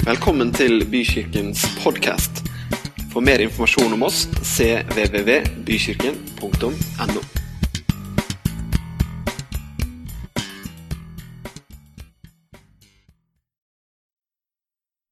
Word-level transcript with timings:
Velkommen 0.00 0.48
til 0.56 0.80
Bykirkens 0.88 1.60
podkast. 1.82 2.38
For 3.12 3.20
mer 3.20 3.36
informasjon 3.44 3.92
om 3.92 4.00
oss 4.06 4.22
cvvvbykirken.no. 4.48 7.20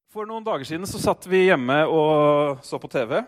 For 0.09 0.25
noen 0.25 0.41
dager 0.47 0.65
siden 0.65 0.89
så 0.89 0.97
satt 1.03 1.27
vi 1.29 1.43
hjemme 1.51 1.85
og 1.85 2.65
så 2.65 2.81
på 2.81 2.89
TV. 2.89 3.21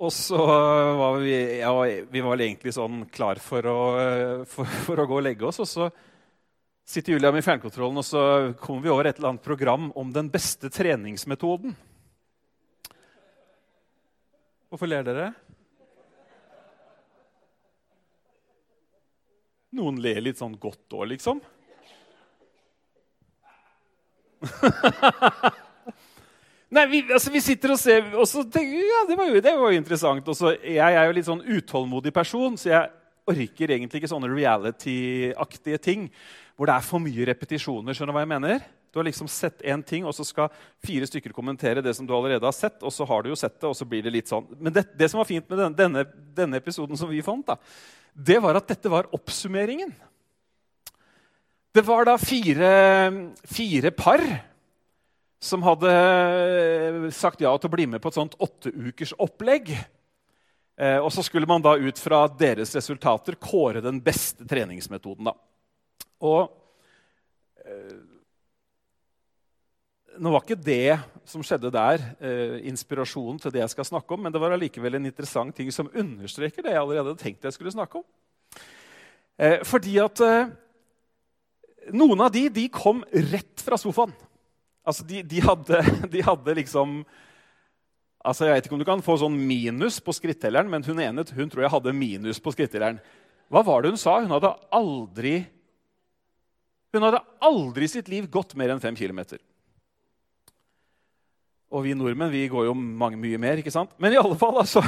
Og 0.00 0.08
så 0.16 0.40
var 0.40 1.20
vi, 1.20 1.60
ja, 1.60 1.76
vi 2.08 2.24
var 2.24 2.40
egentlig 2.40 2.72
sånn 2.72 3.04
klar 3.12 3.36
for 3.36 3.60
å, 3.68 4.00
for, 4.48 4.64
for 4.88 4.96
å 5.04 5.06
gå 5.12 5.20
og 5.20 5.28
legge 5.28 5.44
oss. 5.52 5.60
Og 5.60 5.68
så 5.68 5.92
sitter 6.84 7.12
Julia 7.12 7.32
med 7.32 7.44
fjernkontrollen, 7.44 8.00
og 8.00 8.04
så 8.06 8.52
kommer 8.60 8.82
vi 8.84 8.92
over 8.92 9.08
et 9.08 9.16
eller 9.18 9.34
annet 9.34 9.44
program 9.46 9.90
om 9.98 10.12
den 10.12 10.30
beste 10.32 10.70
treningsmetoden. 10.72 11.76
Hvorfor 14.72 14.88
ler 14.88 15.04
dere? 15.04 15.32
Noen 19.72 20.00
ler 20.04 20.20
litt 20.20 20.40
sånn 20.40 20.58
godt 20.60 20.92
òg, 20.92 21.06
liksom. 21.14 21.40
Nei, 26.72 26.86
vi, 26.88 27.02
altså, 27.12 27.30
vi, 27.32 27.40
sitter 27.44 27.72
og 27.74 27.78
ser, 27.80 28.04
og 28.16 28.26
så 28.28 28.42
tenker 28.48 28.72
vi, 28.72 28.84
ja, 28.88 29.02
det 29.08 29.16
var 29.18 29.28
jo, 29.28 29.40
det 29.44 29.52
var 29.60 29.72
jo 29.72 29.80
interessant. 29.80 30.28
Og 30.28 30.36
så, 30.36 30.54
jeg 30.56 30.80
er 30.80 31.04
jo 31.04 31.16
litt 31.16 31.28
sånn 31.28 31.44
utålmodig 31.44 32.12
person, 32.16 32.56
så 32.60 32.66
jeg 32.70 32.88
orker 33.30 33.70
egentlig 33.70 34.02
ikke 34.02 34.10
sånne 34.10 34.30
reality-aktige 34.32 35.78
ting 35.82 36.08
hvor 36.56 36.68
det 36.68 36.76
er 36.76 36.86
for 36.86 37.02
mye 37.02 37.26
repetisjoner. 37.26 37.94
skjønner 37.94 38.12
du 38.12 38.16
hva 38.16 38.24
jeg 38.24 38.32
mener? 38.32 38.64
Du 38.92 38.98
har 39.00 39.06
liksom 39.08 39.28
sett 39.30 39.62
én 39.64 39.80
ting, 39.80 40.04
og 40.04 40.12
så 40.12 40.24
skal 40.26 40.52
fire 40.84 41.06
stykker 41.08 41.32
kommentere 41.32 41.80
det 41.84 41.94
som 41.96 42.06
du 42.06 42.12
allerede 42.12 42.44
har 42.44 42.52
sett. 42.52 42.82
og 42.82 42.92
så 42.92 43.06
har 43.08 43.22
du 43.22 43.30
jo 43.30 43.38
sett 43.38 43.56
det, 43.56 43.68
og 43.70 43.76
så 43.76 43.86
blir 43.88 44.04
det 44.04 44.12
litt 44.12 44.28
sånn. 44.28 44.46
Men 44.60 44.74
det, 44.74 44.84
det 44.98 45.08
som 45.08 45.22
var 45.22 45.28
fint 45.30 45.48
med 45.48 45.58
denne, 45.58 45.76
denne, 45.78 46.04
denne, 46.36 46.60
episoden 46.60 46.98
som 47.00 47.08
vi 47.08 47.22
fant, 47.24 47.46
da, 47.46 47.56
det 48.12 48.36
var 48.44 48.60
at 48.60 48.68
dette 48.68 48.92
var 48.92 49.08
oppsummeringen. 49.16 49.94
Det 51.72 51.86
var 51.86 52.04
da 52.04 52.18
fire, 52.20 52.72
fire 53.48 53.94
par 53.96 54.20
som 55.42 55.64
hadde 55.64 57.10
sagt 57.16 57.40
ja 57.42 57.50
til 57.56 57.70
å 57.70 57.72
bli 57.72 57.88
med 57.88 58.02
på 58.02 58.12
et 58.12 58.20
sånt 58.20 58.36
åtteukers 58.44 59.16
opplegg. 59.16 59.72
Eh, 60.82 60.98
og 60.98 61.12
så 61.14 61.22
skulle 61.22 61.46
man 61.46 61.62
da 61.62 61.76
ut 61.78 61.98
fra 62.02 62.24
deres 62.26 62.74
resultater 62.74 63.36
kåre 63.38 63.82
den 63.84 64.00
beste 64.02 64.46
treningsmetoden. 64.48 65.28
da. 65.30 65.36
Og 66.22 66.48
eh, 67.62 68.00
Nå 70.22 70.28
var 70.28 70.42
ikke 70.44 70.58
det 70.60 70.98
som 71.24 71.40
skjedde 71.40 71.70
der, 71.72 72.02
eh, 72.20 72.58
inspirasjonen 72.68 73.38
til 73.40 73.54
det 73.54 73.62
jeg 73.62 73.72
skal 73.72 73.86
snakke 73.88 74.12
om, 74.12 74.20
men 74.26 74.34
det 74.34 74.42
var 74.42 74.52
allikevel 74.52 74.98
en 74.98 75.08
interessant 75.08 75.54
ting 75.56 75.70
som 75.72 75.88
understreker 75.88 76.66
det 76.66 76.74
jeg 76.74 76.82
allerede 76.82 77.14
hadde 77.14 77.22
tenkt 77.22 77.46
jeg 77.48 77.56
skulle 77.56 77.72
snakke 77.72 78.02
om. 78.02 78.04
Fordi 79.64 79.94
at 79.98 80.20
noen 81.96 82.20
av 82.20 82.28
de, 82.30 82.44
de 82.52 82.66
kom 82.70 83.00
rett 83.32 83.64
fra 83.64 83.78
sofaen. 83.80 84.12
Altså, 84.84 85.06
de, 85.08 85.22
de, 85.24 85.40
hadde, 85.42 85.80
de 86.12 86.22
hadde 86.22 86.58
liksom 86.60 87.00
Altså, 88.22 88.46
Jeg 88.46 88.54
vet 88.54 88.66
ikke 88.66 88.76
om 88.76 88.82
du 88.82 88.86
kan 88.86 89.02
få 89.02 89.16
sånn 89.18 89.34
minus 89.34 89.98
på 90.02 90.14
skrittelleren, 90.14 90.70
men 90.70 90.84
hun 90.86 91.00
ene 91.02 91.24
hun 91.34 91.50
tror 91.50 91.64
jeg 91.64 91.72
hadde 91.74 91.94
minus 91.96 92.38
på 92.42 92.52
skrittelleren. 92.54 93.00
Hva 93.50 93.64
var 93.66 93.82
det 93.82 93.92
hun 93.92 94.00
sa? 94.00 94.20
Hun 94.22 94.30
hadde 94.32 94.54
aldri 94.70 95.42
hun 96.92 97.06
hadde 97.06 97.22
aldri 97.40 97.86
i 97.86 97.88
sitt 97.88 98.08
liv 98.12 98.26
gått 98.28 98.52
mer 98.54 98.68
enn 98.74 98.80
fem 98.82 98.96
kilometer. 98.96 99.40
Og 101.72 101.86
vi 101.86 101.94
nordmenn 101.96 102.28
vi 102.28 102.44
går 102.52 102.66
jo 102.66 102.74
mange, 102.76 103.16
mye 103.16 103.38
mer. 103.40 103.62
ikke 103.62 103.72
sant? 103.72 103.94
Men 103.96 104.12
i 104.12 104.20
alle 104.20 104.36
fall, 104.36 104.58
altså 104.60 104.84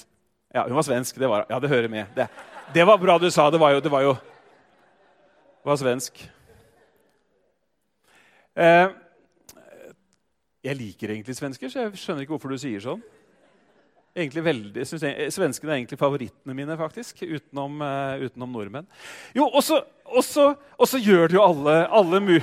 Ja, 0.54 0.62
hun 0.64 0.78
var 0.78 0.86
svensk. 0.86 1.18
Det 1.18 1.28
var, 1.28 1.44
ja, 1.50 1.58
det 1.60 1.68
hører 1.68 1.90
med. 1.92 2.06
Det, 2.14 2.28
det 2.72 2.86
var 2.86 3.00
bra 3.02 3.18
du 3.18 3.26
sa. 3.30 3.50
Det 3.50 3.58
var 3.60 3.74
jo, 3.74 3.82
det 3.84 3.90
var 3.92 4.06
jo 4.06 4.14
var 5.66 5.76
svensk. 5.76 6.22
Eh, 8.56 8.86
jeg 10.68 10.78
liker 10.78 11.14
egentlig 11.14 11.36
svensker, 11.38 11.70
så 11.72 11.86
jeg 11.86 12.00
skjønner 12.00 12.24
ikke 12.24 12.36
hvorfor 12.36 12.52
du 12.52 12.60
sier 12.60 12.82
sånn. 12.84 13.02
Veldig, 14.18 14.82
jeg, 14.82 15.30
Svenskene 15.30 15.70
er 15.70 15.76
egentlig 15.78 15.98
favorittene 16.00 16.54
mine, 16.56 16.74
faktisk, 16.80 17.20
utenom, 17.22 17.78
uh, 17.84 18.18
utenom 18.18 18.56
nordmenn. 18.56 18.88
Jo, 19.36 19.46
og 19.46 19.62
så 19.62 20.98
gjør 20.98 21.30
det 21.30 21.38
jo 21.38 21.44
alle, 21.44 21.76
alle 21.86 22.20
mu... 22.24 22.34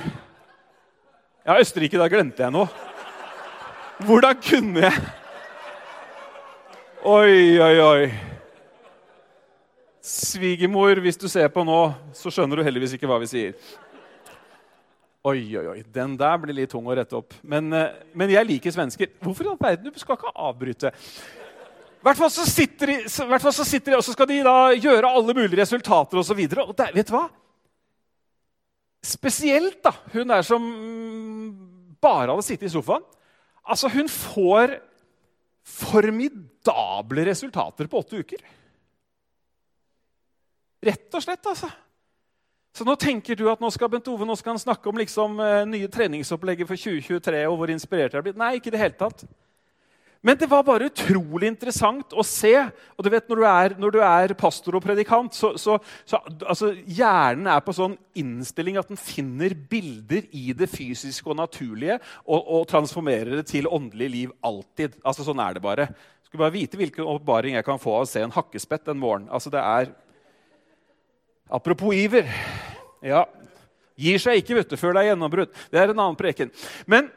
Ja, 1.46 1.58
Østerrike, 1.60 2.00
da 2.00 2.08
glemte 2.10 2.42
jeg 2.42 2.54
noe. 2.54 2.66
Hvordan 4.06 4.40
kunne 4.42 4.88
jeg 4.88 5.04
Oi, 7.06 7.60
oi, 7.62 7.74
oi. 7.78 8.06
Svigermor, 10.02 10.98
hvis 11.04 11.20
du 11.20 11.28
ser 11.30 11.46
på 11.54 11.62
nå, 11.62 11.76
så 12.16 12.32
skjønner 12.34 12.58
du 12.58 12.64
heldigvis 12.66 12.96
ikke 12.96 13.06
hva 13.06 13.20
vi 13.22 13.28
sier. 13.30 13.52
Oi, 15.26 15.40
oi, 15.58 15.64
oi. 15.72 15.80
Den 15.90 16.14
der 16.18 16.36
blir 16.38 16.54
litt 16.54 16.70
tung 16.70 16.86
å 16.86 16.94
rette 16.94 17.16
opp. 17.18 17.34
Men, 17.42 17.72
uh, 17.74 17.96
men 18.14 18.30
jeg 18.30 18.46
liker 18.46 18.74
svensker. 18.74 19.10
Hvorfor 19.24 19.48
i 19.48 19.50
all 19.50 19.58
verden? 19.58 19.90
Du 19.90 19.98
skal 19.98 20.18
ikke 20.18 20.30
avbryte. 20.30 20.92
I 21.96 22.06
hvert 22.06 22.20
fall 22.20 22.30
så 22.30 22.44
sitter 22.46 22.92
de, 22.92 22.96
så 23.10 23.64
sitter 23.66 23.90
de 23.90 23.98
og 23.98 24.04
så 24.06 24.14
skal 24.14 24.28
de 24.30 24.36
da 24.46 24.70
gjøre 24.76 25.10
alle 25.10 25.34
mulige 25.34 25.58
resultater 25.58 26.20
osv. 26.20 26.38
Og, 26.38 26.54
så 26.54 26.66
og 26.68 26.76
der, 26.78 26.92
vet 26.94 27.10
du 27.10 27.16
hva? 27.16 27.24
Spesielt 29.06 29.80
da, 29.82 29.92
hun 30.12 30.30
der 30.30 30.46
som 30.46 30.68
bare 32.02 32.30
hadde 32.30 32.46
sittet 32.46 32.68
i 32.68 32.74
sofaen. 32.76 33.02
Altså, 33.66 33.90
Hun 33.90 34.06
får 34.12 34.76
formidable 35.66 37.26
resultater 37.26 37.90
på 37.90 37.98
åtte 37.98 38.22
uker. 38.22 38.46
Rett 40.86 41.18
og 41.18 41.24
slett, 41.24 41.50
altså. 41.50 41.72
Så 42.76 42.84
nå 42.84 42.92
tenker 43.00 43.38
du 43.38 43.46
at 43.48 43.62
nå 43.62 43.70
skal 43.72 43.88
Bent 43.88 44.08
Ove 44.12 44.26
nå 44.28 44.34
skal 44.36 44.52
han 44.52 44.60
snakke 44.60 44.90
om 44.90 44.98
liksom, 45.00 45.40
uh, 45.40 45.64
nye 45.64 45.88
treningsopplegget 45.88 46.68
for 46.68 46.76
2023 46.76 47.46
og 47.48 47.56
hvor 47.56 47.72
inspirert 47.72 48.12
jeg 48.12 48.20
har 48.20 48.26
blitt. 48.26 48.40
Nei, 48.40 48.58
ikke 48.58 48.68
i 48.68 48.74
det 48.74 48.82
hele 48.82 48.98
tatt. 49.00 49.24
Men 50.26 50.36
det 50.40 50.48
var 50.50 50.64
bare 50.66 50.88
utrolig 50.90 51.46
interessant 51.48 52.12
å 52.12 52.24
se. 52.26 52.52
Og 52.96 53.06
du 53.06 53.10
vet, 53.12 53.28
Når 53.30 53.38
du 53.38 53.44
er, 53.46 53.74
når 53.78 53.94
du 53.94 53.98
er 54.02 54.34
pastor 54.36 54.76
og 54.76 54.82
predikant, 54.84 55.32
så, 55.36 55.52
så, 55.60 55.78
så 56.04 56.18
altså, 56.42 56.72
hjernen 56.84 57.46
er 57.52 57.62
på 57.64 57.74
sånn 57.76 57.94
innstilling 58.18 58.76
at 58.80 58.90
den 58.90 59.00
finner 59.00 59.54
bilder 59.70 60.26
i 60.34 60.50
det 60.56 60.68
fysiske 60.72 61.30
og 61.30 61.38
naturlige 61.38 62.00
og, 62.26 62.40
og 62.42 62.66
transformerer 62.68 63.38
det 63.38 63.46
til 63.52 63.70
åndelig 63.70 64.10
liv 64.10 64.34
alltid. 64.44 64.98
Altså, 65.04 65.24
Sånn 65.24 65.40
er 65.40 65.56
det 65.56 65.64
bare. 65.64 65.88
Skulle 66.26 66.42
bare 66.42 66.58
vite 66.58 66.80
hvilken 66.80 67.06
oppbaring 67.06 67.56
jeg 67.56 67.68
kan 67.68 67.80
få 67.80 68.00
av 68.00 68.08
å 68.08 68.10
se 68.10 68.24
en 68.26 68.34
hakkespett 68.34 68.90
en 68.90 69.00
morgen. 69.00 69.30
Altså, 69.30 69.52
det 69.54 69.62
er 69.62 69.94
Apropos 71.46 71.94
iver. 71.94 72.30
Ja, 73.04 73.26
Gir 73.96 74.20
seg 74.20 74.42
ikke 74.42 74.58
vet 74.58 74.72
du, 74.72 74.76
før 74.76 74.92
det 74.92 75.02
er 75.02 75.12
gjennombrudd. 75.12 75.54
Det 75.72 75.80
er 75.80 75.92
en 75.92 76.02
annen 76.02 76.18
preken. 76.18 76.50
Men, 76.84 77.08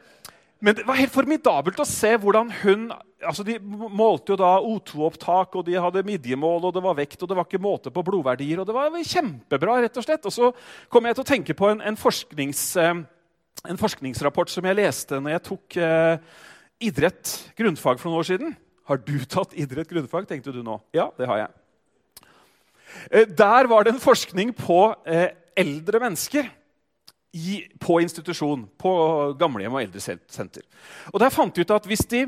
men, 0.64 0.78
det 0.78 0.86
var 0.88 0.96
helt 0.96 1.12
formidabelt 1.12 1.82
å 1.82 1.88
se 1.88 2.14
hvordan 2.16 2.52
hun 2.62 2.90
altså 3.20 3.44
De 3.44 3.58
målte 3.60 4.32
jo 4.32 4.38
da 4.40 4.54
O2-opptak, 4.64 5.58
og 5.60 5.66
de 5.66 5.74
hadde 5.76 6.00
midjemål, 6.08 6.62
og 6.64 6.72
det 6.72 6.80
var 6.80 6.94
vekt, 6.96 7.18
og 7.20 7.28
det 7.28 7.36
var 7.36 7.44
ikke 7.44 7.60
måte 7.60 7.92
på 7.92 8.04
blodverdier. 8.06 8.62
og 8.62 8.64
Det 8.64 8.72
var 8.72 8.96
kjempebra, 8.96 9.74
rett 9.84 10.00
og 10.00 10.06
slett. 10.06 10.24
Og 10.24 10.32
så 10.32 10.48
kom 10.88 11.04
jeg 11.04 11.18
til 11.18 11.26
å 11.26 11.28
tenke 11.28 11.56
på 11.58 11.68
en, 11.68 11.82
en, 11.84 12.00
forsknings, 12.00 12.64
eh, 12.80 13.02
en 13.68 13.82
forskningsrapport 13.82 14.48
som 14.48 14.64
jeg 14.64 14.80
leste 14.80 15.20
når 15.20 15.36
jeg 15.36 15.46
tok 15.50 15.80
eh, 15.84 16.40
idrett 16.88 17.34
grunnfag 17.60 18.00
for 18.00 18.08
noen 18.08 18.22
år 18.22 18.30
siden. 18.32 18.56
Har 18.88 19.04
du 19.04 19.18
tatt 19.28 19.52
idrett 19.52 19.92
grunnfag, 19.92 20.24
tenkte 20.32 20.56
du 20.56 20.64
nå? 20.64 20.80
Ja, 20.96 21.10
det 21.20 21.28
har 21.28 21.44
jeg. 21.44 21.59
Eh, 23.10 23.26
der 23.26 23.68
var 23.70 23.84
det 23.84 23.94
en 23.94 24.02
forskning 24.02 24.54
på 24.56 24.94
eh, 25.06 25.30
eldre 25.56 26.00
mennesker 26.00 26.50
på 27.80 28.00
institusjon, 28.02 28.64
på 28.78 28.92
gamlehjem 29.38 29.76
og 29.78 29.82
eldresenter. 29.84 30.64
Og 31.12 31.20
Der 31.22 31.30
fant 31.30 31.54
de 31.54 31.62
ut 31.62 31.70
at 31.70 31.84
hvis 31.86 32.02
de 32.10 32.24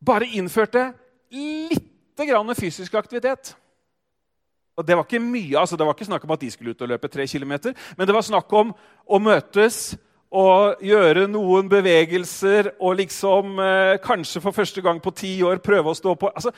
bare 0.00 0.24
innførte 0.24 0.86
litt 1.30 1.84
grann 2.16 2.54
fysisk 2.56 2.94
aktivitet 2.94 3.54
og 4.80 4.86
Det 4.86 4.96
var 4.96 5.04
ikke 5.04 5.20
mye, 5.20 5.58
altså 5.60 5.76
det 5.76 5.84
var 5.84 5.92
ikke 5.92 6.08
snakk 6.08 6.22
om 6.24 6.30
at 6.32 6.40
de 6.40 6.50
skulle 6.50 6.72
ut 6.72 6.82
og 6.82 6.88
løpe 6.88 7.08
tre 7.08 7.26
kilometer, 7.28 7.74
men 7.98 8.06
det 8.06 8.14
var 8.16 8.24
snakk 8.24 8.52
om 8.56 8.70
å 9.04 9.18
møtes 9.20 9.96
og 10.30 10.80
gjøre 10.80 11.26
noen 11.28 11.68
bevegelser 11.68 12.70
og 12.78 12.96
liksom 13.00 13.58
eh, 13.60 13.98
kanskje 14.00 14.40
for 14.40 14.56
første 14.56 14.80
gang 14.80 15.02
på 15.02 15.12
ti 15.12 15.34
år 15.42 15.60
prøve 15.60 15.90
å 15.90 15.98
stå 15.98 16.14
på 16.14 16.30
altså 16.30 16.54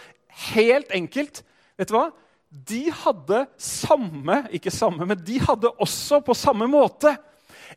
Helt 0.52 0.92
enkelt. 0.96 1.42
Vet 1.82 1.90
du 1.90 1.96
hva? 1.98 2.06
De 2.52 2.82
hadde 2.92 3.44
samme 3.60 4.42
Ikke 4.54 4.70
samme, 4.70 5.06
men 5.08 5.20
de 5.24 5.40
hadde 5.42 5.72
også 5.82 6.20
på 6.24 6.36
samme 6.36 6.68
måte 6.70 7.16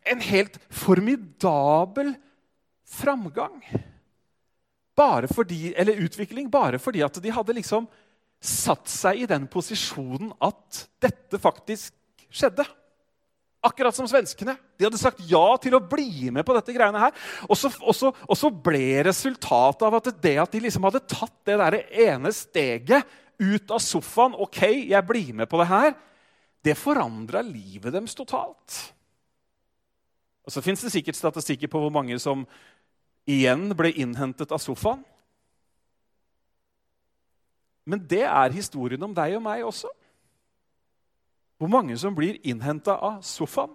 en 0.06 0.20
helt 0.20 0.58
formidabel 0.68 2.10
framgang. 2.84 3.62
Bare 4.96 5.28
fordi, 5.30 5.72
eller 5.72 6.02
utvikling 6.04 6.50
bare 6.52 6.78
fordi 6.78 7.00
at 7.04 7.16
de 7.22 7.32
hadde 7.32 7.56
liksom 7.56 7.88
satt 8.44 8.90
seg 8.92 9.22
i 9.22 9.28
den 9.30 9.46
posisjonen 9.48 10.34
at 10.44 10.82
dette 11.02 11.40
faktisk 11.40 11.94
skjedde. 12.28 12.66
Akkurat 13.64 13.96
som 13.96 14.06
svenskene. 14.08 14.54
De 14.76 14.86
hadde 14.86 15.00
sagt 15.00 15.24
ja 15.26 15.44
til 15.58 15.74
å 15.74 15.82
bli 15.82 16.28
med 16.30 16.44
på 16.46 16.54
dette 16.54 16.76
greiene 16.76 17.00
her. 17.02 17.16
Og 17.48 17.56
så, 17.58 17.72
og 17.80 17.96
så, 17.96 18.12
og 18.12 18.38
så 18.38 18.52
ble 18.52 19.02
resultatet 19.08 19.86
av 19.88 19.96
at 19.98 20.12
det 20.22 20.36
at 20.44 20.52
de 20.52 20.62
liksom 20.68 20.86
hadde 20.86 21.06
tatt 21.08 21.38
det 21.48 21.56
der 21.64 21.80
ene 22.06 22.32
steget 22.36 23.16
ut 23.38 23.70
av 23.70 23.80
sofaen 23.82 24.36
Ok, 24.40 24.62
jeg 24.88 25.06
blir 25.06 25.32
med 25.34 25.48
på 25.50 25.60
det 25.60 25.68
her. 25.70 25.94
Det 26.64 26.76
forandra 26.78 27.42
livet 27.44 27.92
deres 27.94 28.14
totalt. 28.14 28.78
Og 30.46 30.52
Så 30.52 30.62
fins 30.62 30.82
det 30.82 30.92
sikkert 30.94 31.18
statistikker 31.18 31.68
på 31.68 31.80
hvor 31.82 31.90
mange 31.90 32.18
som 32.22 32.46
igjen 33.26 33.72
ble 33.74 33.90
innhentet 33.98 34.52
av 34.54 34.62
sofaen. 34.62 35.02
Men 37.86 38.02
det 38.02 38.24
er 38.26 38.54
historien 38.54 39.02
om 39.02 39.14
deg 39.14 39.36
og 39.38 39.42
meg 39.42 39.64
også. 39.66 39.90
Hvor 41.58 41.70
mange 41.70 41.96
som 41.98 42.14
blir 42.14 42.38
innhenta 42.44 42.98
av 42.98 43.20
sofaen. 43.26 43.74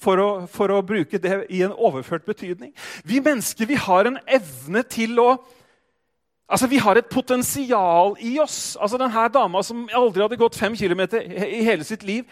For 0.00 0.20
å, 0.20 0.28
for 0.50 0.72
å, 0.74 0.82
bruke 0.84 1.20
det 1.22 1.46
i 1.54 1.62
en 1.64 1.72
overført 1.72 2.26
betydning. 2.26 2.74
Vi 3.06 3.22
mennesker 3.24 3.68
vi 3.70 3.78
har 3.78 4.08
en 4.08 4.18
evne 4.26 4.82
til 4.90 5.20
å 5.22 5.28
Altså, 6.48 6.66
Vi 6.68 6.78
har 6.78 6.96
et 6.96 7.10
potensial 7.10 8.16
i 8.20 8.38
oss. 8.40 8.76
Altså, 8.80 8.98
Denne 9.00 9.28
dama 9.32 9.62
som 9.62 9.86
aldri 9.92 10.22
hadde 10.22 10.40
gått 10.40 10.58
fem 10.58 10.76
kilometer 10.76 11.22
i 11.24 11.62
hele 11.64 11.84
sitt 11.84 12.02
liv 12.02 12.24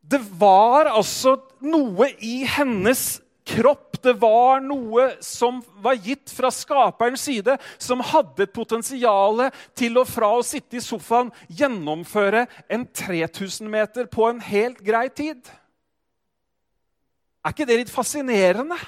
Det 0.00 0.20
var 0.40 0.88
altså 0.88 1.36
noe 1.60 2.08
i 2.18 2.44
hennes 2.48 3.20
kropp. 3.46 3.98
Det 4.02 4.14
var 4.20 4.62
noe 4.64 5.10
som 5.20 5.60
var 5.82 5.98
gitt 6.00 6.32
fra 6.32 6.48
skaperens 6.54 7.22
side, 7.28 7.56
som 7.78 8.00
hadde 8.00 8.46
et 8.46 8.54
potensial 8.54 9.50
til 9.76 10.00
å 10.00 10.06
fra 10.08 10.30
å 10.38 10.44
sitte 10.46 10.78
i 10.78 10.84
sofaen 10.84 11.28
gjennomføre 11.48 12.46
en 12.72 12.86
3000 12.86 13.68
meter 13.70 14.08
på 14.10 14.30
en 14.30 14.40
helt 14.40 14.80
grei 14.86 15.08
tid. 15.12 15.42
Er 17.44 17.52
ikke 17.52 17.68
det 17.68 17.78
litt 17.82 17.92
fascinerende? 17.92 18.78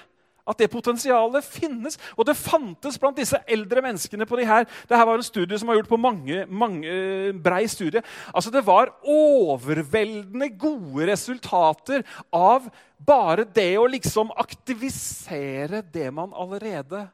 At 0.48 0.58
det 0.58 0.70
potensialet 0.72 1.44
finnes. 1.46 1.98
Og 2.16 2.26
det 2.26 2.38
fantes 2.38 2.98
blant 2.98 3.18
disse 3.18 3.38
eldre 3.46 3.82
menneskene 3.84 4.26
på 4.26 4.38
de 4.40 4.46
her. 4.48 4.66
Dette 4.88 5.02
var 5.06 5.20
en 5.20 5.26
studie 5.26 5.58
som 5.58 5.70
var 5.70 5.78
gjort 5.78 5.92
på 5.92 6.00
mange, 6.00 6.44
mange 6.50 6.88
eh, 6.88 7.34
brei 7.34 7.66
studie. 7.70 8.02
Altså 8.34 8.50
Det 8.50 8.64
var 8.66 8.94
overveldende 9.02 10.50
gode 10.58 11.06
resultater 11.12 12.02
av 12.32 12.66
bare 13.02 13.44
det 13.44 13.74
å 13.78 13.86
liksom 13.90 14.32
aktivisere 14.38 15.82
det 15.94 16.10
man 16.14 16.34
allerede 16.34 17.06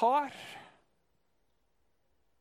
har. 0.00 0.30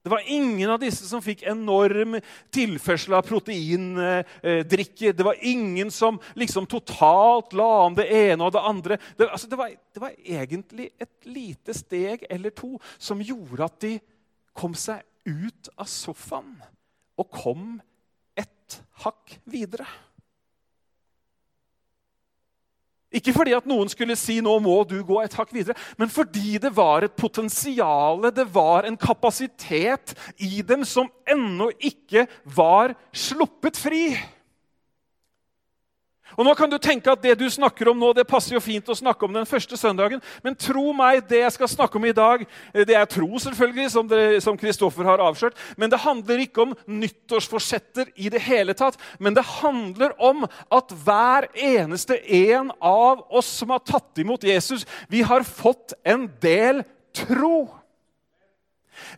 Det 0.05 0.11
var 0.11 0.21
ingen 0.25 0.69
av 0.69 0.77
disse 0.77 1.07
som 1.09 1.21
fikk 1.25 1.39
enorm 1.49 2.19
tilførsel 2.53 3.15
av 3.17 3.23
proteindrikke. 3.25 5.09
Det 5.17 5.25
var 5.25 5.39
ingen 5.41 5.89
som 5.89 6.19
liksom 6.37 6.67
totalt 6.69 7.55
la 7.57 7.69
om 7.87 7.95
det 7.97 8.05
ene 8.13 8.45
og 8.45 8.53
det 8.53 8.61
andre. 8.69 8.99
Det, 9.17 9.25
altså 9.25 9.49
det, 9.49 9.57
var, 9.57 9.73
det, 9.73 10.03
var, 10.03 10.13
egentlig 10.21 10.91
et 11.01 11.25
lite 11.25 11.73
steg 11.73 12.27
eller 12.29 12.53
to 12.53 12.75
som 13.01 13.23
gjorde 13.25 13.65
at 13.65 13.79
de 13.81 13.95
kom 14.53 14.77
seg 14.77 15.01
ut 15.25 15.73
av 15.73 15.89
sofaen 15.89 16.53
og 17.17 17.31
kom 17.33 17.65
et 18.37 18.77
hakk 19.01 19.39
videre. 19.49 19.89
Ikke 23.15 23.33
fordi 23.35 23.55
at 23.55 23.67
noen 23.69 23.89
skulle 23.91 24.17
si 24.19 24.41
nå 24.43 24.57
må 24.63 24.81
du 24.89 24.97
gå 25.07 25.21
et 25.23 25.35
hakk 25.37 25.53
videre, 25.55 25.77
men 25.99 26.11
fordi 26.11 26.57
det 26.61 26.73
var 26.75 27.05
et 27.05 27.15
potensial, 27.15 28.27
det 28.35 28.47
var 28.53 28.87
en 28.87 28.97
kapasitet 28.99 30.15
i 30.43 30.59
dem 30.65 30.83
som 30.87 31.07
ennå 31.29 31.69
ikke 31.79 32.25
var 32.57 32.95
sluppet 33.15 33.79
fri. 33.79 34.09
Og 36.35 36.45
nå 36.47 36.53
kan 36.57 36.71
du 36.71 36.77
tenke 36.81 37.11
at 37.11 37.21
Det 37.25 37.37
du 37.39 37.45
snakker 37.49 37.89
om 37.89 37.99
nå, 37.99 38.11
det 38.13 38.27
passer 38.27 38.55
jo 38.55 38.63
fint 38.63 38.89
å 38.91 38.97
snakke 38.97 39.25
om 39.25 39.33
den 39.33 39.47
første 39.49 39.77
søndagen. 39.79 40.21
Men 40.43 40.57
tro 40.59 40.91
meg, 40.95 41.23
det 41.29 41.41
jeg 41.41 41.55
skal 41.55 41.71
snakke 41.71 41.97
om 41.99 42.05
i 42.05 42.15
dag, 42.15 42.43
det 42.73 42.95
er 42.95 43.07
tro, 43.09 43.29
selvfølgelig, 43.41 44.41
som 44.43 44.59
Kristoffer 44.59 45.07
har 45.07 45.23
avslørt. 45.23 45.57
Men 45.77 45.91
det 45.91 46.03
handler 46.03 46.43
ikke 46.43 46.65
om 46.67 46.75
nyttårsforsetter 46.85 48.11
i 48.15 48.29
det 48.33 48.43
hele 48.45 48.75
tatt. 48.77 48.99
Men 49.19 49.37
det 49.37 49.45
handler 49.57 50.15
om 50.21 50.45
at 50.45 50.93
hver 51.05 51.49
eneste 51.55 52.19
en 52.21 52.71
av 52.79 53.25
oss 53.29 53.49
som 53.61 53.73
har 53.73 53.83
tatt 53.85 54.21
imot 54.21 54.45
Jesus, 54.45 54.85
vi 55.09 55.23
har 55.25 55.47
fått 55.47 55.95
en 56.05 56.27
del 56.43 56.83
tro. 57.15 57.69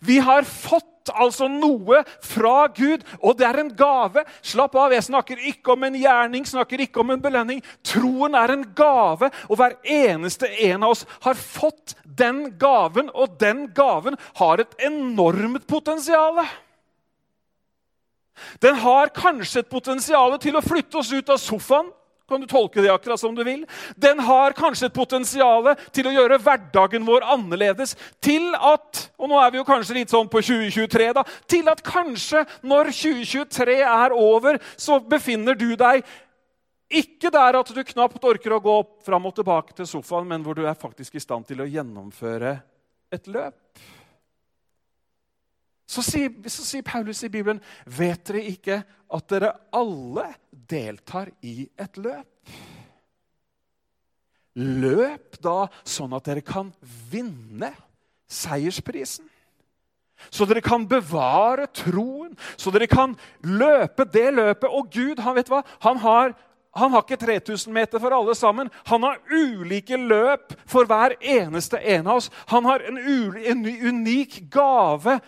Vi 0.01 0.19
har 0.23 0.45
fått 0.47 0.96
altså 1.13 1.47
noe 1.51 2.01
fra 2.23 2.67
Gud, 2.75 3.03
og 3.21 3.37
det 3.39 3.47
er 3.47 3.61
en 3.61 3.71
gave. 3.77 4.23
Slapp 4.45 4.75
av, 4.79 4.93
jeg 4.95 5.07
snakker 5.07 5.41
ikke 5.51 5.75
om 5.75 5.87
en 5.87 5.97
gjerning, 5.97 6.47
snakker 6.47 6.83
ikke 6.85 7.01
om 7.03 7.15
en 7.15 7.23
belønning. 7.23 7.63
Troen 7.85 8.37
er 8.37 8.53
en 8.53 8.65
gave, 8.77 9.31
og 9.47 9.59
hver 9.59 9.77
eneste 9.83 10.49
en 10.69 10.85
av 10.85 10.95
oss 10.95 11.05
har 11.25 11.37
fått 11.39 11.95
den 12.03 12.47
gaven, 12.59 13.11
og 13.13 13.37
den 13.41 13.67
gaven 13.77 14.17
har 14.39 14.63
et 14.63 14.79
enormt 14.87 15.67
potensial. 15.69 16.41
Den 18.61 18.77
har 18.83 19.13
kanskje 19.15 19.63
et 19.63 19.71
potensial 19.71 20.37
til 20.41 20.57
å 20.57 20.65
flytte 20.65 20.99
oss 21.01 21.13
ut 21.13 21.29
av 21.33 21.41
sofaen 21.41 21.89
kan 22.27 22.41
du 22.43 22.47
tolke 22.49 22.83
det 22.83 22.91
akkurat 22.91 23.19
som 23.19 23.35
du 23.35 23.43
vil. 23.47 23.63
Den 23.95 24.19
har 24.19 24.55
kanskje 24.57 24.89
et 24.89 24.95
potensial 24.95 25.71
til 25.95 26.09
å 26.09 26.13
gjøre 26.15 26.39
hverdagen 26.43 27.07
vår 27.07 27.25
annerledes. 27.37 27.95
Til 28.23 28.51
at 28.55 29.05
og 29.17 29.31
nå 29.31 29.39
er 29.41 29.53
vi 29.53 29.61
jo 29.61 29.67
kanskje 29.67 29.97
litt 29.97 30.13
sånn 30.13 30.29
på 30.31 30.41
2023 30.43 31.09
da, 31.17 31.23
til 31.49 31.69
at 31.71 31.83
kanskje 31.85 32.43
når 32.67 32.91
2023 32.93 33.77
er 33.81 34.15
over, 34.15 34.59
så 34.77 34.99
befinner 34.99 35.57
du 35.57 35.71
deg 35.79 36.05
ikke 36.87 37.31
der 37.33 37.57
at 37.59 37.71
du 37.75 37.83
knapt 37.83 38.23
orker 38.23 38.55
å 38.55 38.63
gå 38.63 38.75
fram 39.03 39.27
og 39.27 39.35
tilbake 39.35 39.75
til 39.75 39.87
sofaen, 39.89 40.27
men 40.29 40.43
hvor 40.43 40.55
du 40.55 40.63
er 40.63 40.77
faktisk 40.79 41.17
i 41.17 41.23
stand 41.23 41.47
til 41.49 41.63
å 41.63 41.67
gjennomføre 41.67 42.53
et 43.11 43.27
løp. 43.31 43.57
Så 45.87 46.03
sier, 46.03 46.31
så 46.51 46.65
sier, 46.67 46.83
Paulus 46.83 47.23
i 47.23 47.31
Bibelen, 47.31 47.61
'Vet 47.85 48.25
dere 48.27 48.43
ikke 48.51 48.81
at 48.83 49.29
dere 49.31 49.53
alle 49.71 50.27
deltar 50.69 51.31
i 51.41 51.69
et 51.77 51.97
løp?' 52.01 52.55
Løp 54.57 55.37
da 55.43 55.67
sånn 55.85 56.15
at 56.17 56.25
dere 56.25 56.41
kan 56.41 56.71
vinne 57.11 57.69
seiersprisen. 58.25 59.27
Så 60.33 60.47
dere 60.49 60.63
kan 60.65 60.87
bevare 60.89 61.67
troen, 61.77 62.33
så 62.57 62.73
dere 62.73 62.87
kan 62.89 63.13
løpe 63.45 64.07
det 64.09 64.31
løpet. 64.33 64.69
Og 64.69 64.89
Gud 64.91 65.21
han 65.21 65.37
vet 65.37 65.51
hva? 65.51 65.61
Han 65.85 66.01
har, 66.01 66.33
han 66.73 66.95
har 66.95 67.05
ikke 67.05 67.19
3000 67.21 67.73
meter 67.73 68.01
for 68.01 68.15
alle 68.17 68.33
sammen. 68.35 68.71
Han 68.89 69.05
har 69.05 69.21
ulike 69.29 69.99
løp 70.01 70.55
for 70.65 70.89
hver 70.89 71.19
eneste 71.21 71.77
en 71.77 72.07
av 72.07 72.23
oss. 72.23 72.31
Han 72.49 72.65
har 72.65 72.81
en, 72.89 72.97
en 72.97 73.63
unik 73.93 74.41
gave 74.49 75.19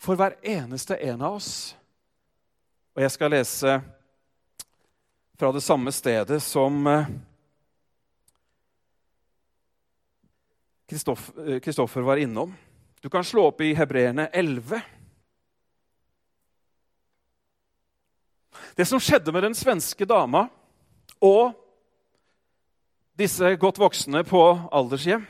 for 0.00 0.18
hver 0.18 0.34
eneste 0.42 0.98
en 0.98 1.22
av 1.22 1.38
oss. 1.38 1.76
Og 2.96 3.04
jeg 3.04 3.14
skal 3.14 3.34
lese 3.36 3.78
fra 5.40 5.52
det 5.52 5.60
samme 5.60 5.92
stedet 5.92 6.42
som 6.42 6.84
Kristoffer 10.86 12.00
eh, 12.00 12.06
var 12.06 12.16
innom. 12.16 12.54
Du 13.00 13.08
kan 13.08 13.24
slå 13.24 13.46
opp 13.48 13.60
i 13.64 13.70
Hebreerne 13.74 14.26
11. 14.26 14.82
Det 18.76 18.84
som 18.84 19.00
skjedde 19.00 19.32
med 19.32 19.46
den 19.48 19.56
svenske 19.56 20.04
dama 20.04 20.44
og 21.24 21.56
disse 23.16 23.56
godt 23.56 23.80
voksne 23.80 24.20
på 24.28 24.44
aldershjem, 24.68 25.24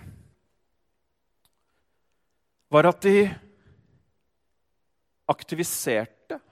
var 2.66 2.90
at 2.90 3.02
de 3.06 3.28
aktiviserte 5.30 6.42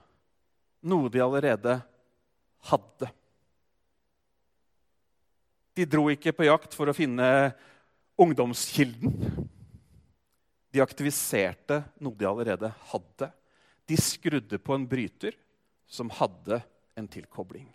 noe 0.87 1.11
de 1.11 1.27
allerede 1.27 1.81
hadde. 2.71 3.15
De 5.79 5.85
dro 5.87 6.09
ikke 6.11 6.33
på 6.35 6.43
jakt 6.43 6.73
for 6.75 6.91
å 6.91 6.95
finne 6.95 7.25
ungdomskilden. 8.19 9.13
De 10.75 10.81
aktiviserte 10.83 11.77
noe 12.03 12.17
de 12.19 12.25
allerede 12.27 12.67
hadde. 12.89 13.29
De 13.87 13.95
skrudde 13.95 14.59
på 14.59 14.75
en 14.75 14.83
bryter 14.89 15.37
som 15.87 16.11
hadde 16.11 16.59
en 16.99 17.07
tilkobling. 17.07 17.69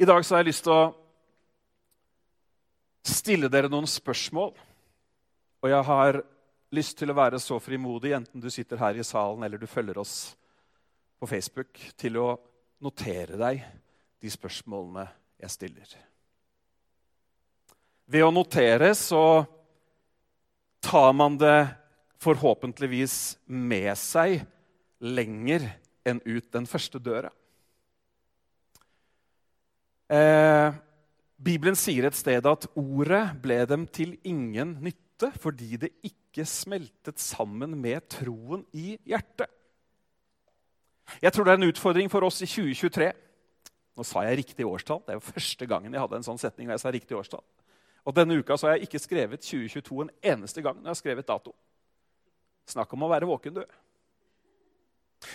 I 0.00 0.08
dag 0.08 0.24
har 0.24 0.40
jeg 0.40 0.48
lyst 0.48 0.64
til 0.66 0.74
å 0.74 0.90
stille 3.06 3.50
dere 3.52 3.70
noen 3.70 3.86
spørsmål. 3.86 4.50
Og 5.60 5.70
jeg 5.70 5.86
har 5.86 6.18
lyst 6.74 6.98
til 6.98 7.12
å 7.12 7.16
være 7.20 7.38
så 7.38 7.60
frimodig, 7.62 8.16
enten 8.16 8.42
du 8.42 8.50
sitter 8.50 8.80
her 8.80 8.98
i 8.98 9.06
salen 9.06 9.46
eller 9.46 9.60
du 9.60 9.70
følger 9.70 10.02
oss 10.02 10.32
på 11.20 11.30
Facebook, 11.30 11.78
til 12.00 12.18
å 12.18 12.26
notere 12.82 13.38
deg 13.38 13.62
de 14.20 14.30
spørsmålene 14.32 15.06
jeg 15.40 15.54
stiller. 15.54 15.96
Ved 18.10 18.26
å 18.26 18.32
notere 18.34 18.92
så 18.98 19.44
tar 20.82 21.12
man 21.16 21.36
det 21.40 21.70
forhåpentligvis 22.20 23.14
med 23.46 23.92
seg 23.98 24.42
lenger 25.00 25.64
enn 26.08 26.20
ut 26.26 26.48
den 26.52 26.66
første 26.68 27.00
døra. 27.00 27.30
Eh, 30.10 30.74
Bibelen 31.40 31.78
sier 31.78 32.08
et 32.08 32.18
sted 32.18 32.44
at 32.44 32.66
ordet 32.76 33.22
ble 33.40 33.62
dem 33.70 33.86
til 33.88 34.16
ingen 34.26 34.74
nytte 34.84 35.30
fordi 35.40 35.78
det 35.80 35.92
ikke 36.04 36.44
smeltet 36.48 37.20
sammen 37.22 37.76
med 37.78 38.08
troen 38.10 38.64
i 38.76 38.98
hjertet. 39.08 39.48
Jeg 41.22 41.32
tror 41.34 41.46
det 41.46 41.54
er 41.54 41.60
en 41.60 41.70
utfordring 41.70 42.10
for 42.10 42.26
oss 42.26 42.42
i 42.44 42.48
2023. 42.48 43.10
Nå 44.00 44.06
sa 44.08 44.22
jeg 44.24 44.38
riktig 44.40 44.64
årstall. 44.64 45.02
Det 45.04 45.12
er 45.12 45.18
jo 45.18 45.26
første 45.26 45.66
gangen 45.68 45.92
jeg 45.92 46.00
hadde 46.00 46.16
en 46.16 46.24
sånn 46.24 46.40
setning. 46.40 46.70
Og 46.70 46.72
jeg 46.72 46.80
sa 46.80 46.92
riktig 46.94 47.16
årstall. 47.18 47.44
Og 48.08 48.14
Denne 48.16 48.38
uka 48.40 48.56
så 48.56 48.70
har 48.70 48.78
jeg 48.78 48.88
ikke 48.88 49.02
skrevet 49.02 49.42
2022 49.44 49.98
en 50.06 50.12
eneste 50.32 50.64
gang 50.64 50.78
når 50.78 50.88
jeg 50.88 50.94
har 50.94 51.00
skrevet 51.02 51.28
dato. 51.28 51.52
Snakk 52.70 52.94
om 52.96 53.04
å 53.04 53.10
være 53.12 53.28
våken, 53.28 53.60
du. 53.60 53.64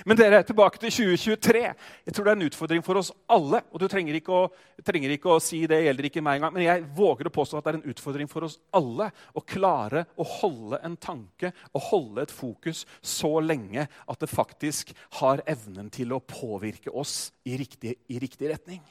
Men 0.05 0.17
dere, 0.17 0.41
tilbake 0.45 0.79
til 0.81 0.91
2023. 0.91 1.61
Jeg 2.07 2.15
tror 2.15 2.25
det 2.25 2.31
er 2.33 2.39
en 2.39 2.47
utfordring 2.47 2.83
for 2.85 2.99
oss 2.99 3.11
alle. 3.31 3.61
og 3.69 3.81
Du 3.81 3.85
trenger 3.91 4.17
ikke 4.17 4.33
å, 4.33 4.47
trenger 4.85 5.13
ikke 5.13 5.35
å 5.35 5.43
si 5.43 5.61
det 5.69 5.83
gjelder 5.85 6.09
ikke 6.09 6.23
meg 6.25 6.39
engang, 6.39 6.55
men 6.55 6.65
jeg 6.65 6.85
våger 6.97 7.29
å 7.29 7.33
påstå 7.35 7.59
at 7.59 7.67
det 7.67 7.73
er 7.73 7.79
en 7.79 7.93
utfordring 7.93 8.31
for 8.31 8.47
oss 8.47 8.57
alle 8.75 9.11
å 9.37 9.45
klare 9.45 10.07
å 10.17 10.27
holde 10.39 10.81
en 10.85 10.97
tanke 10.97 11.53
og 11.71 11.89
holde 11.91 12.25
et 12.25 12.33
fokus 12.33 12.85
så 13.05 13.37
lenge 13.45 13.85
at 13.85 14.21
det 14.21 14.31
faktisk 14.31 14.95
har 15.21 15.45
evnen 15.49 15.91
til 15.93 16.15
å 16.15 16.23
påvirke 16.25 16.93
oss 16.93 17.29
i 17.45 17.57
riktig, 17.61 17.99
i 18.09 18.21
riktig 18.21 18.51
retning. 18.55 18.81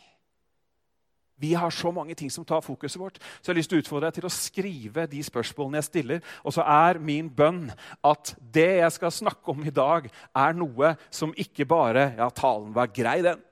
Vi 1.40 1.54
har 1.58 1.70
så 1.74 1.90
mange 1.92 2.14
ting 2.14 2.30
som 2.30 2.44
tar 2.46 2.62
fokuset 2.62 3.00
vårt. 3.00 3.16
Så 3.40 3.50
jeg 3.50 3.54
har 3.54 3.58
lyst 3.58 3.72
til 3.72 3.80
å 3.80 3.82
utfordre 3.82 4.10
deg 4.10 4.20
til 4.20 4.28
å 4.28 4.32
skrive 4.32 5.06
de 5.10 5.22
spørsmålene 5.26 5.80
jeg 5.80 5.88
stiller. 5.88 6.28
Og 6.46 6.54
så 6.54 6.62
er 6.62 7.00
min 7.02 7.30
bønn 7.30 7.66
at 8.06 8.34
det 8.54 8.68
jeg 8.78 8.94
skal 8.94 9.14
snakke 9.14 9.50
om 9.50 9.64
i 9.66 9.74
dag, 9.74 10.06
er 10.34 10.54
noe 10.56 10.94
som 11.10 11.34
ikke 11.36 11.66
bare 11.68 12.12
Ja, 12.18 12.28
talen 12.30 12.70
var 12.76 12.92
grei, 12.94 13.18
den. 13.24 13.42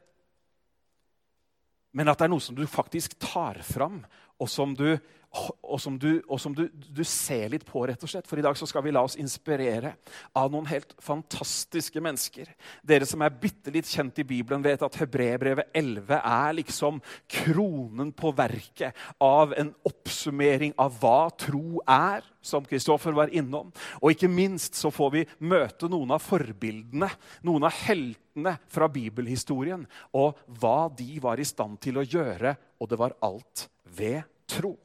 Men 1.92 2.08
at 2.08 2.20
det 2.20 2.28
er 2.28 2.32
noe 2.32 2.44
som 2.44 2.56
du 2.56 2.64
faktisk 2.70 3.18
tar 3.20 3.58
fram, 3.66 4.00
og 4.40 4.48
som 4.48 4.72
du 4.76 4.94
og 5.32 5.80
som, 5.80 5.94
du, 5.96 6.20
og 6.28 6.36
som 6.40 6.52
du, 6.52 6.66
du, 6.68 7.00
ser 7.08 7.48
litt 7.54 7.64
på, 7.64 7.80
rett 7.88 8.02
og 8.04 8.10
slett. 8.10 8.26
For 8.28 8.36
i 8.36 8.44
dag 8.44 8.56
skal 8.58 8.84
vi 8.84 8.92
la 8.92 9.00
oss 9.06 9.16
inspirere 9.20 9.94
av 10.36 10.50
noen 10.52 10.68
helt 10.68 10.92
fantastiske 11.00 12.02
mennesker. 12.04 12.50
Dere 12.84 13.08
som 13.08 13.24
er 13.24 13.32
bitte 13.40 13.72
litt 13.72 13.88
kjent 13.88 14.20
i 14.20 14.26
Bibelen, 14.28 14.64
vet 14.64 14.84
at 14.84 14.98
Hebrebrevet 15.00 15.72
11 15.72 16.18
er 16.18 16.58
liksom 16.58 17.00
kronen 17.32 18.12
på 18.12 18.34
verket 18.36 18.98
av 19.24 19.56
en 19.56 19.72
oppsummering 19.88 20.76
av 20.76 21.00
hva 21.00 21.32
tro 21.40 21.80
er, 21.88 22.28
som 22.44 22.66
Kristoffer 22.68 23.16
var 23.16 23.32
innom. 23.32 23.72
Og 24.02 24.12
ikke 24.12 24.28
minst 24.28 24.76
så 24.76 24.92
får 24.92 25.16
vi 25.16 25.26
møte 25.48 25.88
noen 25.88 26.12
av 26.12 26.24
forbildene, 26.26 27.08
noen 27.46 27.68
av 27.70 27.82
heltene 27.86 28.58
fra 28.68 28.90
bibelhistorien, 28.92 29.88
og 30.12 30.36
hva 30.60 30.90
de 30.92 31.16
var 31.24 31.40
i 31.40 31.48
stand 31.48 31.80
til 31.80 32.02
å 32.02 32.04
gjøre. 32.04 32.58
Og 32.82 32.92
det 32.92 33.00
var 33.00 33.16
alt 33.24 33.70
ved 33.96 34.26
tro. 34.50 34.76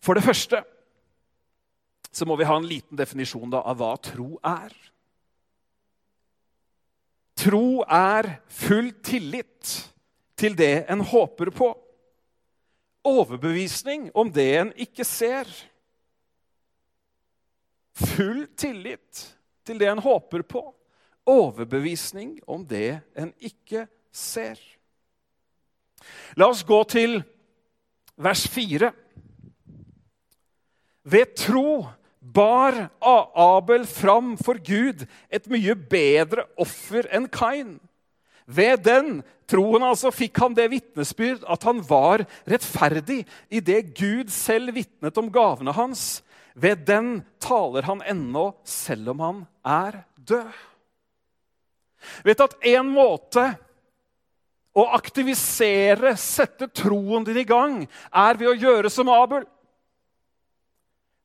For 0.00 0.16
det 0.16 0.24
første 0.24 0.62
så 2.10 2.26
må 2.26 2.34
vi 2.40 2.48
ha 2.48 2.56
en 2.58 2.66
liten 2.66 2.98
definisjon 2.98 3.52
da, 3.52 3.62
av 3.62 3.78
hva 3.78 3.92
tro 4.02 4.34
er. 4.42 4.72
Tro 7.40 7.82
er 7.86 8.34
full 8.52 8.90
tillit 9.04 9.76
til 10.40 10.56
det 10.58 10.86
en 10.90 11.04
håper 11.06 11.52
på. 11.54 11.70
Overbevisning 13.06 14.10
om 14.18 14.32
det 14.32 14.48
en 14.58 14.72
ikke 14.76 15.06
ser. 15.08 15.48
Full 17.96 18.44
tillit 18.58 19.24
til 19.64 19.80
det 19.80 19.88
en 19.92 20.02
håper 20.04 20.44
på. 20.44 20.64
Overbevisning 21.30 22.38
om 22.48 22.66
det 22.66 23.00
en 23.14 23.32
ikke 23.38 23.86
ser. 24.12 24.60
La 26.36 26.48
oss 26.50 26.64
gå 26.66 26.80
til 26.90 27.20
vers 28.20 28.46
4. 28.48 28.92
Ved 31.10 31.34
tro 31.38 31.88
bar 32.20 32.88
Abel 33.00 33.86
fram 33.88 34.36
for 34.38 34.60
Gud 34.62 35.06
et 35.32 35.48
mye 35.50 35.74
bedre 35.74 36.46
offer 36.60 37.08
enn 37.10 37.26
Kain. 37.32 37.78
Ved 38.50 38.84
den 38.86 39.20
troen 39.50 39.84
altså 39.86 40.12
fikk 40.14 40.38
han 40.42 40.54
det 40.54 40.68
vitnesbyrd 40.72 41.44
at 41.50 41.64
han 41.66 41.82
var 41.86 42.24
rettferdig 42.50 43.22
i 43.50 43.62
det 43.62 43.94
Gud 43.98 44.30
selv 44.34 44.74
vitnet 44.76 45.18
om 45.18 45.30
gavene 45.32 45.74
hans. 45.74 46.20
Ved 46.54 46.84
den 46.86 47.20
taler 47.42 47.86
han 47.86 48.02
ennå, 48.02 48.50
selv 48.66 49.14
om 49.14 49.22
han 49.24 49.40
er 49.66 50.02
død. 50.18 50.50
Vet 52.24 52.42
at 52.42 52.56
en 52.72 52.90
måte 52.90 53.44
å 54.74 54.86
aktivisere, 54.96 56.14
sette 56.18 56.70
troen 56.74 57.26
din 57.26 57.40
i 57.42 57.46
gang, 57.46 57.82
er 58.10 58.38
ved 58.38 58.52
å 58.52 58.58
gjøre 58.58 58.92
som 58.92 59.10
Abel. 59.12 59.46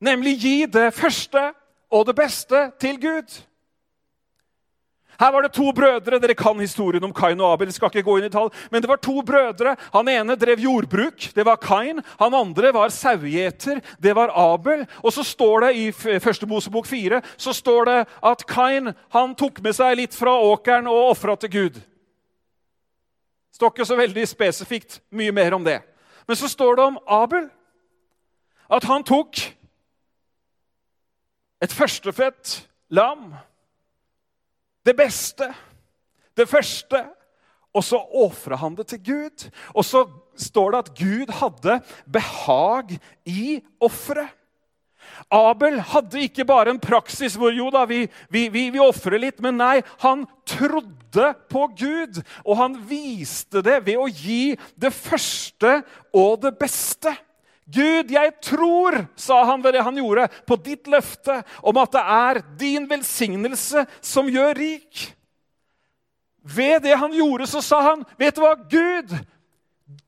Nemlig 0.00 0.36
gi 0.40 0.56
det 0.66 0.90
første 0.94 1.50
og 1.92 2.06
det 2.06 2.16
beste 2.18 2.70
til 2.80 3.00
Gud. 3.00 3.42
Her 5.20 5.32
var 5.32 5.46
det 5.46 5.54
to 5.56 5.70
brødre. 5.72 6.18
Dere 6.20 6.34
kan 6.36 6.58
historien 6.60 7.04
om 7.04 7.12
Kain 7.14 7.40
og 7.40 7.52
Abel. 7.52 7.72
skal 7.72 7.88
ikke 7.88 8.04
gå 8.04 8.18
inn 8.18 8.26
i 8.28 8.32
tall, 8.32 8.50
Men 8.70 8.82
det 8.82 8.88
var 8.88 8.96
to 8.96 9.22
brødre. 9.22 9.76
Han 9.92 10.08
ene 10.08 10.36
drev 10.36 10.60
jordbruk. 10.60 11.30
Det 11.34 11.44
var 11.44 11.56
Kain. 11.56 12.02
Han 12.20 12.34
andre 12.34 12.72
var 12.74 12.88
sauegjeter. 12.88 13.80
Det 14.02 14.14
var 14.14 14.32
Abel. 14.34 14.86
Og 15.02 15.12
så 15.12 15.24
står 15.24 15.60
det 15.60 15.76
i 15.76 15.92
første 16.20 16.46
Mosebok 16.46 16.86
4 16.86 17.22
så 17.36 17.52
står 17.52 17.84
det 17.84 18.06
at 18.22 18.46
Kain 18.46 18.92
han 19.10 19.34
tok 19.34 19.62
med 19.62 19.72
seg 19.72 19.96
litt 19.96 20.14
fra 20.14 20.36
åkeren 20.36 20.86
og 20.86 21.10
ofra 21.10 21.36
til 21.36 21.50
Gud. 21.50 21.74
Det 21.74 23.56
står 23.56 23.72
ikke 23.72 23.88
så 23.88 23.96
veldig 23.96 24.28
spesifikt 24.28 25.00
mye 25.10 25.32
mer 25.32 25.54
om 25.54 25.64
det. 25.64 25.80
Men 26.28 26.36
så 26.36 26.48
står 26.48 26.76
det 26.76 26.84
om 26.84 26.98
Abel 27.08 27.48
at 28.68 28.84
han 28.84 29.04
tok 29.04 29.38
et 31.62 31.72
førstefødt 31.72 32.56
lam. 32.94 33.34
Det 34.86 34.96
beste, 34.96 35.48
det 36.36 36.48
første. 36.48 37.04
Og 37.76 37.84
så 37.84 37.98
ofra 38.00 38.56
han 38.56 38.76
det 38.78 38.86
til 38.88 39.02
Gud. 39.04 39.46
Og 39.74 39.84
så 39.84 40.06
står 40.36 40.72
det 40.72 40.78
at 40.78 40.92
Gud 40.96 41.32
hadde 41.40 41.80
behag 42.12 42.96
i 43.28 43.60
offeret. 43.80 44.32
Abel 45.32 45.78
hadde 45.80 46.20
ikke 46.26 46.44
bare 46.44 46.72
en 46.74 46.80
praksis 46.82 47.36
hvor 47.38 47.54
jo 47.54 47.68
da, 47.72 47.84
vi, 47.88 48.04
vi, 48.32 48.46
vi, 48.52 48.68
vi 48.74 48.82
ofrer 48.82 49.20
litt, 49.22 49.38
men 49.44 49.56
nei, 49.60 49.80
han 50.02 50.24
trodde 50.48 51.30
på 51.50 51.66
Gud. 51.78 52.20
Og 52.44 52.58
han 52.60 52.76
viste 52.88 53.62
det 53.64 53.80
ved 53.86 54.00
å 54.00 54.08
gi 54.10 54.56
det 54.76 54.92
første 54.94 55.80
og 56.16 56.42
det 56.44 56.56
beste. 56.58 57.14
Gud, 57.66 58.10
jeg 58.14 58.32
tror, 58.46 59.00
sa 59.18 59.40
han 59.48 59.62
ved 59.64 59.74
det 59.74 59.82
han 59.82 59.96
gjorde, 59.98 60.28
på 60.46 60.58
ditt 60.62 60.86
løfte 60.90 61.40
om 61.66 61.78
at 61.82 61.96
det 61.96 62.02
er 62.16 62.42
din 62.60 62.86
velsignelse 62.90 63.82
som 64.00 64.30
gjør 64.30 64.54
rik. 64.54 65.06
Ved 66.46 66.84
det 66.86 66.94
han 66.94 67.14
gjorde, 67.14 67.46
så 67.50 67.60
sa 67.60 67.80
han, 67.90 68.04
'Vet 68.18 68.36
du 68.36 68.40
hva, 68.40 68.54
Gud, 68.54 69.16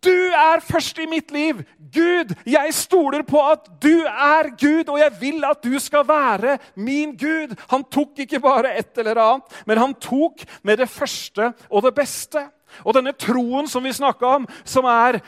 du 0.02 0.30
er 0.34 0.62
først 0.62 0.98
i 0.98 1.06
mitt 1.06 1.30
liv. 1.30 1.62
Gud, 1.94 2.34
jeg 2.46 2.74
stoler 2.74 3.22
på 3.22 3.40
at 3.50 3.66
du 3.82 4.04
er 4.06 4.50
Gud, 4.58 4.90
og 4.90 4.98
jeg 4.98 5.12
vil 5.20 5.44
at 5.46 5.62
du 5.64 5.78
skal 5.78 6.06
være 6.08 6.58
min 6.74 7.16
Gud. 7.16 7.54
Han 7.70 7.84
tok 7.84 8.18
ikke 8.18 8.40
bare 8.40 8.76
et 8.78 8.98
eller 8.98 9.18
annet, 9.22 9.58
men 9.66 9.78
han 9.78 9.94
tok 9.94 10.42
med 10.62 10.78
det 10.82 10.88
første 10.88 11.52
og 11.70 11.82
det 11.82 11.94
beste. 11.94 12.42
Og 12.84 12.94
denne 12.94 13.14
troen 13.16 13.68
som 13.70 13.84
vi 13.84 13.94
snakka 13.94 14.34
om, 14.38 14.48
som 14.64 14.84
er 14.84 15.22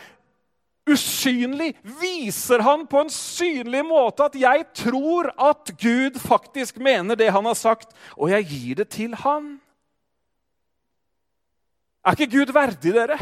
usynlig, 0.89 1.75
viser 2.01 2.63
han 2.65 2.87
på 2.89 3.05
en 3.05 3.13
synlig 3.13 3.83
måte 3.87 4.27
at 4.31 4.39
jeg 4.39 4.65
tror 4.77 5.31
at 5.37 5.73
Gud 5.81 6.17
faktisk 6.23 6.81
mener 6.83 7.19
det 7.19 7.31
han 7.35 7.47
har 7.47 7.59
sagt, 7.59 7.93
og 8.17 8.33
jeg 8.33 8.49
gir 8.51 8.81
det 8.81 8.89
til 8.97 9.15
han. 9.23 9.59
Er 12.01 12.17
ikke 12.17 12.33
Gud 12.39 12.53
verdig, 12.57 12.95
dere? 12.97 13.19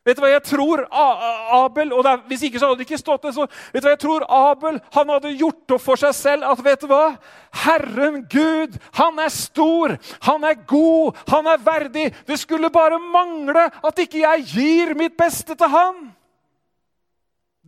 Vet 0.00 0.16
du 0.16 0.22
hva 0.24 0.30
jeg 0.30 0.44
tror 0.48 0.80
Abel 0.90 1.90
og 1.92 2.06
er, 2.08 2.22
Hvis 2.30 2.46
ikke 2.46 2.60
så 2.60 2.70
hadde 2.70 2.80
det 2.80 2.86
ikke 2.88 3.00
stått 3.02 3.26
det. 3.26 3.34
så 3.36 3.44
vet 3.72 3.82
du 3.82 3.88
hva 3.88 3.92
jeg 3.92 4.00
tror 4.00 4.24
Abel 4.32 4.78
han 4.94 5.12
hadde 5.12 5.34
gjort 5.36 5.74
opp 5.76 5.84
for 5.84 6.00
seg 6.00 6.14
selv 6.16 6.48
at 6.48 6.62
vet 6.64 6.80
du 6.80 6.88
hva? 6.88 7.18
Herren 7.66 8.22
Gud, 8.30 8.78
han 8.96 9.18
er 9.20 9.32
stor, 9.34 9.96
han 10.24 10.46
er 10.48 10.56
god, 10.70 11.18
han 11.28 11.50
er 11.52 11.64
verdig. 11.66 12.06
Det 12.24 12.38
skulle 12.40 12.72
bare 12.72 13.00
mangle 13.02 13.66
at 13.68 14.00
ikke 14.00 14.22
jeg 14.22 14.46
gir 14.54 14.94
mitt 14.96 15.18
beste 15.20 15.56
til 15.58 15.68
han. 15.68 16.06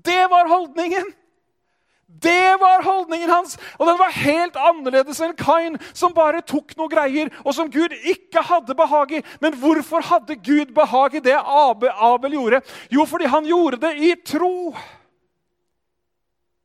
Det 0.03 0.23
var 0.31 0.49
holdningen. 0.49 1.13
Det 2.21 2.61
var 2.61 2.85
holdningen 2.85 3.31
hans, 3.31 3.57
og 3.79 3.87
den 3.89 3.99
var 3.99 4.15
helt 4.15 4.57
annerledes 4.57 5.21
enn 5.25 5.35
Kain, 5.39 5.79
som 5.97 6.15
bare 6.15 6.43
tok 6.47 6.75
noe 6.79 6.91
greier, 6.93 7.33
og 7.43 7.55
som 7.57 7.71
Gud 7.73 7.95
ikke 7.99 8.45
hadde 8.47 8.77
behag 8.79 9.17
i. 9.19 9.23
Men 9.43 9.57
hvorfor 9.59 10.05
hadde 10.07 10.37
Gud 10.37 10.75
behag 10.77 11.17
i 11.19 11.25
det 11.25 11.39
Abel, 11.39 12.37
gjorde? 12.37 12.63
Jo, 12.93 13.07
fordi 13.09 13.31
han 13.33 13.49
gjorde 13.49 13.81
det 13.87 13.95
i 13.99 14.13
tro. 14.23 14.75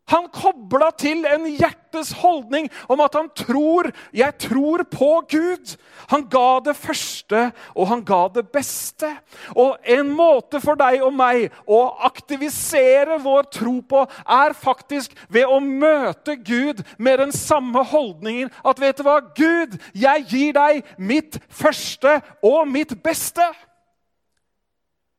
Han 0.08 0.30
kobla 0.32 0.88
til 0.96 1.26
en 1.28 1.44
hjertes 1.52 2.14
holdning 2.22 2.70
om 2.88 3.02
at 3.04 3.16
han 3.18 3.28
tror 3.36 3.92
'Jeg 4.14 4.38
tror 4.40 4.84
på 4.84 5.22
Gud'. 5.28 5.76
Han 6.08 6.24
ga 6.30 6.60
det 6.64 6.76
første, 6.76 7.52
og 7.76 7.88
han 7.88 8.04
ga 8.04 8.28
det 8.28 8.48
beste. 8.52 9.18
Og 9.56 9.78
en 9.84 10.10
måte 10.10 10.62
for 10.62 10.76
deg 10.76 11.04
og 11.04 11.14
meg 11.14 11.52
å 11.68 11.98
aktivisere 12.00 13.20
vår 13.20 13.52
tro 13.52 13.82
på, 13.82 14.08
er 14.30 14.54
faktisk 14.54 15.12
ved 15.30 15.46
å 15.46 15.60
møte 15.60 16.36
Gud 16.36 16.84
med 16.98 17.18
den 17.20 17.32
samme 17.32 17.84
holdningen 17.84 18.52
at 18.66 18.80
'Vet 18.80 18.98
du 18.98 19.04
hva, 19.04 19.20
Gud, 19.36 19.78
jeg 19.94 20.26
gir 20.30 20.54
deg 20.54 20.84
mitt 20.98 21.40
første 21.50 22.22
og 22.42 22.68
mitt 22.68 23.04
beste'. 23.04 23.67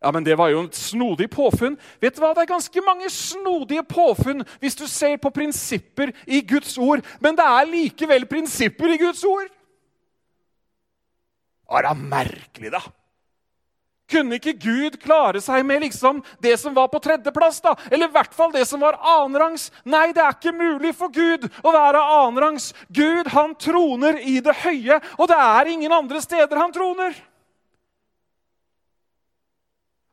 Ja, 0.02 0.12
men 0.12 0.24
Det 0.24 0.36
var 0.38 0.48
jo 0.48 0.62
et 0.62 0.74
snodig 0.78 1.30
påfunn. 1.30 1.78
Vet 2.00 2.14
du 2.14 2.22
hva? 2.22 2.30
Det 2.34 2.44
er 2.44 2.52
ganske 2.54 2.82
mange 2.86 3.10
snodige 3.10 3.82
påfunn 3.82 4.44
hvis 4.62 4.78
du 4.78 4.86
ser 4.86 5.16
på 5.18 5.32
prinsipper 5.34 6.12
i 6.26 6.40
Guds 6.40 6.78
ord. 6.78 7.02
Men 7.20 7.34
det 7.36 7.44
er 7.44 7.66
likevel 7.66 8.26
prinsipper 8.30 8.94
i 8.94 9.00
Guds 9.00 9.24
ord. 9.26 9.50
Det 11.68 11.84
er 11.84 11.98
merkelig, 11.98 12.70
da. 12.72 12.80
Kunne 14.08 14.38
ikke 14.38 14.54
Gud 14.56 14.94
klare 15.02 15.40
seg 15.44 15.66
med 15.68 15.82
liksom 15.84 16.22
det 16.40 16.54
som 16.56 16.72
var 16.72 16.88
på 16.88 17.00
tredjeplass? 17.04 17.58
da? 17.60 17.74
Eller 17.90 18.08
i 18.08 18.14
hvert 18.14 18.32
fall 18.32 18.54
det 18.54 18.64
som 18.70 18.80
var 18.80 18.96
annenrangs? 19.02 19.68
Nei, 19.84 20.14
det 20.16 20.22
er 20.24 20.32
ikke 20.32 20.54
mulig 20.56 20.94
for 20.96 21.12
Gud 21.12 21.44
å 21.60 21.74
være 21.74 22.00
annenrangs. 22.22 22.70
Gud 22.88 23.28
han 23.34 23.52
troner 23.60 24.22
i 24.22 24.38
det 24.40 24.54
høye, 24.62 24.96
og 25.18 25.28
det 25.28 25.36
er 25.36 25.72
ingen 25.74 25.92
andre 25.92 26.22
steder 26.24 26.56
han 26.56 26.72
troner. 26.72 27.18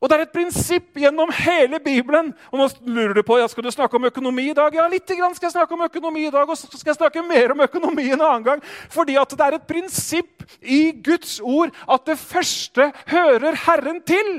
Og 0.05 0.09
Det 0.09 0.17
er 0.19 0.23
et 0.27 0.35
prinsipp 0.35 0.99
gjennom 1.01 1.31
hele 1.33 1.79
Bibelen. 1.81 2.27
Og 2.53 2.59
nå 2.59 2.65
lurer 2.85 3.15
du 3.17 3.23
på, 3.25 3.39
ja, 3.39 3.47
Skal 3.49 3.63
du 3.65 3.71
snakke 3.73 3.97
om 3.97 4.03
økonomi 4.05 4.51
i 4.51 4.53
dag? 4.53 4.75
Ja, 4.77 4.85
litt 4.85 5.09
grann 5.09 5.33
skal 5.33 5.47
jeg 5.47 5.55
snakke 5.55 5.73
om 5.73 5.81
økonomi 5.81 6.27
i 6.27 6.33
dag, 6.33 6.45
og 6.45 6.57
så 6.57 6.69
skal 6.69 6.91
jeg 6.91 6.99
snakke 6.99 7.23
mer 7.25 7.55
om 7.55 7.63
økonomi 7.65 8.11
en 8.13 8.21
annen 8.21 8.43
gang. 8.45 8.61
Fordi 8.93 9.15
at 9.17 9.33
det 9.33 9.45
er 9.47 9.55
et 9.57 9.65
prinsipp 9.65 10.45
i 10.61 10.91
Guds 11.01 11.39
ord 11.41 11.73
at 11.89 12.05
det 12.05 12.19
første 12.21 12.91
hører 13.09 13.57
Herren 13.63 13.97
til. 14.05 14.29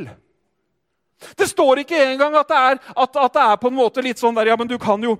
Det 1.34 1.48
står 1.50 1.82
ikke 1.82 1.98
engang 2.12 2.36
at 2.38 2.46
det 2.46 2.60
er, 2.60 2.78
at, 2.94 3.18
at 3.24 3.34
det 3.34 3.42
er 3.42 3.58
på 3.58 3.72
en 3.72 3.78
måte 3.80 4.04
litt 4.06 4.22
sånn 4.22 4.38
der 4.38 4.52
Ja, 4.52 4.56
men 4.60 4.70
du 4.70 4.78
kan 4.78 5.02
jo 5.02 5.16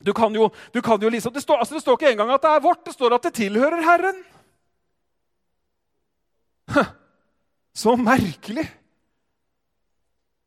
du 0.00 0.12
kan 0.16 0.32
jo, 0.36 0.48
du 0.72 0.80
kan 0.84 1.00
jo 1.00 1.08
liksom, 1.12 1.32
det 1.32 1.42
står, 1.42 1.60
altså 1.60 1.76
det 1.76 1.82
står 1.82 1.98
ikke 1.98 2.10
engang 2.12 2.32
at 2.32 2.42
det 2.42 2.54
er 2.54 2.64
vårt, 2.64 2.80
det 2.84 2.92
står 2.92 3.16
at 3.16 3.28
det 3.28 3.34
tilhører 3.36 3.84
Herren. 3.84 4.24
Så 7.84 7.96
merkelig! 8.00 8.66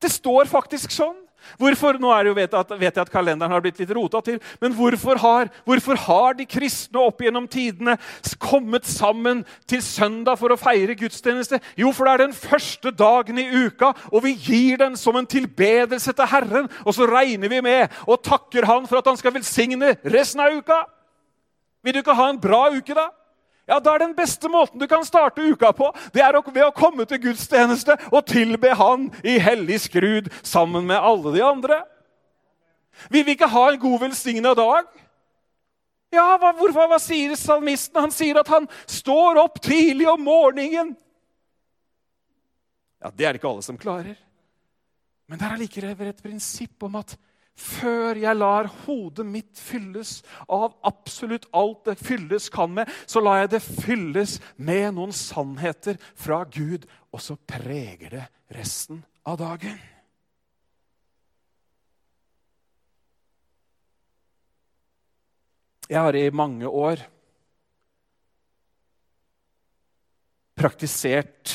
Det 0.01 0.11
står 0.13 0.49
faktisk 0.51 0.93
sånn. 0.93 1.15
Hvorfor, 1.55 1.95
nå 2.01 2.11
vet, 2.35 2.53
at, 2.57 2.71
vet 2.75 2.97
jeg 2.97 3.05
at 3.05 3.11
kalenderen 3.11 3.53
har 3.53 3.61
blitt 3.63 3.77
litt 3.79 3.91
rota 3.95 4.19
til, 4.25 4.39
men 4.59 4.73
hvorfor 4.75 5.19
har, 5.21 5.51
hvorfor 5.63 5.99
har 6.03 6.35
de 6.35 6.47
kristne 6.49 6.99
opp 6.99 7.21
gjennom 7.23 7.47
tidene 7.47 7.95
kommet 8.41 8.87
sammen 8.89 9.45
til 9.69 9.81
søndag 9.85 10.41
for 10.41 10.51
å 10.51 10.59
feire 10.59 10.97
gudstjeneste? 10.97 11.61
Jo, 11.79 11.93
for 11.95 12.07
det 12.07 12.13
er 12.13 12.23
den 12.25 12.35
første 12.35 12.91
dagen 12.91 13.39
i 13.39 13.47
uka, 13.47 13.93
og 14.11 14.25
vi 14.25 14.35
gir 14.35 14.81
den 14.81 14.97
som 14.99 15.15
en 15.15 15.29
tilbedelse 15.29 16.13
til 16.17 16.31
Herren. 16.33 16.67
Og 16.83 16.97
så 16.97 17.07
regner 17.07 17.53
vi 17.53 17.63
med 17.63 17.95
og 18.05 18.21
takker 18.25 18.67
Han 18.67 18.89
for 18.89 18.99
at 18.99 19.07
Han 19.07 19.19
skal 19.19 19.37
velsigne 19.37 19.95
resten 20.03 20.43
av 20.43 20.57
uka. 20.57 20.81
Vil 21.85 21.95
du 21.95 22.03
ikke 22.03 22.17
ha 22.17 22.27
en 22.33 22.41
bra 22.41 22.67
uke, 22.75 22.97
da? 22.97 23.07
Ja, 23.67 23.79
Da 23.79 23.93
er 23.93 23.99
den 23.99 24.15
beste 24.15 24.47
måten 24.49 24.79
du 24.79 24.87
kan 24.87 25.03
starte 25.05 25.43
uka 25.43 25.73
på, 25.75 25.91
det 26.13 26.21
er 26.23 26.37
ved 26.39 26.63
å 26.63 26.71
komme 26.75 27.05
til 27.05 27.19
gudstjeneste 27.19 27.97
og 28.11 28.25
tilbe 28.25 28.73
Han 28.75 29.09
i 29.23 29.37
hellig 29.39 29.81
skrud 29.89 30.31
sammen 30.41 30.87
med 30.87 30.97
alle 30.97 31.33
de 31.35 31.43
andre. 31.43 31.81
Vil 33.09 33.25
vi 33.25 33.35
ikke 33.35 33.51
ha 33.51 33.71
en 33.71 33.79
god 33.79 33.99
velsigna 34.07 34.53
dag? 34.57 34.87
Ja, 36.13 36.37
hva, 36.39 36.53
hvorfor, 36.55 36.87
hva 36.87 36.99
sier 37.03 37.35
salmisten? 37.35 37.99
Han 37.99 38.13
sier 38.15 38.39
at 38.39 38.47
han 38.47 38.67
står 38.87 39.41
opp 39.43 39.59
tidlig 39.61 40.07
om 40.09 40.23
morgenen. 40.23 40.95
Ja, 43.03 43.11
Det 43.11 43.25
er 43.25 43.33
det 43.33 43.41
ikke 43.41 43.51
alle 43.51 43.65
som 43.65 43.77
klarer. 43.77 44.15
Men 45.27 45.37
det 45.37 45.45
er 45.45 45.57
allikevel 45.57 46.07
et 46.07 46.23
prinsipp 46.23 46.83
om 46.87 46.95
at 46.95 47.17
før 47.57 48.19
jeg 48.21 48.37
lar 48.37 48.69
hodet 48.85 49.25
mitt 49.25 49.57
fylles 49.59 50.21
av 50.45 50.75
absolutt 50.85 51.47
alt 51.57 51.87
det 51.89 51.97
fylles 51.99 52.49
kan 52.53 52.75
med, 52.77 52.89
så 53.09 53.23
lar 53.23 53.41
jeg 53.41 53.53
det 53.55 53.63
fylles 53.65 54.37
med 54.61 54.93
noen 54.97 55.13
sannheter 55.15 55.97
fra 56.13 56.43
Gud, 56.45 56.85
og 57.11 57.23
så 57.23 57.37
preger 57.49 58.13
det 58.13 58.25
resten 58.53 59.01
av 59.25 59.39
dagen. 59.41 59.77
Jeg 65.87 66.03
har 66.03 66.15
i 66.19 66.27
mange 66.35 66.67
år 66.67 66.99
praktisert 70.57 71.53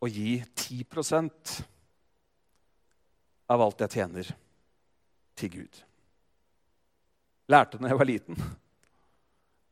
å 0.00 0.08
gi 0.08 0.38
10% 0.56 1.56
av 3.52 3.62
alt 3.62 3.84
jeg 3.84 3.98
tjener 3.98 4.30
til 5.36 5.52
Gud. 5.52 5.82
Lærte 7.52 7.78
da 7.78 7.90
jeg 7.90 7.98
var 8.00 8.08
liten 8.08 8.40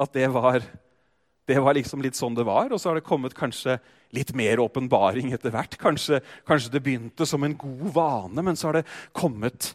at 0.00 0.12
det 0.14 0.26
var, 0.34 0.62
det 1.46 1.60
var 1.62 1.76
liksom 1.76 2.02
litt 2.02 2.18
sånn 2.18 2.34
det 2.34 2.46
var. 2.46 2.72
Og 2.72 2.80
så 2.80 2.90
har 2.90 2.98
det 2.98 3.06
kommet 3.06 3.36
kanskje 3.38 3.78
litt 4.14 4.32
mer 4.36 4.62
åpenbaring 4.62 5.32
etter 5.34 5.54
hvert. 5.54 5.76
Kanskje, 5.80 6.20
kanskje, 6.48 6.72
det 6.74 6.82
begynte 6.84 7.26
som 7.28 7.44
en 7.46 7.56
god 7.58 7.86
vane, 7.94 8.44
men 8.46 8.58
så 8.58 8.70
har 8.70 8.80
det 8.80 8.88
kommet 9.16 9.72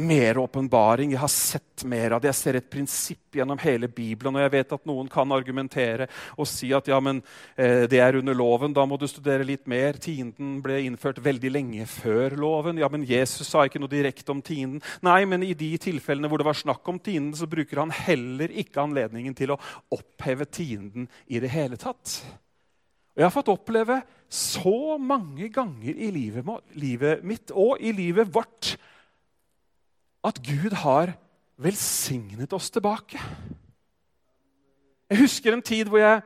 mer 0.00 0.38
åpenbaring. 0.40 1.12
Jeg 1.14 1.20
har 1.20 1.32
sett 1.32 1.84
mer 1.88 2.14
av 2.16 2.22
det. 2.22 2.30
Jeg 2.30 2.38
ser 2.38 2.58
et 2.58 2.70
prinsipp 2.72 3.36
gjennom 3.36 3.60
hele 3.62 3.88
Bibelen. 3.88 4.36
Og 4.36 4.44
jeg 4.44 4.52
vet 4.54 4.74
at 4.76 4.88
noen 4.88 5.08
kan 5.12 5.32
argumentere 5.34 6.08
og 6.36 6.48
si 6.48 6.72
at 6.76 6.88
ja, 6.90 6.98
men 7.04 7.22
eh, 7.54 7.86
det 7.90 8.00
er 8.02 8.18
under 8.20 8.36
loven. 8.36 8.74
Da 8.76 8.86
må 8.88 8.98
du 9.00 9.06
studere 9.10 9.46
litt 9.46 9.68
mer. 9.70 10.00
Tienden 10.02 10.58
ble 10.64 10.80
innført 10.86 11.22
veldig 11.24 11.52
lenge 11.52 11.88
før 11.90 12.36
loven. 12.40 12.80
Ja, 12.80 12.90
men 12.92 13.06
Jesus 13.08 13.52
sa 13.52 13.64
ikke 13.66 13.82
noe 13.82 13.92
direkte 13.92 14.34
om 14.34 14.42
tienden. 14.44 14.82
Nei, 15.06 15.22
men 15.28 15.44
i 15.46 15.54
de 15.54 15.72
tilfellene 15.80 16.30
hvor 16.30 16.42
det 16.42 16.48
var 16.48 16.58
snakk 16.58 16.86
om 16.90 17.00
tienden, 17.00 17.36
så 17.36 17.48
bruker 17.50 17.82
han 17.84 17.94
heller 17.94 18.52
ikke 18.62 18.82
anledningen 18.84 19.36
til 19.36 19.54
å 19.54 19.60
oppheve 19.94 20.48
tienden 20.48 21.10
i 21.28 21.42
det 21.42 21.52
hele 21.52 21.80
tatt. 21.80 22.20
Og 23.10 23.22
jeg 23.22 23.26
har 23.26 23.34
fått 23.34 23.50
oppleve 23.52 24.00
så 24.30 24.96
mange 25.02 25.48
ganger 25.50 25.96
i 25.98 26.12
livet, 26.14 26.46
livet 26.78 27.24
mitt 27.26 27.50
og 27.50 27.82
i 27.82 27.90
livet 27.92 28.30
vårt 28.30 28.76
at 30.24 30.40
Gud 30.44 30.74
har 30.82 31.14
velsignet 31.60 32.52
oss 32.52 32.70
tilbake. 32.72 33.20
Jeg 35.10 35.18
husker 35.18 35.54
en 35.56 35.64
tid 35.64 35.88
hvor 35.90 36.00
jeg 36.00 36.20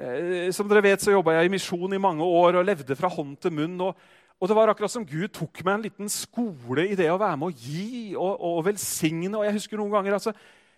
eh, 0.00 0.48
som 0.54 0.68
dere 0.68 0.84
vet, 0.84 1.02
så 1.02 1.14
jobba 1.14 1.36
jeg 1.36 1.48
i 1.48 1.52
misjon 1.52 1.94
i 1.94 2.00
mange 2.02 2.24
år 2.24 2.58
og 2.58 2.66
levde 2.66 2.96
fra 2.98 3.10
hånd 3.12 3.36
til 3.42 3.54
munn. 3.54 3.76
Og, 3.84 3.94
og, 4.40 4.48
det 4.48 4.56
var 4.56 4.72
akkurat 4.72 4.92
som 4.92 5.06
Gud 5.06 5.28
tok 5.34 5.62
meg 5.64 5.76
en 5.76 5.86
liten 5.86 6.12
skole 6.12 6.88
i 6.88 6.96
det 6.98 7.10
å 7.12 7.20
være 7.20 7.38
med 7.40 7.50
å 7.50 7.56
gi 7.56 8.16
og, 8.16 8.40
og 8.48 8.64
velsigne. 8.66 9.36
Og 9.36 9.46
jeg 9.46 9.58
husker 9.60 9.80
noen 9.80 9.94
ganger 9.94 10.18
altså, 10.18 10.34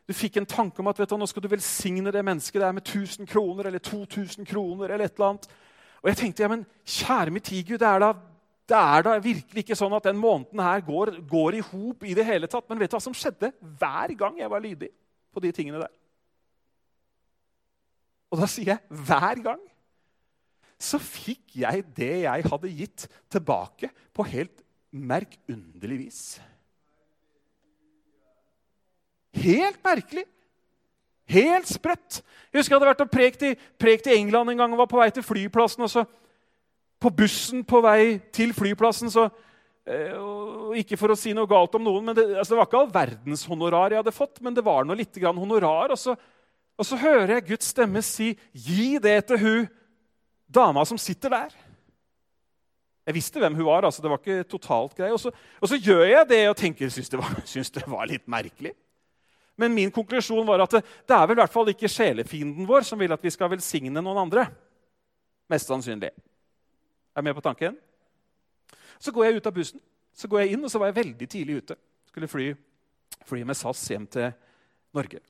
Du 0.08 0.14
fikk 0.16 0.40
en 0.40 0.48
tanke 0.48 0.82
om 0.82 0.88
at 0.90 0.98
vet 0.98 1.10
du, 1.10 1.16
nå 1.20 1.26
skal 1.30 1.44
du 1.44 1.52
velsigne 1.52 2.10
det 2.10 2.24
mennesket 2.26 2.60
der 2.60 2.72
med 2.74 2.82
1000 2.82 3.28
kroner 3.30 3.68
eller 3.70 3.78
2000 3.78 4.46
kroner. 4.46 4.90
eller 4.90 5.06
et 5.06 5.14
eller 5.14 5.28
annet. 5.28 5.46
Og 6.02 6.08
jeg 6.10 6.16
tenkte 6.16 6.42
ja, 6.42 6.48
men 6.48 6.66
kjære 6.88 7.30
mitt 7.30 7.50
Gud, 7.68 7.78
det 7.78 7.86
er 7.86 8.00
da 8.02 8.14
det 8.70 8.78
er 8.78 9.04
da 9.06 9.16
virkelig 9.22 9.64
ikke 9.64 9.78
sånn 9.78 9.94
at 9.96 10.06
den 10.06 10.18
måneden 10.20 10.62
her 10.62 10.82
går, 10.86 11.16
går 11.28 11.58
i 11.58 11.62
hop 11.72 12.04
i 12.06 12.14
det 12.16 12.26
hele 12.26 12.48
tatt. 12.50 12.68
Men 12.70 12.78
vet 12.80 12.92
du 12.92 12.96
hva 12.96 13.02
som 13.02 13.16
skjedde 13.16 13.50
hver 13.80 14.14
gang 14.18 14.38
jeg 14.38 14.52
var 14.52 14.62
lydig 14.62 14.90
på 15.34 15.42
de 15.42 15.50
tingene 15.54 15.82
der? 15.82 15.92
Og 18.30 18.38
da 18.38 18.46
sier 18.50 18.76
jeg 18.76 19.02
hver 19.08 19.42
gang. 19.42 19.62
Så 20.80 21.00
fikk 21.02 21.58
jeg 21.60 21.82
det 21.96 22.14
jeg 22.22 22.46
hadde 22.52 22.72
gitt, 22.72 23.08
tilbake 23.28 23.90
på 24.16 24.24
helt 24.30 24.62
merkunderlig 24.90 25.98
vis. 26.06 26.20
Helt 29.42 29.82
merkelig. 29.84 30.24
Helt 31.30 31.68
sprøtt. 31.70 32.22
Jeg 32.50 32.58
husker 32.58 32.74
jeg 32.74 32.80
hadde 32.80 32.90
vært 32.90 33.04
og 33.04 33.12
prekt 33.12 33.44
i, 33.46 33.52
prekt 33.78 34.08
i 34.10 34.16
England 34.16 34.50
en 34.50 34.62
gang 34.62 34.72
og 34.74 34.80
var 34.82 34.90
på 34.90 34.98
vei 35.02 35.10
til 35.14 35.26
flyplassen. 35.26 35.84
og 35.86 35.90
så 35.92 36.06
på 37.00 37.12
bussen 37.16 37.64
på 37.64 37.80
vei 37.84 38.18
til 38.34 38.52
flyplassen 38.56 39.12
så 39.12 39.30
og 39.90 40.76
Ikke 40.78 40.94
for 41.00 41.10
å 41.10 41.18
si 41.18 41.32
noe 41.34 41.48
galt 41.50 41.72
om 41.74 41.82
noen, 41.82 42.04
men 42.04 42.14
det, 42.14 42.22
altså 42.38 42.52
det 42.52 42.58
var 42.60 42.68
ikke 42.68 42.78
all 42.78 42.92
verdens 42.94 43.40
honorar 43.48 43.90
jeg 43.90 43.98
hadde 43.98 44.14
fått, 44.14 44.36
men 44.44 44.54
det 44.54 44.62
var 44.62 44.84
noe 44.86 44.94
litt 44.94 45.16
honorar. 45.18 45.90
Og 45.90 45.98
så, 45.98 46.14
og 46.78 46.86
så 46.86 46.98
hører 47.00 47.32
jeg 47.34 47.46
Guds 47.48 47.72
stemme 47.72 48.02
si, 48.04 48.36
'Gi 48.52 49.00
det 49.02 49.16
til 49.26 49.40
hun 49.40 49.66
dama 50.46 50.84
som 50.86 51.00
sitter 51.00 51.30
der'. 51.34 51.56
Jeg 53.06 53.16
visste 53.16 53.40
hvem 53.40 53.56
hun 53.58 53.66
var. 53.66 53.84
altså 53.84 54.02
Det 54.02 54.10
var 54.10 54.22
ikke 54.22 54.46
totalt 54.46 54.94
grei. 54.94 55.10
Og 55.10 55.18
så, 55.18 55.32
og 55.60 55.68
så 55.68 55.76
gjør 55.80 56.04
jeg 56.06 56.28
det 56.28 56.48
og 56.48 56.56
tenker, 56.56 56.88
syns 56.88 57.10
det, 57.10 57.18
var, 57.18 57.42
syns 57.52 57.70
det 57.70 57.82
var 57.90 58.06
litt 58.06 58.28
merkelig. 58.28 58.76
Men 59.58 59.74
min 59.74 59.90
konklusjon 59.90 60.46
var 60.46 60.62
at 60.62 60.78
det, 60.78 60.84
det 61.08 61.16
er 61.16 61.26
vel 61.26 61.36
i 61.36 61.42
hvert 61.42 61.52
fall 61.52 61.68
ikke 61.72 61.90
sjelefienden 61.90 62.68
vår 62.68 62.86
som 62.86 63.00
vil 63.00 63.12
at 63.12 63.24
vi 63.24 63.32
skal 63.34 63.50
velsigne 63.50 63.98
noen 63.98 64.22
andre. 64.28 64.46
Mest 65.50 65.66
sannsynlig. 65.66 66.14
Er 67.16 67.22
med 67.22 67.34
på 67.34 67.40
tanken? 67.44 67.76
Så 68.98 69.12
går 69.12 69.24
jeg 69.24 69.40
ut 69.40 69.46
av 69.46 69.54
bussen, 69.54 69.80
så 70.14 70.28
går 70.28 70.40
jeg 70.40 70.52
inn, 70.54 70.64
og 70.64 70.70
så 70.70 70.78
var 70.78 70.90
jeg 70.90 71.00
veldig 71.00 71.28
tidlig 71.28 71.56
ute. 71.62 71.76
Skulle 72.10 72.28
fly, 72.28 72.46
fly 73.26 73.42
med 73.46 73.56
SAS 73.56 73.82
hjem 73.90 74.06
til 74.06 74.32
Norge. 74.94 75.20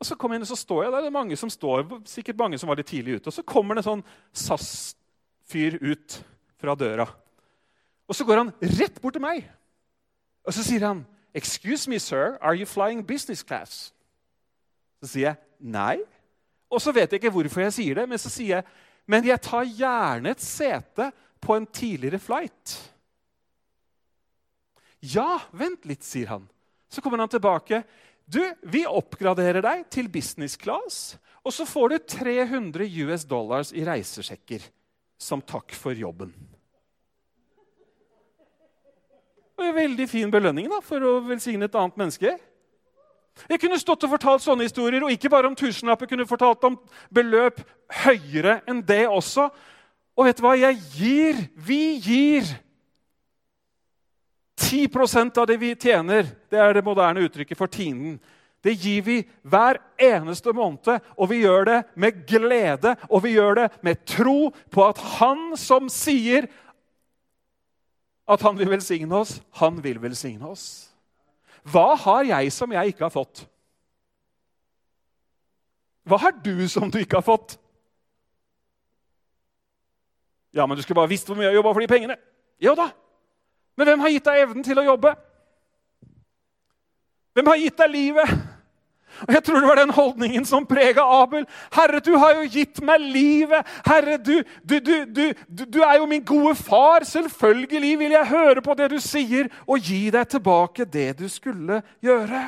Og 0.00 0.06
så 0.06 0.16
kommer 0.18 0.34
jeg 0.34 0.42
inn, 0.42 0.46
og 0.48 0.50
så 0.50 0.58
står 0.58 0.82
jeg 0.84 0.92
der. 0.92 1.04
Det 1.04 1.10
er 1.10 1.18
mange 1.18 1.36
som 1.36 1.50
står, 1.50 1.84
sikkert 2.10 2.40
mange 2.40 2.58
som 2.58 2.68
var 2.68 2.80
litt 2.80 2.90
tidlig 2.90 3.20
ute. 3.20 3.30
Og 3.30 3.36
så 3.36 3.44
kommer 3.46 3.76
det 3.76 3.84
en 3.84 3.90
sånn 3.90 4.06
SAS-fyr 4.32 5.78
ut 5.80 6.18
fra 6.60 6.74
døra. 6.76 7.06
Og 8.08 8.18
så 8.18 8.26
går 8.26 8.42
han 8.42 8.52
rett 8.78 9.00
bort 9.00 9.16
til 9.16 9.24
meg. 9.24 9.46
Og 10.44 10.52
så 10.52 10.64
sier 10.64 10.86
han, 10.86 11.06
'Excuse 11.34 11.90
me, 11.90 11.98
sir, 11.98 12.38
are 12.40 12.54
you 12.56 12.66
flying 12.66 13.06
business 13.06 13.42
class?' 13.42 13.92
Så 15.02 15.08
sier 15.08 15.28
jeg, 15.28 15.36
'Nei'. 15.60 16.04
Og 16.70 16.80
så 16.80 16.92
vet 16.92 17.12
jeg 17.12 17.22
ikke 17.22 17.30
hvorfor 17.30 17.60
jeg 17.60 17.72
sier 17.72 17.94
det, 17.94 18.08
men 18.08 18.18
så 18.18 18.30
sier 18.30 18.56
jeg, 18.56 18.64
'Men 19.06 19.24
jeg 19.24 19.40
tar 19.42 19.64
gjerne 19.64 20.30
et 20.30 20.40
sete 20.40 21.10
på 21.40 21.56
en 21.56 21.66
tidligere 21.66 22.18
flight'. 22.18 22.78
Ja, 25.00 25.40
vent 25.52 25.84
litt, 25.84 26.02
sier 26.02 26.26
han. 26.32 26.48
Så 26.88 27.02
kommer 27.04 27.18
han 27.18 27.28
tilbake. 27.28 27.82
Du, 28.24 28.40
vi 28.62 28.86
oppgraderer 28.88 29.60
deg 29.60 29.84
til 29.92 30.08
business 30.08 30.56
class, 30.56 31.18
og 31.44 31.52
så 31.52 31.66
får 31.68 31.88
du 31.88 31.98
300 31.98 32.88
US 33.04 33.26
dollars 33.28 33.72
i 33.76 33.84
reisesjekker 33.84 34.64
som 35.20 35.42
takk 35.44 35.74
for 35.76 35.92
jobben. 35.92 36.32
Og 39.54 39.66
en 39.68 39.76
veldig 39.76 40.06
fin 40.10 40.32
belønning 40.32 40.70
da, 40.72 40.80
for 40.82 41.04
å 41.04 41.18
velsigne 41.28 41.68
et 41.68 41.76
annet 41.78 42.00
menneske. 42.00 42.32
Jeg 43.48 43.60
kunne 43.60 43.78
stått 43.80 44.04
og 44.06 44.12
fortalt 44.14 44.44
sånne 44.44 44.66
historier, 44.68 45.04
og 45.04 45.12
ikke 45.12 45.30
bare 45.32 45.48
om 45.50 45.56
tusenlapper. 45.58 46.06
kunne 46.06 46.26
fortalt 46.26 46.64
om 46.64 46.78
beløp 47.10 47.60
høyere 48.04 48.60
enn 48.68 48.82
det 48.86 49.06
også. 49.08 49.48
Og 50.14 50.28
vet 50.28 50.38
du 50.38 50.44
hva? 50.46 50.54
Jeg 50.56 50.78
gir, 50.94 51.42
vi 51.54 51.98
gir 51.98 52.52
10% 54.60 55.40
av 55.42 55.48
det 55.50 55.58
vi 55.58 55.74
tjener. 55.74 56.28
Det 56.50 56.58
er 56.58 56.74
det 56.74 56.84
moderne 56.86 57.26
uttrykket 57.26 57.58
for 57.58 57.66
tienden. 57.66 58.20
Det 58.64 58.72
gir 58.80 59.02
vi 59.04 59.18
hver 59.42 59.76
eneste 60.00 60.54
måned, 60.56 61.02
og 61.18 61.28
vi 61.28 61.42
gjør 61.42 61.66
det 61.68 61.80
med 62.00 62.22
glede. 62.26 62.94
Og 63.10 63.26
vi 63.26 63.34
gjør 63.34 63.54
det 63.58 63.68
med 63.84 64.06
tro 64.08 64.54
på 64.72 64.86
at 64.86 65.02
Han 65.18 65.52
som 65.60 65.90
sier 65.92 66.48
at 68.24 68.40
han 68.40 68.56
vil 68.56 68.70
velsigne 68.72 69.18
oss, 69.20 69.36
han 69.60 69.82
vil 69.84 69.98
velsigne 70.00 70.48
oss. 70.48 70.93
Hva 71.64 71.94
har 71.96 72.24
jeg 72.28 72.52
som 72.52 72.72
jeg 72.72 72.92
ikke 72.92 73.06
har 73.06 73.12
fått? 73.12 73.44
Hva 76.04 76.18
har 76.20 76.34
du 76.44 76.66
som 76.68 76.90
du 76.92 76.98
ikke 77.00 77.16
har 77.16 77.24
fått? 77.24 77.56
Ja, 80.54 80.66
men 80.66 80.76
du 80.76 80.82
skulle 80.84 81.00
bare 81.00 81.10
visst 81.10 81.26
hvor 81.26 81.38
mye 81.38 81.48
jeg 81.48 81.56
jobba 81.56 81.72
for 81.72 81.82
de 81.82 81.90
pengene. 81.90 82.16
Jo 82.62 82.76
da. 82.78 82.90
Men 83.74 83.88
hvem 83.88 84.04
har 84.04 84.12
gitt 84.12 84.28
deg 84.28 84.42
evnen 84.44 84.66
til 84.66 84.78
å 84.78 84.84
jobbe? 84.86 85.14
Hvem 87.34 87.48
har 87.50 87.58
gitt 87.58 87.80
deg 87.80 87.90
livet? 87.90 88.34
Og 89.22 89.32
Jeg 89.34 89.44
tror 89.44 89.60
det 89.60 89.68
var 89.68 89.80
den 89.80 89.94
holdningen 89.94 90.46
som 90.48 90.66
prega 90.66 91.04
Abel. 91.22 91.46
Herre, 91.74 92.00
du 92.04 92.12
har 92.18 92.34
jo 92.38 92.48
gitt 92.50 92.80
meg 92.84 93.02
livet. 93.02 93.66
Herre, 93.86 94.18
du, 94.18 94.42
du, 94.62 94.78
du, 95.06 95.24
du, 95.46 95.80
er 95.82 95.98
jo 96.00 96.08
min 96.10 96.24
gode 96.24 96.54
far. 96.58 97.06
Selvfølgelig 97.08 97.94
vil 98.02 98.16
jeg 98.16 98.30
høre 98.32 98.64
på 98.64 98.76
det 98.78 98.90
du 98.92 98.98
sier, 99.02 99.50
og 99.66 99.78
gi 99.78 100.08
deg 100.14 100.28
tilbake 100.30 100.86
det 100.86 101.12
du 101.20 101.28
skulle 101.30 101.80
gjøre. 102.04 102.46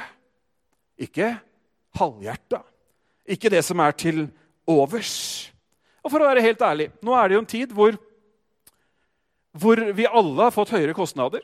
Ikke 1.06 1.34
halvhjerta. 1.96 2.62
Ikke 3.26 3.50
det 3.52 3.64
som 3.66 3.80
er 3.82 3.96
til 3.98 4.26
overs. 4.66 5.14
Og 6.04 6.12
for 6.12 6.22
å 6.22 6.28
være 6.28 6.44
helt 6.44 6.62
ærlig, 6.62 6.90
nå 7.02 7.14
er 7.18 7.28
det 7.28 7.36
jo 7.36 7.42
en 7.42 7.50
tid 7.50 7.72
hvor, 7.74 7.96
hvor 9.56 9.82
vi 9.96 10.06
alle 10.06 10.46
har 10.46 10.54
fått 10.54 10.74
høyere 10.76 10.94
kostnader. 10.94 11.42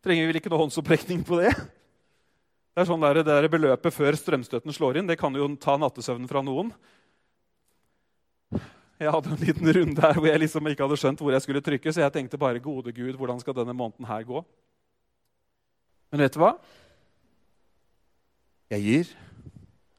Trenger 0.00 0.24
vi 0.24 0.30
vel 0.30 0.40
ikke 0.40 0.52
noe 0.52 0.62
håndsopprekning 0.62 1.20
på 1.28 1.42
det? 1.42 1.52
Det 2.80 2.86
er 2.86 2.88
sånn 2.94 3.02
der, 3.04 3.18
det 3.20 3.28
der 3.28 3.44
Beløpet 3.52 3.92
før 3.92 4.16
strømstøtten 4.16 4.72
slår 4.72 4.96
inn, 4.96 5.08
det 5.10 5.18
kan 5.20 5.34
jo 5.36 5.44
ta 5.60 5.74
nattesøvnen 5.76 6.30
fra 6.30 6.40
noen. 6.40 6.70
Jeg 8.96 9.12
hadde 9.12 9.34
en 9.34 9.42
liten 9.42 9.68
runde 9.76 10.00
her 10.00 10.16
hvor 10.16 10.28
jeg 10.30 10.40
liksom 10.40 10.70
ikke 10.70 10.86
hadde 10.86 10.98
skjønt 11.02 11.20
hvor 11.20 11.36
jeg 11.36 11.44
skulle 11.44 11.60
trykke. 11.66 11.92
Så 11.92 12.00
jeg 12.00 12.14
tenkte 12.14 12.40
bare 12.40 12.64
gode 12.64 12.96
Gud, 12.96 13.20
hvordan 13.20 13.44
skal 13.44 13.58
denne 13.58 13.76
måneden 13.76 14.08
her 14.08 14.24
gå? 14.24 14.40
Men 16.08 16.24
vet 16.24 16.32
du 16.32 16.40
hva? 16.40 16.54
Jeg 18.72 18.88
gir. 18.88 19.14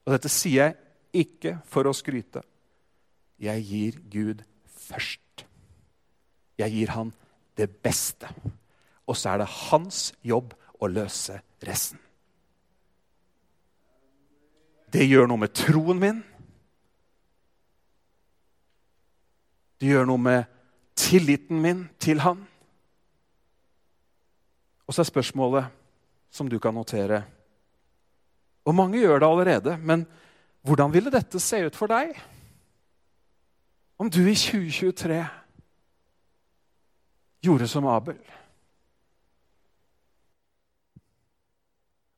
Og 0.02 0.18
dette 0.18 0.34
sier 0.34 0.74
jeg 0.74 1.26
ikke 1.28 1.56
for 1.70 1.86
å 1.86 1.94
skryte. 1.94 2.42
Jeg 3.46 3.70
gir 3.70 4.04
Gud 4.10 4.46
først. 4.90 5.46
Jeg 6.58 6.80
gir 6.80 6.98
han 6.98 7.14
det 7.62 7.70
beste. 7.86 8.34
Og 9.06 9.14
så 9.14 9.36
er 9.36 9.44
det 9.46 9.54
hans 9.70 10.08
jobb 10.26 10.58
å 10.82 10.90
løse 10.90 11.44
resten. 11.62 12.02
Det 14.92 15.08
gjør 15.08 15.30
noe 15.30 15.40
med 15.40 15.54
troen 15.56 16.00
min. 16.00 16.20
Det 19.80 19.90
gjør 19.90 20.10
noe 20.10 20.22
med 20.22 20.50
tilliten 21.00 21.62
min 21.64 21.86
til 22.02 22.20
han. 22.22 22.44
Og 24.86 24.94
så 24.94 25.02
er 25.02 25.10
spørsmålet 25.10 25.72
som 26.32 26.50
du 26.52 26.60
kan 26.60 26.76
notere 26.76 27.24
Og 28.66 28.76
mange 28.76 29.00
gjør 29.00 29.20
det 29.20 29.28
allerede, 29.28 29.78
men 29.78 30.06
hvordan 30.62 30.94
ville 30.94 31.12
dette 31.12 31.40
se 31.40 31.64
ut 31.66 31.76
for 31.76 31.90
deg 31.90 32.14
om 33.98 34.10
du 34.10 34.20
i 34.22 34.36
2023 34.36 35.18
gjorde 37.42 37.68
som 37.68 37.88
Abel? 37.90 38.20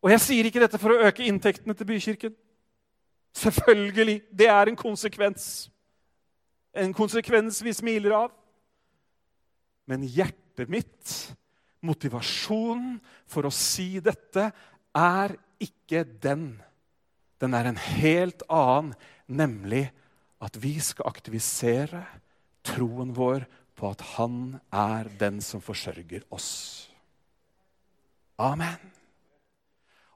Og 0.04 0.12
jeg 0.12 0.20
sier 0.20 0.50
ikke 0.50 0.60
dette 0.60 0.80
for 0.82 0.92
å 0.92 1.08
øke 1.08 1.24
inntektene 1.24 1.76
til 1.80 1.88
bykirken. 1.88 2.36
Selvfølgelig. 3.34 4.22
Det 4.32 4.48
er 4.48 4.70
en 4.70 4.78
konsekvens. 4.78 5.70
En 6.74 6.94
konsekvens 6.94 7.62
vi 7.66 7.74
smiler 7.74 8.16
av. 8.18 8.32
Men 9.90 10.06
hjertet 10.08 10.70
mitt, 10.72 11.16
motivasjonen 11.84 13.00
for 13.30 13.48
å 13.48 13.54
si 13.54 13.98
dette, 14.04 14.52
er 14.94 15.36
ikke 15.62 16.06
den. 16.24 16.54
Den 17.42 17.58
er 17.58 17.68
en 17.68 17.82
helt 17.98 18.46
annen, 18.48 18.94
nemlig 19.28 19.88
at 20.44 20.58
vi 20.60 20.78
skal 20.84 21.10
aktivisere 21.10 22.06
troen 22.64 23.12
vår 23.16 23.48
på 23.76 23.90
at 23.90 24.04
Han 24.16 24.60
er 24.72 25.10
den 25.20 25.42
som 25.42 25.62
forsørger 25.64 26.24
oss. 26.32 26.90
Amen. 28.40 28.80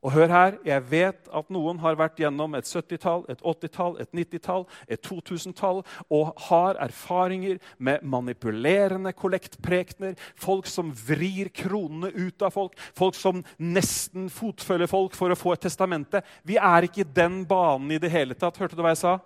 Og 0.08 0.14
hør 0.16 0.32
her, 0.32 0.54
jeg 0.64 0.84
vet 0.88 1.26
at 1.36 1.50
noen 1.52 1.82
har 1.84 1.98
vært 2.00 2.22
gjennom 2.22 2.54
et 2.56 2.64
70-tall, 2.70 3.26
et 3.28 3.42
80-tall, 3.44 3.98
et 4.00 4.14
90-tall, 4.16 4.64
et 4.88 5.02
2000-tall 5.04 5.82
og 6.16 6.30
har 6.46 6.80
erfaringer 6.86 7.58
med 7.76 8.06
manipulerende 8.08 9.12
kollektprekener, 9.12 10.16
folk 10.40 10.70
som 10.72 10.94
vrir 10.96 11.52
kronene 11.52 12.14
ut 12.16 12.48
av 12.48 12.56
folk, 12.56 12.80
folk 12.96 13.20
som 13.20 13.44
nesten 13.60 14.32
fotfølger 14.32 14.88
folk 14.88 15.18
for 15.20 15.36
å 15.36 15.40
få 15.40 15.58
et 15.58 15.68
testamente. 15.68 16.24
Vi 16.48 16.56
er 16.56 16.88
ikke 16.88 17.04
i 17.04 17.12
den 17.20 17.42
banen 17.50 17.92
i 17.92 18.00
det 18.00 18.14
hele 18.14 18.38
tatt. 18.40 18.64
Hørte 18.64 18.80
du 18.80 18.86
hva 18.86 18.96
jeg 18.96 19.04
sa? 19.04 19.18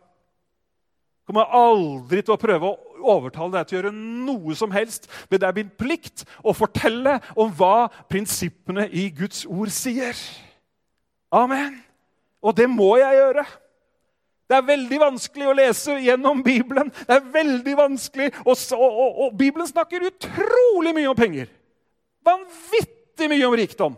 kommer 1.32 1.54
aldri 1.56 2.20
til 2.26 2.34
å 2.34 2.42
prøve 2.42 2.68
å 2.68 3.04
overtale 3.14 3.54
deg 3.54 3.68
til 3.70 3.78
å 3.78 3.80
gjøre 3.80 3.92
noe 3.96 4.56
som 4.58 4.74
helst. 4.76 5.06
Men 5.30 5.40
det 5.40 5.48
er 5.48 5.56
min 5.62 5.70
plikt 5.80 6.26
å 6.44 6.52
fortelle 6.52 7.22
om 7.40 7.54
hva 7.56 7.86
prinsippene 8.12 8.90
i 8.92 9.06
Guds 9.16 9.46
ord 9.48 9.72
sier. 9.72 10.18
Amen. 11.32 11.80
Og 12.42 12.56
det 12.58 12.68
må 12.70 12.96
jeg 13.00 13.20
gjøre. 13.20 13.46
Det 14.52 14.58
er 14.58 14.68
veldig 14.68 14.98
vanskelig 15.00 15.48
å 15.48 15.56
lese 15.56 15.94
gjennom 16.04 16.42
Bibelen. 16.44 16.90
Det 16.92 17.16
er 17.16 17.28
veldig 17.34 17.76
vanskelig, 17.80 18.32
og, 18.44 18.58
og, 18.76 18.88
og, 18.92 19.20
og 19.26 19.36
Bibelen 19.40 19.70
snakker 19.70 20.10
utrolig 20.10 20.92
mye 20.98 21.08
om 21.08 21.16
penger. 21.16 21.48
Vanvittig 22.28 23.30
mye 23.32 23.48
om 23.48 23.56
rikdom. 23.56 23.96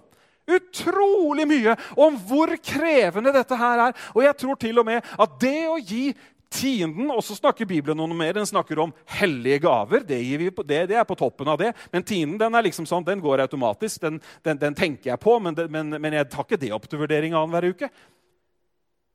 Utrolig 0.53 1.47
mye 1.47 1.73
om 1.97 2.19
hvor 2.27 2.53
krevende 2.61 3.33
dette 3.33 3.57
her 3.57 3.87
er. 3.87 3.97
Og 4.13 4.21
jeg 4.27 4.37
tror 4.43 4.59
til 4.61 4.83
og 4.83 4.87
med 4.91 5.01
at 5.25 5.35
det 5.41 5.57
å 5.71 5.79
gi 5.79 6.11
Tienden, 6.53 7.09
og 7.09 7.23
så 7.25 7.35
snakker 7.37 7.65
Bibelen 7.65 7.97
noe 7.97 8.13
mer. 8.17 8.35
Den 8.37 8.45
snakker 8.45 8.77
om 8.83 8.91
hellige 9.15 9.63
gaver. 9.63 10.03
Det, 10.05 10.19
på, 10.53 10.65
det, 10.67 10.83
det, 10.91 10.97
er 10.99 11.07
på 11.09 11.17
toppen 11.17 11.49
av 11.49 11.57
det. 11.61 11.71
Men 11.93 12.05
tienden 12.05 12.37
den 12.41 12.57
er 12.57 12.65
liksom 12.67 12.85
sånn, 12.89 13.05
den 13.07 13.23
går 13.23 13.41
automatisk. 13.47 14.03
Den, 14.03 14.19
den, 14.45 14.59
den 14.61 14.77
tenker 14.77 15.13
jeg 15.13 15.21
på, 15.23 15.39
men, 15.41 15.57
men, 15.73 15.97
men, 15.97 16.19
jeg 16.19 16.29
tar 16.29 16.45
ikke 16.45 16.61
det 16.61 16.69
opp 16.75 16.85
til 16.89 17.01
vurdering 17.01 17.33
annenhver 17.33 17.71
uke. 17.73 17.89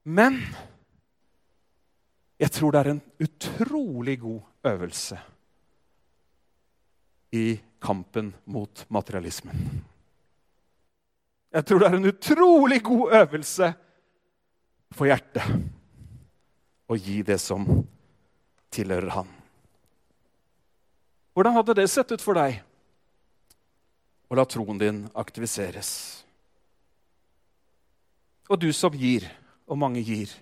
Men 0.09 0.41
jeg 2.43 2.55
tror 2.59 2.75
det 2.75 2.83
er 2.83 2.93
en 2.97 3.03
utrolig 3.23 4.19
god 4.25 4.73
øvelse 4.73 5.23
i 7.39 7.47
kampen 7.83 8.33
mot 8.51 8.87
materialismen. 8.91 9.67
Jeg 11.55 11.65
tror 11.65 11.81
det 11.81 11.89
er 11.89 11.99
en 12.01 12.11
utrolig 12.11 12.83
god 12.85 13.19
øvelse 13.23 13.73
for 14.97 15.07
hjertet 15.07 15.45
og 16.89 16.97
gi 16.99 17.21
det 17.23 17.39
som 17.41 17.67
tilhører 18.73 19.13
han. 19.13 19.29
Hvordan 21.37 21.55
hadde 21.55 21.77
det 21.79 21.91
sett 21.93 22.11
ut 22.11 22.25
for 22.25 22.35
deg 22.35 22.59
å 24.29 24.37
la 24.37 24.45
troen 24.49 24.81
din 24.81 25.05
aktiviseres? 25.15 25.91
Og 28.49 28.59
du 28.59 28.73
som 28.73 28.97
gir, 28.97 29.29
og 29.69 29.79
mange 29.79 30.01
gir, 30.01 30.33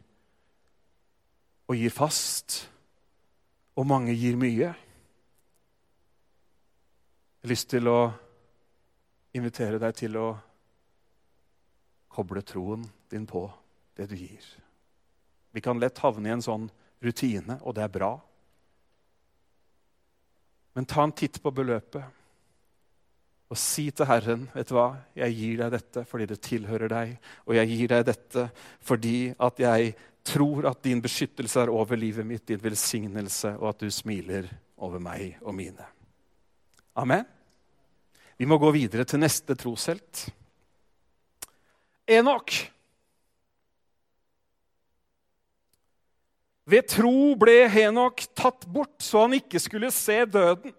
og 1.67 1.75
gir 1.77 1.91
fast, 1.91 2.63
og 3.77 3.87
mange 3.91 4.15
gir 4.15 4.39
mye. 4.39 4.71
Jeg 4.71 4.75
har 7.43 7.51
lyst 7.51 7.69
til 7.75 7.91
å 7.91 7.99
invitere 9.37 9.83
deg 9.83 9.99
til 9.99 10.17
å 10.23 10.29
koble 12.17 12.41
troen 12.47 12.87
din 13.11 13.27
på 13.29 13.45
det 13.99 14.09
du 14.09 14.17
gir. 14.17 14.66
Vi 15.57 15.63
kan 15.65 15.79
lett 15.81 16.03
havne 16.05 16.29
i 16.29 16.35
en 16.35 16.45
sånn 16.45 16.67
rutine, 17.01 17.55
og 17.65 17.79
det 17.79 17.87
er 17.87 17.93
bra. 17.95 18.11
Men 20.77 20.85
ta 20.85 21.01
en 21.07 21.15
titt 21.17 21.39
på 21.41 21.49
beløpet 21.57 22.05
og 23.47 23.57
si 23.57 23.87
til 23.91 24.05
Herren, 24.05 24.51
'Vet 24.53 24.69
du 24.69 24.75
hva? 24.75 24.99
Jeg 25.17 25.33
gir 25.33 25.57
deg 25.63 25.71
dette 25.73 26.05
fordi 26.05 26.27
det 26.27 26.43
tilhører 26.43 26.89
deg.' 26.93 27.17
'Og 27.47 27.55
jeg 27.55 27.69
gir 27.69 27.89
deg 27.89 28.05
dette 28.05 28.51
fordi 28.81 29.35
at 29.41 29.59
jeg 29.59 29.95
tror 30.25 30.67
at 30.69 30.83
din 30.83 31.01
beskyttelse 31.01 31.61
er 31.63 31.73
over 31.73 31.97
livet 31.97 32.27
mitt, 32.27 32.47
din 32.47 32.61
velsignelse, 32.61 33.57
og 33.57 33.69
at 33.69 33.79
du 33.79 33.91
smiler 33.91 34.51
over 34.77 34.99
meg 34.99 35.39
og 35.41 35.55
mine.' 35.55 35.89
Amen. 36.97 37.25
Vi 38.37 38.45
må 38.45 38.59
gå 38.59 38.71
videre 38.71 39.05
til 39.05 39.21
neste 39.21 39.55
troshelt. 39.55 40.29
Enok. 42.07 42.76
Ved 46.67 46.89
tro 46.91 47.35
ble 47.39 47.69
Henok 47.71 48.25
tatt 48.35 48.67
bort 48.67 48.99
så 49.05 49.27
han 49.27 49.37
ikke 49.39 49.61
skulle 49.63 49.93
se 49.95 50.25
døden. 50.27 50.75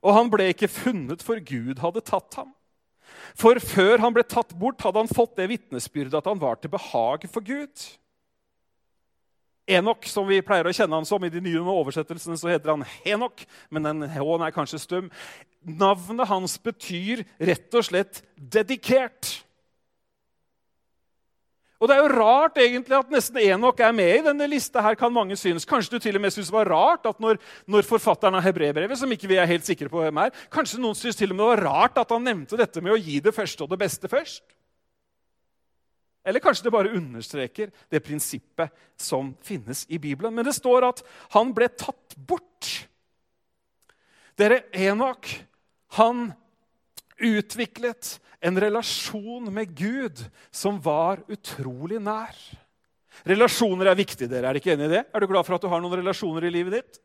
Og 0.00 0.16
han 0.16 0.30
ble 0.32 0.48
ikke 0.50 0.70
funnet, 0.72 1.22
for 1.22 1.38
Gud 1.44 1.78
hadde 1.82 2.02
tatt 2.02 2.40
ham. 2.40 2.50
For 3.38 3.60
før 3.62 4.00
han 4.02 4.14
ble 4.16 4.24
tatt 4.26 4.54
bort, 4.58 4.80
hadde 4.82 5.02
han 5.02 5.10
fått 5.10 5.36
det 5.38 5.50
vitnesbyrdet 5.52 6.16
at 6.18 6.28
han 6.30 6.40
var 6.40 6.58
til 6.58 6.72
behag 6.72 7.26
for 7.30 7.44
Gud. 7.44 7.84
Enok, 9.70 10.08
som 10.10 10.26
vi 10.26 10.40
pleier 10.42 10.66
å 10.66 10.72
kjenne 10.74 10.98
han 10.98 11.06
som 11.06 11.22
i 11.22 11.30
de 11.30 11.42
nye 11.44 11.60
oversettelsene, 11.60 12.38
så 12.40 12.50
heter 12.50 12.72
han 12.72 12.86
Henok, 13.04 13.44
men 13.70 13.86
den 13.86 14.08
H-en 14.10 14.42
er 14.42 14.54
kanskje 14.54 14.80
stum. 14.82 15.12
Navnet 15.62 16.26
hans 16.30 16.56
betyr 16.58 17.22
rett 17.38 17.76
og 17.78 17.86
slett 17.86 18.24
'dedikert'. 18.34 19.44
Og 21.80 21.88
Det 21.88 21.96
er 21.96 22.02
jo 22.02 22.12
rart 22.12 22.58
egentlig 22.60 22.92
at 22.98 23.12
nesten 23.12 23.38
Enok 23.40 23.78
er 23.80 23.92
med 23.96 24.10
i 24.18 24.24
denne 24.26 24.46
lista. 24.52 24.82
her, 24.82 24.94
kan 24.94 25.12
mange 25.12 25.36
synes. 25.36 25.64
Kanskje 25.64 25.96
du 25.96 25.98
til 25.98 26.16
og 26.16 26.20
med 26.20 26.30
synes 26.30 26.48
det 26.48 26.54
var 26.54 26.68
rart 26.68 27.06
at 27.06 27.20
når, 27.20 27.38
når 27.66 27.88
forfatteren 27.88 28.34
av 28.36 28.44
Hebrebrevet, 28.44 28.98
som 28.98 29.10
ikke 29.10 29.28
vi 29.28 29.38
er 29.40 29.48
helt 29.48 29.64
sikre 29.64 29.88
på 29.88 30.02
hvem 30.02 30.18
er, 30.18 30.30
kanskje 30.52 30.80
noen 30.80 30.94
synes 30.94 31.16
til 31.16 31.30
og 31.30 31.36
med 31.36 31.44
det 31.44 31.52
var 31.56 31.64
rart 31.64 31.98
at 31.98 32.10
han 32.12 32.24
nevnte 32.24 32.58
dette 32.60 32.82
med 32.84 32.92
å 32.92 33.00
gi 33.00 33.20
det 33.24 33.32
første 33.32 33.64
og 33.64 33.70
det 33.72 33.80
beste 33.80 34.12
først? 34.12 34.44
Eller 36.20 36.44
kanskje 36.44 36.66
det 36.68 36.74
bare 36.74 36.92
understreker 36.92 37.72
det 37.88 38.02
prinsippet 38.04 38.76
som 39.00 39.32
finnes 39.40 39.86
i 39.88 39.96
Bibelen. 39.96 40.34
Men 40.34 40.44
det 40.44 40.52
står 40.58 40.84
at 40.84 41.00
han 41.32 41.54
ble 41.56 41.70
tatt 41.72 42.16
bort. 42.28 42.74
Dere, 44.36 44.66
Enok, 44.76 45.32
han 45.96 46.28
utviklet 47.20 48.16
en 48.40 48.56
relasjon 48.60 49.50
med 49.52 49.74
Gud 49.76 50.22
som 50.50 50.80
var 50.82 51.22
utrolig 51.28 52.00
nær. 52.02 52.36
Relasjoner 53.28 53.90
er 53.90 53.98
viktig, 53.98 54.28
dere. 54.30 54.48
Er 54.48 54.60
ikke 54.60 54.72
enig 54.74 54.88
i 54.88 54.94
det? 54.96 55.04
Er 55.12 55.20
du 55.20 55.28
glad 55.28 55.44
for 55.44 55.56
at 55.56 55.64
du 55.64 55.68
har 55.68 55.82
noen 55.82 55.98
relasjoner 56.00 56.46
i 56.48 56.52
livet 56.52 56.78
ditt? 56.78 57.00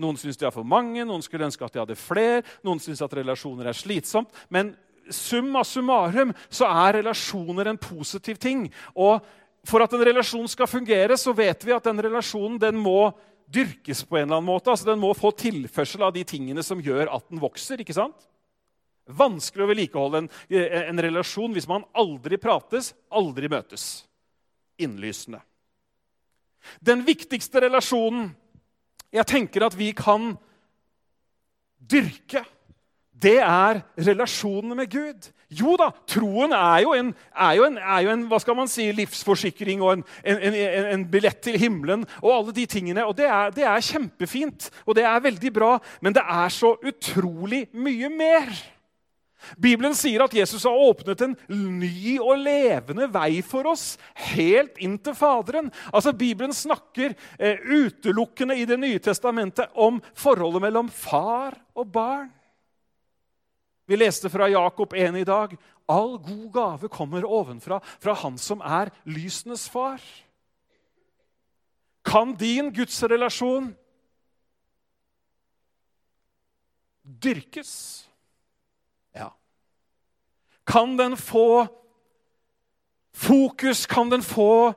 Noen 0.00 0.16
syns 0.16 0.38
de 0.40 0.46
er 0.48 0.54
for 0.54 0.64
mange, 0.64 1.04
noen 1.04 1.20
skulle 1.24 1.44
ønske 1.44 1.66
at 1.66 1.74
de 1.74 1.82
hadde 1.82 1.98
flere. 2.00 2.44
Noen 2.64 2.80
syns 2.80 3.02
at 3.04 3.16
relasjoner 3.18 3.68
er 3.68 3.76
slitsomt. 3.76 4.32
Men 4.48 4.72
summa 5.12 5.64
summarum 5.66 6.32
så 6.48 6.70
er 6.70 7.00
relasjoner 7.00 7.68
en 7.68 7.80
positiv 7.80 8.40
ting. 8.40 8.68
Og 8.96 9.20
for 9.68 9.84
at 9.84 9.92
en 9.92 10.06
relasjon 10.06 10.48
skal 10.48 10.70
fungere, 10.70 11.18
så 11.20 11.34
vet 11.36 11.66
vi 11.66 11.76
at 11.76 11.84
den 11.84 12.00
relasjonen 12.06 12.56
den 12.62 12.80
må 12.80 13.10
dyrkes 13.50 14.04
på 14.06 14.16
en 14.16 14.28
eller 14.28 14.38
annen 14.38 14.48
måte. 14.48 14.72
Altså 14.72 14.88
Den 14.88 15.02
må 15.02 15.12
få 15.18 15.34
tilførsel 15.36 16.06
av 16.06 16.14
de 16.16 16.24
tingene 16.24 16.64
som 16.64 16.80
gjør 16.80 17.10
at 17.12 17.26
den 17.28 17.42
vokser. 17.42 17.82
ikke 17.82 17.96
sant? 17.96 18.29
Vanskelig 19.16 19.64
å 19.64 19.70
vedlikeholde 19.70 20.22
en, 20.22 20.30
en, 20.50 21.02
relasjon 21.06 21.54
hvis 21.56 21.68
man 21.70 21.86
aldri 21.98 22.38
prates, 22.40 22.92
aldri 23.10 23.50
møtes. 23.50 24.04
Innlysende. 24.80 25.42
Den 26.84 27.04
viktigste 27.06 27.62
relasjonen 27.64 28.30
jeg 29.10 29.26
tenker 29.26 29.64
at 29.66 29.74
vi 29.74 29.90
kan 29.96 30.34
dyrke, 31.90 32.44
det 33.20 33.38
er 33.42 33.82
relasjonene 34.00 34.76
med 34.78 34.90
Gud. 34.92 35.28
Jo 35.50 35.74
da, 35.76 35.90
troen 36.08 36.54
er 36.54 36.84
jo 36.84 36.92
en, 36.94 37.10
er 37.34 37.56
jo 37.58 37.64
en, 37.66 37.78
er 37.78 38.04
jo 38.06 38.12
en 38.14 38.22
hva 38.30 38.38
skal 38.40 38.56
man 38.56 38.70
si, 38.70 38.86
livsforsikring 38.94 39.82
og 39.82 39.96
en, 39.96 40.04
en, 40.22 41.04
billett 41.10 41.40
til 41.42 41.58
himmelen. 41.60 42.06
og 42.22 42.32
alle 42.36 42.54
de 42.56 42.66
tingene, 42.70 43.04
og 43.04 43.16
det 43.18 43.26
er, 43.26 43.50
det 43.56 43.66
er 43.66 43.84
kjempefint, 43.84 44.70
og 44.86 44.96
det 44.96 45.04
er 45.04 45.24
veldig 45.26 45.52
bra, 45.52 45.72
men 46.00 46.14
det 46.16 46.22
er 46.22 46.54
så 46.54 46.76
utrolig 46.78 47.66
mye 47.74 48.08
mer. 48.14 48.54
Bibelen 49.56 49.94
sier 49.96 50.24
at 50.24 50.34
Jesus 50.34 50.64
har 50.68 50.76
åpnet 50.76 51.22
en 51.24 51.36
ny 51.48 52.18
og 52.20 52.38
levende 52.42 53.08
vei 53.12 53.40
for 53.46 53.70
oss, 53.72 53.94
helt 54.32 54.78
inn 54.82 54.98
til 55.00 55.16
Faderen. 55.16 55.70
Altså, 55.92 56.12
Bibelen 56.12 56.54
snakker 56.56 57.14
eh, 57.38 57.60
utelukkende 57.64 58.58
i 58.60 58.66
Det 58.68 58.78
nye 58.80 59.00
testamentet 59.02 59.72
om 59.74 60.02
forholdet 60.14 60.62
mellom 60.66 60.90
far 60.92 61.56
og 61.74 61.88
barn. 61.92 62.30
Vi 63.90 63.98
leste 63.98 64.30
fra 64.30 64.46
Jakob 64.46 64.92
1 64.94 65.16
i 65.18 65.26
dag. 65.26 65.56
All 65.90 66.18
god 66.22 66.50
gave 66.54 66.88
kommer 66.88 67.26
ovenfra, 67.26 67.80
fra 67.98 68.14
Han 68.22 68.36
som 68.38 68.60
er 68.62 68.92
lysenes 69.02 69.64
far. 69.68 69.98
Kan 72.06 72.36
din 72.38 72.70
gudsrelasjon 72.72 73.72
dyrkes? 77.02 78.09
Kan 80.70 80.96
den 80.98 81.16
få 81.18 81.66
fokus? 83.14 83.86
Kan 83.86 84.10
den 84.10 84.22
få 84.22 84.72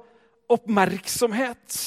oppmerksomhet? 0.50 1.78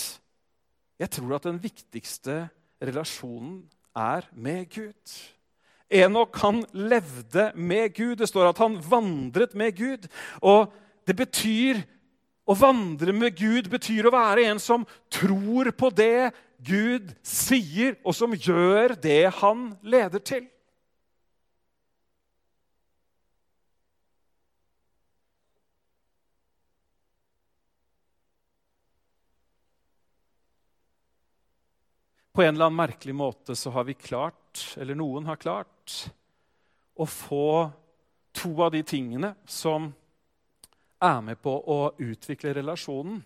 Jeg 0.99 1.11
tror 1.11 1.37
at 1.37 1.49
den 1.49 1.59
viktigste 1.62 2.47
relasjonen 2.83 3.64
er 3.97 4.29
med 4.33 4.71
Gud. 4.71 5.16
Enok 5.90 6.38
han 6.42 6.62
levde 6.73 7.51
med 7.55 7.95
Gud. 7.95 8.16
Det 8.16 8.29
står 8.31 8.51
at 8.51 8.62
han 8.62 8.79
vandret 8.79 9.55
med 9.55 9.77
Gud. 9.77 10.09
Og 10.42 10.73
det 11.07 11.16
betyr 11.16 11.85
Å 12.47 12.55
vandre 12.55 13.11
med 13.11 13.35
Gud 13.35 13.66
betyr 13.66 14.07
å 14.07 14.12
være 14.14 14.45
en 14.47 14.61
som 14.62 14.85
tror 15.11 15.73
på 15.75 15.88
det 15.90 16.31
Gud 16.62 17.09
sier, 17.27 17.97
og 18.07 18.14
som 18.14 18.37
gjør 18.38 18.95
det 19.03 19.25
han 19.40 19.73
leder 19.83 20.23
til. 20.23 20.45
På 32.37 32.42
en 32.42 32.55
eller 32.55 32.66
annen 32.66 32.77
merkelig 32.77 33.14
måte 33.16 33.55
så 33.57 33.70
har 33.72 33.85
vi 33.88 33.94
klart, 33.96 34.77
eller 34.77 34.94
noen 34.94 35.25
har 35.25 35.38
klart, 35.40 35.92
å 36.92 37.07
få 37.09 37.70
to 38.37 38.51
av 38.61 38.75
de 38.75 38.83
tingene 38.85 39.31
som 39.49 39.87
er 41.01 41.22
med 41.25 41.38
på 41.40 41.55
å 41.57 41.79
utvikle 41.96 42.53
relasjonen, 42.59 43.22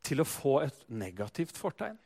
til 0.00 0.22
å 0.22 0.24
få 0.24 0.54
et 0.64 0.78
negativt 0.88 1.60
fortegn. 1.60 1.98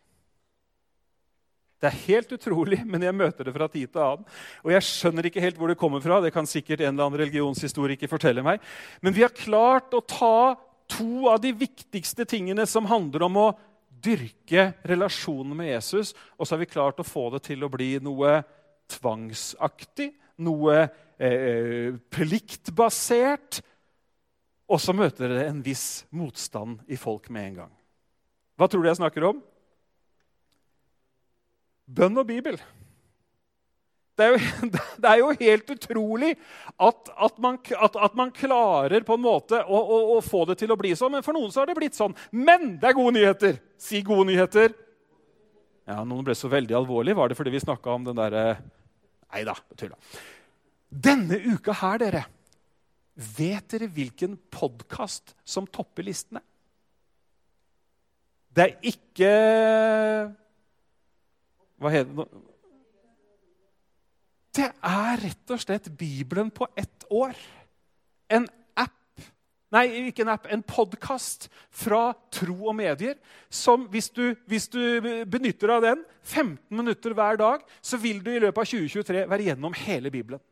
Det 1.78 1.86
er 1.92 2.02
helt 2.08 2.34
utrolig, 2.34 2.80
men 2.82 3.06
jeg 3.06 3.14
møter 3.14 3.46
det 3.46 3.54
fra 3.54 3.68
tid 3.70 3.92
til 3.92 4.02
annen. 4.02 4.26
Og 4.66 4.72
jeg 4.74 4.86
skjønner 4.88 5.28
ikke 5.30 5.44
helt 5.44 5.60
hvor 5.60 5.70
det 5.70 5.78
kommer 5.78 6.02
fra. 6.02 6.18
Det 6.18 6.32
kan 6.34 6.50
sikkert 6.50 6.82
en 6.82 6.96
eller 6.96 7.12
annen 7.12 7.20
religionshistoriker 7.20 8.10
fortelle 8.10 8.42
meg. 8.42 8.58
Men 9.06 9.14
vi 9.14 9.22
har 9.22 9.30
klart 9.38 9.94
å 9.94 10.02
ta 10.02 10.56
to 10.90 11.28
av 11.30 11.38
de 11.46 11.54
viktigste 11.62 12.26
tingene 12.26 12.66
som 12.66 12.90
handler 12.90 13.28
om 13.28 13.38
å 13.38 13.46
dyrke 14.04 14.66
relasjonen 14.86 15.56
med 15.58 15.72
Jesus, 15.72 16.12
og 16.36 16.46
så 16.46 16.54
har 16.54 16.64
vi 16.64 16.70
klart 16.70 17.00
å 17.00 17.06
få 17.06 17.30
det 17.34 17.44
til 17.48 17.64
å 17.64 17.70
bli 17.72 17.94
noe 18.04 18.42
tvangsaktig, 18.92 20.10
noe 20.44 20.76
eh, 21.16 21.96
pliktbasert. 22.12 23.62
Og 24.68 24.80
så 24.80 24.94
møter 24.96 25.28
dere 25.28 25.48
en 25.50 25.64
viss 25.64 26.04
motstand 26.14 26.84
i 26.88 26.98
folk 27.00 27.28
med 27.32 27.48
en 27.48 27.58
gang. 27.64 27.74
Hva 28.56 28.68
tror 28.70 28.84
du 28.84 28.88
jeg 28.88 29.00
snakker 29.00 29.28
om? 29.32 29.42
Bønn 31.84 32.16
og 32.20 32.28
Bibel. 32.28 32.56
Det 34.14 34.26
er, 34.26 34.34
jo, 34.34 34.68
det 35.02 35.10
er 35.10 35.18
jo, 35.18 35.30
helt 35.40 35.70
utrolig 35.74 36.30
at, 36.78 37.10
at, 37.10 37.38
man, 37.42 37.58
at, 37.74 37.96
at, 37.98 38.14
man, 38.14 38.30
klarer 38.34 39.02
på 39.06 39.16
en 39.18 39.24
måte 39.24 39.58
å, 39.64 39.80
å, 39.80 39.98
å, 40.14 40.20
få 40.22 40.44
det 40.50 40.60
til 40.60 40.70
å 40.70 40.78
bli 40.78 40.92
sånn. 40.98 41.16
Men 41.16 41.26
for 41.26 41.34
noen 41.36 41.50
så 41.50 41.62
har 41.62 41.70
det 41.70 41.78
blitt 41.78 41.98
sånn. 41.98 42.14
Men 42.30 42.76
det 42.78 42.92
er 42.92 42.98
gode 42.98 43.16
nyheter! 43.18 43.58
Si 43.80 44.04
gode 44.06 44.28
nyheter. 44.30 44.76
Ja, 45.84 45.98
Noen 46.06 46.24
ble 46.24 46.36
så 46.38 46.48
veldig 46.48 46.78
alvorlig. 46.78 47.16
Var 47.18 47.30
det 47.30 47.36
fordi 47.36 47.52
vi 47.52 47.64
snakka 47.64 47.98
om 47.98 48.06
den 48.06 48.16
derre 48.16 48.46
Nei 49.34 49.42
da, 49.42 49.56
tulla. 49.74 49.98
Denne 50.88 51.40
uka 51.42 51.74
her, 51.74 51.98
dere, 51.98 52.22
Vet 53.14 53.68
dere 53.70 53.90
hvilken 53.94 54.36
podkast 54.50 55.34
som 55.46 55.66
topper 55.70 56.06
listene? 56.06 56.42
Det 58.54 58.64
er 58.64 58.74
ikke 58.90 59.30
Hva 61.82 61.92
heter 61.94 62.22
det? 62.22 62.53
Det 64.54 64.70
er 64.70 65.22
rett 65.24 65.50
og 65.50 65.62
slett 65.62 65.88
Bibelen 65.98 66.50
på 66.54 66.68
ett 66.78 67.06
år. 67.10 67.34
En 68.30 68.46
app 68.78 68.92
Nei, 69.74 69.88
ikke 70.06 70.22
en 70.22 70.30
app, 70.30 70.44
en 70.54 70.62
podkast 70.62 71.48
fra 71.74 72.12
Tro 72.30 72.68
og 72.68 72.76
Medier. 72.78 73.16
Som 73.50 73.88
hvis 73.90 74.06
du, 74.14 74.36
hvis 74.46 74.68
du 74.70 74.78
benytter 75.26 75.72
av 75.74 75.82
den 75.82 76.04
15 76.22 76.58
minutter 76.70 77.16
hver 77.16 77.40
dag, 77.40 77.64
så 77.82 77.98
vil 77.98 78.20
du 78.22 78.30
i 78.30 78.38
løpet 78.38 78.60
av 78.62 78.70
2023 78.70 79.24
være 79.32 79.48
gjennom 79.48 79.74
hele 79.80 80.12
Bibelen. 80.14 80.42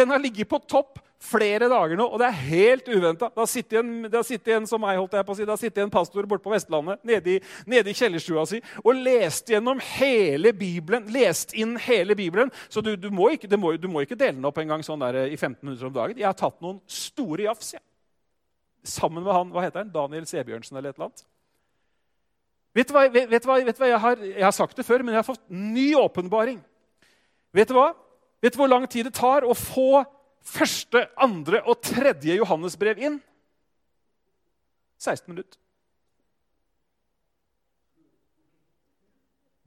Den 0.00 0.14
har 0.14 0.22
ligget 0.22 0.48
på 0.48 0.62
topp 0.64 1.02
flere 1.22 1.68
dager 1.70 1.98
nå, 1.98 2.06
og 2.10 2.20
det 2.20 2.26
er 2.28 2.40
helt 2.48 2.88
uventa. 2.90 3.28
Det 3.30 3.38
har 3.38 3.50
sittet 3.50 3.78
en, 3.80 3.90
har 4.10 4.26
sittet 4.26 4.56
en 4.56 4.66
som 4.68 4.82
meg, 4.82 4.98
holdt 4.98 5.14
jeg 5.16 5.26
på 5.26 5.34
å 5.34 5.38
si, 5.38 5.46
det 5.46 5.54
har 5.54 5.60
sittet 5.60 5.82
en 5.84 5.92
pastor 5.92 6.26
borte 6.28 6.44
på 6.44 6.52
Vestlandet 6.52 7.02
nede 7.06 7.36
i, 7.36 7.38
nede 7.70 7.92
i 7.92 7.96
kjellerstua 7.96 8.44
si 8.48 8.58
og 8.82 8.98
lest 8.98 9.52
gjennom 9.52 9.80
hele 9.98 10.52
Bibelen. 10.56 11.06
Lest 11.14 11.54
inn 11.58 11.76
hele 11.86 12.16
Bibelen. 12.18 12.50
Så 12.72 12.82
du, 12.84 12.94
du, 12.98 13.08
må, 13.14 13.30
ikke, 13.36 13.50
må, 13.56 13.74
du 13.78 13.88
må, 13.90 14.02
ikke, 14.02 14.18
dele 14.18 14.36
den 14.38 14.48
opp 14.48 14.58
en 14.58 14.74
gang 14.74 14.84
sånn 14.86 15.02
der 15.02 15.22
i 15.28 15.38
15 15.38 15.60
minutter 15.62 15.88
om 15.88 15.94
dagen. 15.94 16.18
Jeg 16.18 16.28
har 16.28 16.38
tatt 16.38 16.58
noen 16.64 16.80
store 16.90 17.46
jafs. 17.46 17.74
Ja. 17.76 17.82
Sammen 18.82 19.22
med 19.22 19.32
han, 19.34 19.52
hva 19.54 19.62
heter 19.62 19.84
han? 19.84 19.92
Daniel 19.94 20.26
Sebjørnsen 20.26 20.76
eller 20.76 20.90
et 20.90 20.98
eller 20.98 21.10
annet. 21.10 21.26
Vet 22.72 22.88
du 22.88 22.96
hva, 22.96 23.04
vet, 23.12 23.28
vet 23.28 23.46
hva, 23.46 23.58
vet 23.62 23.78
hva 23.78 23.90
jeg, 23.90 24.00
har, 24.00 24.26
jeg 24.32 24.44
har 24.46 24.56
sagt 24.56 24.78
det 24.78 24.86
før, 24.88 25.04
men 25.04 25.14
jeg 25.14 25.20
har 25.20 25.28
fått 25.28 25.44
ny 25.52 25.92
åpenbaring. 26.00 26.58
Vet 27.52 27.68
du 27.68 27.76
hva? 27.76 27.92
Vet 28.42 28.56
du 28.56 28.58
hvor 28.58 28.70
lang 28.70 28.88
tid 28.90 29.06
det 29.06 29.14
tar 29.14 29.44
å 29.44 29.54
få 29.54 30.02
første, 30.44 31.06
andre 31.16 31.62
og 31.66 31.80
tredje 31.84 32.36
Johannesbrev 32.38 33.00
inn? 33.02 33.18
16 35.02 35.30
minutter. 35.32 35.58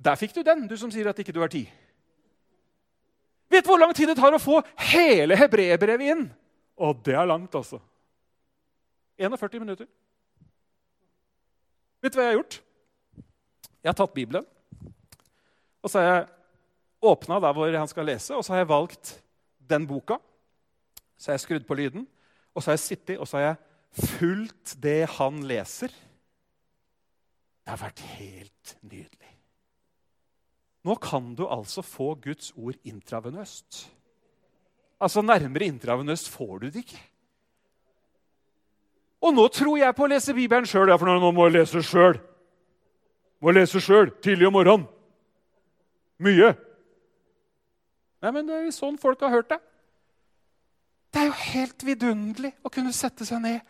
Der 0.05 0.19
fikk 0.19 0.35
du 0.35 0.43
den, 0.45 0.67
du 0.69 0.75
som 0.77 0.91
sier 0.93 1.09
at 1.09 1.19
ikke 1.19 1.33
du 1.33 1.41
har 1.41 1.51
tid. 1.51 1.65
Vet 3.49 3.65
du 3.65 3.71
hvor 3.71 3.81
lang 3.81 3.93
tid 3.95 4.09
det 4.11 4.17
tar 4.19 4.35
å 4.35 4.41
få 4.41 4.59
hele 4.91 5.37
hebreerbrevet 5.39 6.13
inn? 6.13 6.25
Og 6.75 6.99
det 7.05 7.15
er 7.15 7.27
langt, 7.29 7.55
altså. 7.55 7.79
41 9.17 9.61
minutter. 9.63 9.87
Vet 12.03 12.13
du 12.13 12.19
hva 12.19 12.27
jeg 12.27 12.33
har 12.33 12.39
gjort? 12.41 12.59
Jeg 13.81 13.89
har 13.89 13.97
tatt 13.97 14.15
Bibelen, 14.15 14.45
og 15.85 15.91
så 15.91 16.01
har 16.01 16.07
jeg 16.09 16.23
åpna 17.05 17.37
der 17.43 17.53
hvor 17.53 17.75
han 17.77 17.89
skal 17.89 18.07
lese, 18.09 18.33
og 18.33 18.41
så 18.45 18.55
har 18.55 18.63
jeg 18.63 18.71
valgt 18.71 19.11
den 19.69 19.85
boka. 19.85 20.17
Så 21.17 21.31
har 21.31 21.39
jeg 21.39 21.45
skrudd 21.45 21.67
på 21.67 21.77
lyden, 21.79 22.07
og 22.53 22.63
så 22.63 22.71
har 22.71 22.77
jeg 22.77 22.85
sittet 22.85 23.19
og 23.19 23.27
så 23.27 23.39
har 23.39 23.45
jeg 23.45 24.09
fulgt 24.15 24.75
det 24.83 25.01
han 25.17 25.39
leser. 25.47 25.93
Det 27.65 27.73
har 27.73 27.81
vært 27.81 28.03
helt 28.17 28.75
nydelig. 28.83 29.31
Nå 30.85 30.95
kan 31.01 31.31
du 31.33 31.47
altså 31.49 31.81
få 31.81 32.13
Guds 32.21 32.51
ord 32.55 32.77
intravenøst. 32.85 33.87
Altså 35.01 35.23
Nærmere 35.25 35.65
intravenøst 35.65 36.29
får 36.29 36.59
du 36.59 36.67
det 36.69 36.83
ikke. 36.85 37.01
Og 39.25 39.33
nå 39.33 39.47
tror 39.49 39.79
jeg 39.79 39.95
på 39.97 40.05
å 40.05 40.11
lese 40.11 40.35
Bibelen 40.37 40.67
sjøl, 40.69 40.91
for 40.99 41.09
nå 41.09 41.31
må 41.33 41.47
jeg 41.47 41.55
lese 41.55 41.81
sjøl. 41.81 42.19
Må 43.41 43.53
lese 43.55 43.81
sjøl 43.81 44.11
tidlig 44.21 44.47
om 44.47 44.53
morgenen. 44.59 44.85
Mye. 46.21 46.53
Nei, 48.21 48.31
men 48.31 48.45
Det 48.47 48.55
er 48.55 48.69
sånn 48.73 48.99
folk 49.01 49.21
har 49.25 49.33
hørt 49.33 49.49
det. 49.49 49.59
Det 51.15 51.21
er 51.21 51.29
jo 51.29 51.35
helt 51.55 51.83
vidunderlig 51.87 52.49
å 52.59 52.69
kunne 52.73 52.91
sette 52.91 53.23
seg 53.23 53.39
ned. 53.39 53.61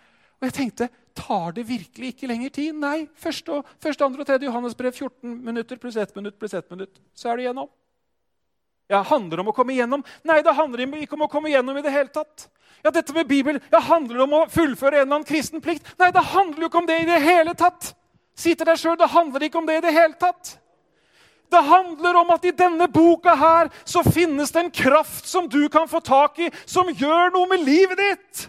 Og 0.42 0.48
jeg 0.48 0.56
tenkte 0.56 0.88
tar 1.16 1.54
det 1.54 1.68
virkelig 1.70 2.16
ikke 2.16 2.30
lenger 2.32 2.50
tid? 2.58 2.74
Nei. 2.82 3.06
Første, 3.22 3.60
og, 3.60 3.68
første 3.86 4.02
andre 4.08 4.24
og 4.24 4.28
tredje 4.28 4.50
Johannesbrev 4.50 4.96
14 4.98 5.36
minutter 5.46 5.78
pluss 5.80 6.00
1 6.02 6.16
minutt 6.18 6.40
pluss 6.42 6.56
1 6.58 6.74
minutt. 6.74 6.98
Så 7.14 7.30
er 7.30 7.38
det 7.38 7.46
gjennom. 7.46 7.70
Ja, 8.90 9.04
Handler 9.06 9.38
det 9.38 9.46
om 9.46 9.54
å 9.54 9.56
komme 9.56 9.76
igjennom? 9.76 10.02
Nei, 10.26 10.40
det 10.42 10.58
handler 10.58 10.98
ikke 10.98 11.18
om 11.20 11.28
å 11.28 11.30
komme 11.30 11.54
igjennom 11.54 11.78
i 11.78 11.86
det 11.86 11.94
hele 11.94 12.10
tatt. 12.18 12.48
Ja, 12.82 12.90
dette 12.90 13.14
med 13.14 13.30
Bibelen, 13.30 13.62
ja, 13.70 13.80
Handler 13.92 14.18
det 14.18 14.26
om 14.26 14.36
å 14.42 14.44
fullføre 14.50 15.00
en 15.00 15.06
eller 15.06 15.20
annen 15.20 15.30
kristen 15.30 15.62
plikt? 15.62 15.94
Nei, 16.02 16.10
det 16.14 16.26
handler 16.34 16.66
jo 16.66 16.74
ikke 16.74 16.82
om 16.82 16.90
det 16.90 17.00
i 17.04 17.08
det 17.14 17.22
hele 17.22 17.54
tatt. 17.58 17.94
Si 18.36 18.58
til 18.58 18.68
deg 18.68 18.82
sjøl 18.82 18.98
det 19.00 19.14
handler 19.14 19.46
ikke 19.46 19.62
om 19.62 19.70
det 19.70 19.80
i 19.80 19.86
det 19.86 19.94
hele 19.94 20.18
tatt. 20.18 20.58
Det 21.50 21.62
handler 21.62 22.20
om 22.22 22.34
at 22.36 22.46
i 22.46 22.54
denne 22.56 22.88
boka 22.92 23.36
her 23.38 23.70
så 23.84 24.04
finnes 24.04 24.52
det 24.52 24.64
en 24.64 24.74
kraft 24.74 25.28
som 25.30 25.48
du 25.50 25.68
kan 25.70 25.88
få 25.88 26.02
tak 26.04 26.40
i, 26.40 26.50
som 26.66 26.90
gjør 26.90 27.34
noe 27.36 27.50
med 27.52 27.64
livet 27.66 28.02
ditt. 28.02 28.46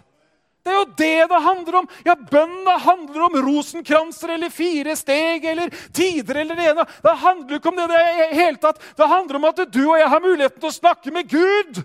Det 0.67 0.73
er 0.73 0.81
jo 0.81 0.87
det 0.99 1.27
det 1.31 1.41
handler 1.45 1.77
om. 1.79 1.89
Ja, 2.03 2.17
Bønna 2.19 2.73
handler 2.83 3.27
om 3.29 3.37
rosenkranser 3.47 4.33
eller 4.35 4.51
fire 4.51 4.97
steg 4.99 5.45
eller 5.47 5.71
tider 5.95 6.41
eller 6.43 6.59
det 6.59 6.71
ene. 6.73 6.87
Det 7.05 7.13
handler 7.23 7.61
ikke 7.61 7.71
om 7.71 7.79
det 7.79 7.87
det 7.93 8.01
hele 8.35 8.59
tatt. 8.59 8.81
Det 8.99 9.07
handler 9.07 9.39
om 9.39 9.47
at 9.47 9.61
du 9.71 9.85
og 9.85 10.01
jeg 10.01 10.09
har 10.11 10.25
muligheten 10.25 10.59
til 10.59 10.73
å 10.73 10.75
snakke 10.75 11.15
med 11.15 11.31
Gud. 11.31 11.85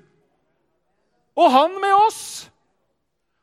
Og 1.37 1.53
han 1.53 1.77
med 1.77 1.93
oss. 2.07 2.23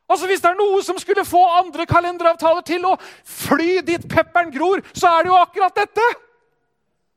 Altså 0.09 0.27
Hvis 0.27 0.43
det 0.43 0.51
er 0.51 0.59
noe 0.59 0.81
som 0.83 0.99
skulle 0.99 1.23
få 1.23 1.45
andre 1.61 1.85
kalenderavtaler 1.87 2.65
til 2.67 2.89
å 2.89 2.97
fly 3.23 3.79
dit 3.85 4.09
pepperen 4.11 4.51
gror, 4.51 4.83
så 4.91 5.07
er 5.13 5.23
det 5.23 5.31
jo 5.31 5.39
akkurat 5.39 5.79
dette. 5.79 6.07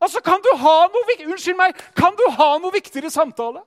Altså, 0.03 0.21
Kan 0.25 0.43
du 0.43 0.51
ha 0.59 0.77
noe, 0.91 1.17
unnskyld 1.31 1.59
meg, 1.59 1.79
kan 1.95 2.17
du 2.19 2.25
ha 2.35 2.49
noe 2.59 2.75
viktigere 2.75 3.11
samtale? 3.13 3.63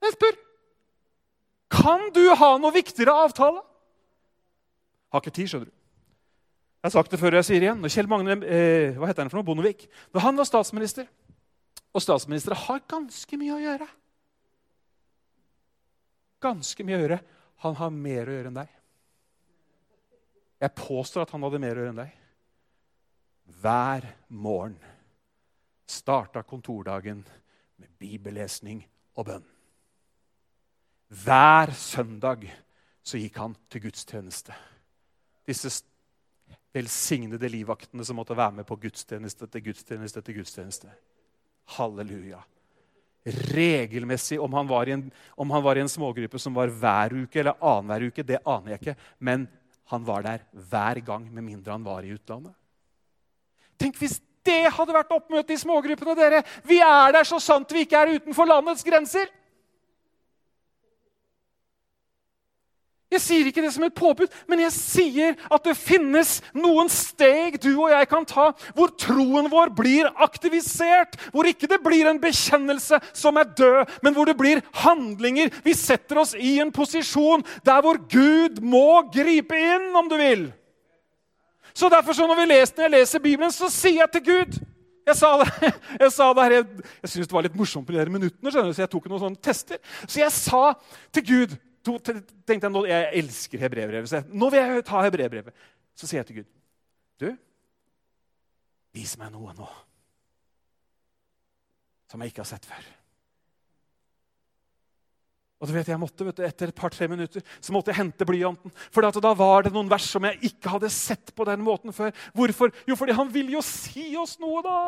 Jeg 0.00 0.16
spør. 0.16 0.38
Kan 1.70 2.08
du 2.16 2.24
ha 2.34 2.54
noe 2.58 2.74
viktigere 2.74 3.14
avtale? 3.26 3.62
Har 5.14 5.22
ikke 5.22 5.34
tid, 5.36 5.50
skjønner 5.50 5.70
du. 5.70 5.76
Jeg 6.80 6.88
har 6.88 6.94
sagt 6.96 7.12
det 7.12 7.20
før, 7.20 7.36
jeg 7.36 7.46
sier 7.46 7.60
det 7.60 7.68
igjen. 7.68 7.80
Når 7.84 7.92
Kjell 7.92 8.08
Magne 8.10 8.36
eh, 8.40 8.96
hva 8.96 9.10
heter 9.10 9.22
han 9.22 9.30
for 9.30 9.38
noe? 9.38 9.46
Bondevik 9.46 9.84
Når 10.16 10.22
han 10.24 10.38
var 10.40 10.46
statsminister 10.48 11.04
Og 11.92 12.00
statsministre 12.00 12.56
har 12.56 12.80
ganske 12.88 13.36
mye 13.36 13.52
å 13.52 13.60
gjøre. 13.60 13.88
Ganske 16.40 16.86
mye 16.88 16.96
å 16.96 17.02
gjøre. 17.02 17.18
Han 17.66 17.76
har 17.76 17.92
mer 17.92 18.30
å 18.30 18.36
gjøre 18.38 18.50
enn 18.50 18.56
deg. 18.62 18.72
Jeg 20.64 20.76
påstår 20.78 21.26
at 21.26 21.34
han 21.36 21.44
hadde 21.44 21.60
mer 21.60 21.76
å 21.76 21.84
gjøre 21.84 21.92
enn 21.92 22.00
deg 22.00 22.16
hver 23.60 24.06
morgen 24.28 24.78
starta 25.90 26.42
kontordagen 26.46 27.24
med 27.80 27.88
bibellesning 27.98 28.82
og 29.18 29.26
bønn. 29.26 29.46
Hver 31.10 31.72
søndag 31.74 32.46
så 33.02 33.18
gikk 33.18 33.40
han 33.42 33.56
til 33.70 33.88
gudstjeneste. 33.88 34.54
Disse 35.48 35.72
velsignede 36.74 37.50
livvaktene 37.50 38.04
som 38.06 38.20
måtte 38.20 38.36
være 38.38 38.60
med 38.60 38.68
på 38.68 38.78
gudstjeneste 38.78 39.48
etter 39.48 39.64
gudstjeneste 39.64 40.22
etter 40.22 40.36
gudstjeneste. 40.36 40.92
Halleluja. 41.74 42.38
Regelmessig, 43.50 44.38
om 44.40 44.54
han, 44.56 44.68
var 44.70 44.88
i 44.88 44.94
en, 44.94 45.02
var 45.36 45.76
i 45.76 45.82
en 45.82 45.90
smågruppe 45.90 46.38
som 46.40 46.54
var 46.56 46.70
hver 46.72 47.16
uke 47.24 47.42
eller 47.42 47.58
annenhver 47.58 48.06
uke, 48.08 48.24
det 48.24 48.40
aner 48.48 48.74
jeg 48.74 48.80
ikke. 48.80 48.96
Men 49.18 49.48
han 49.90 50.06
var 50.06 50.24
der 50.24 50.46
hver 50.70 51.02
gang, 51.04 51.26
med 51.26 51.44
mindre 51.44 51.74
han 51.74 51.84
var 51.84 52.06
i 52.06 52.14
utlandet. 52.14 52.54
Tenk 53.80 53.96
hvis 54.00 54.18
det 54.46 54.62
hadde 54.72 54.94
vært 54.94 55.12
oppmøte 55.14 55.54
i 55.54 55.60
smågruppene, 55.60 56.16
dere! 56.16 56.44
Vi 56.68 56.80
er 56.84 57.12
der 57.16 57.28
så 57.28 57.40
sant 57.42 57.72
vi 57.72 57.84
ikke 57.86 58.00
er 58.00 58.16
utenfor 58.20 58.48
landets 58.48 58.84
grenser! 58.86 59.28
Jeg 63.10 63.22
sier 63.24 63.48
ikke 63.50 63.62
det 63.64 63.72
som 63.74 63.82
et 63.82 63.94
påbud, 63.96 64.30
men 64.46 64.60
jeg 64.62 64.70
sier 64.76 65.38
at 65.50 65.64
det 65.66 65.74
finnes 65.74 66.36
noen 66.54 66.86
steg 66.94 67.56
du 67.58 67.72
og 67.72 67.90
jeg 67.90 68.06
kan 68.06 68.26
ta 68.28 68.44
hvor 68.76 68.92
troen 69.02 69.48
vår 69.50 69.72
blir 69.74 70.06
aktivisert. 70.22 71.18
Hvor 71.34 71.48
ikke 71.50 71.66
det 71.72 71.80
blir 71.82 72.06
en 72.06 72.20
bekjennelse 72.22 73.00
som 73.10 73.40
er 73.40 73.50
død, 73.58 73.96
men 74.06 74.14
hvor 74.14 74.30
det 74.30 74.36
blir 74.38 74.62
handlinger. 74.84 75.50
Vi 75.66 75.74
setter 75.74 76.22
oss 76.22 76.36
i 76.38 76.60
en 76.62 76.70
posisjon 76.70 77.42
der 77.66 77.82
hvor 77.82 77.98
Gud 77.98 78.62
må 78.62 79.02
gripe 79.10 79.58
inn, 79.58 79.90
om 79.98 80.06
du 80.06 80.14
vil. 80.20 80.46
Så 81.80 81.88
derfor 81.88 82.16
så 82.16 82.26
når, 82.28 82.42
vi 82.42 82.50
leser, 82.50 82.76
når 82.76 82.84
jeg 82.84 82.92
leser 82.98 83.22
Bibelen, 83.24 83.52
så 83.54 83.70
sier 83.72 84.02
jeg 84.02 84.12
til 84.18 84.24
Gud 84.26 84.60
Jeg 85.08 85.16
sa 85.16 85.30
det, 85.40 85.48
jeg, 86.04 86.12
sa 86.12 86.26
det 86.36 86.44
her, 86.44 86.54
jeg, 86.58 86.86
jeg 87.00 87.12
syntes 87.12 87.30
det 87.30 87.36
var 87.38 87.46
litt 87.46 87.56
morsomt 87.56 87.86
på 87.88 87.94
de 87.94 87.98
der 87.98 88.12
minuttene, 88.12 88.52
skjønner 88.52 88.70
du, 88.70 88.76
så 88.76 88.84
jeg 88.84 88.92
tok 88.92 89.06
noen 89.08 89.22
sånne 89.22 89.40
tester. 89.42 89.80
Så 90.04 90.20
jeg 90.20 90.34
sa 90.36 90.62
til 91.16 91.24
Gud 91.30 91.54
to, 91.86 91.96
tenkte 92.04 92.58
Jeg 92.58 92.74
nå, 92.74 92.84
jeg 92.90 93.08
elsker 93.22 93.64
hebreerbrevet. 93.64 94.28
Nå 94.28 94.50
vil 94.52 94.60
jeg 94.60 94.84
ta 94.90 95.00
hebreerbrevet. 95.06 95.68
Så 95.96 96.06
sier 96.06 96.20
jeg 96.20 96.28
til 96.28 96.42
Gud 96.42 96.50
Du, 97.20 97.30
vis 98.96 99.16
meg 99.20 99.32
noe 99.32 99.56
nå 99.56 99.70
som 102.10 102.22
jeg 102.22 102.32
ikke 102.32 102.42
har 102.42 102.48
sett 102.50 102.64
før. 102.66 102.86
Og 105.60 105.68
du 105.68 105.74
vet, 105.76 105.90
jeg 105.92 106.00
måtte, 106.00 106.24
vet 106.24 106.38
du, 106.38 106.44
Etter 106.46 106.70
et 106.70 106.76
par-tre 106.76 107.06
minutter 107.10 107.44
så 107.60 107.74
måtte 107.76 107.92
jeg 107.92 108.00
hente 108.00 108.26
blyanten. 108.28 108.72
For 108.88 109.04
da 109.04 109.32
var 109.36 109.66
det 109.66 109.74
noen 109.74 109.90
vers 109.92 110.06
som 110.08 110.24
jeg 110.24 110.40
ikke 110.48 110.72
hadde 110.72 110.88
sett 110.94 111.34
på 111.36 111.44
den 111.48 111.60
måten 111.64 111.92
før. 111.92 112.14
Hvorfor? 112.36 112.72
Jo, 112.88 112.96
fordi 112.96 113.16
han 113.18 113.28
vil 113.34 113.52
jo 113.58 113.60
si 113.64 114.14
oss 114.16 114.38
noe, 114.40 114.62
da! 114.64 114.80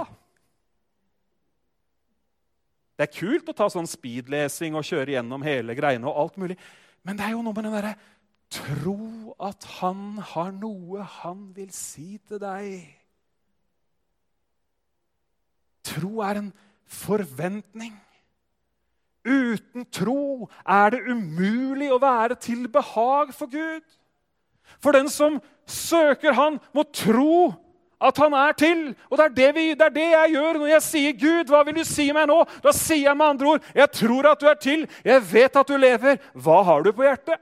Det 2.96 3.04
er 3.04 3.12
kult 3.18 3.48
å 3.50 3.56
ta 3.56 3.68
sånn 3.72 3.88
speedlesing 3.88 4.76
og 4.78 4.86
kjøre 4.86 5.16
gjennom 5.16 5.44
hele 5.44 5.76
greiene. 5.76 6.08
og 6.08 6.24
alt 6.24 6.40
mulig. 6.40 6.56
Men 7.04 7.18
det 7.18 7.26
er 7.26 7.34
jo 7.34 7.44
noe 7.44 7.56
med 7.56 7.68
den 7.68 7.76
derre 7.76 7.94
Tro 8.52 9.32
at 9.40 9.64
han 9.78 10.18
har 10.34 10.50
noe 10.52 11.04
han 11.22 11.46
vil 11.56 11.70
si 11.72 12.18
til 12.28 12.40
deg. 12.42 12.84
Tro 15.88 16.20
er 16.20 16.40
en 16.42 16.50
forventning. 16.84 17.94
Uten 19.24 19.86
tro 19.94 20.48
er 20.66 20.94
det 20.94 21.02
umulig 21.06 21.92
å 21.92 22.00
være 22.02 22.34
til 22.42 22.66
behag 22.68 23.30
for 23.36 23.50
Gud. 23.50 23.84
For 24.82 24.94
den 24.96 25.08
som 25.08 25.38
søker 25.66 26.34
Han, 26.34 26.58
må 26.74 26.82
tro 26.90 27.52
at 28.02 28.18
han 28.18 28.34
er 28.34 28.52
til. 28.58 28.80
Og 29.10 29.18
det 29.18 29.24
er 29.24 29.34
det, 29.36 29.48
vi, 29.54 29.66
det 29.78 29.86
er 29.86 29.94
det, 29.94 30.08
jeg 30.10 30.32
gjør 30.34 30.58
når 30.58 30.66
jeg 30.72 30.82
sier 30.82 31.12
'Gud, 31.12 31.52
hva 31.52 31.62
vil 31.62 31.76
du 31.78 31.84
si 31.86 32.08
meg 32.12 32.26
nå?' 32.26 32.42
Da 32.64 32.72
sier 32.74 33.08
jeg 33.08 33.16
med 33.16 33.26
andre 33.26 33.46
ord 33.46 33.70
'Jeg 33.74 33.90
tror 33.92 34.30
at 34.32 34.40
du 34.40 34.46
er 34.46 34.58
til. 34.58 34.88
Jeg 35.04 35.22
vet 35.32 35.56
at 35.56 35.68
du 35.68 35.76
lever. 35.76 36.18
Hva 36.34 36.62
har 36.62 36.82
du 36.82 36.92
på 36.92 37.06
hjertet?' 37.06 37.40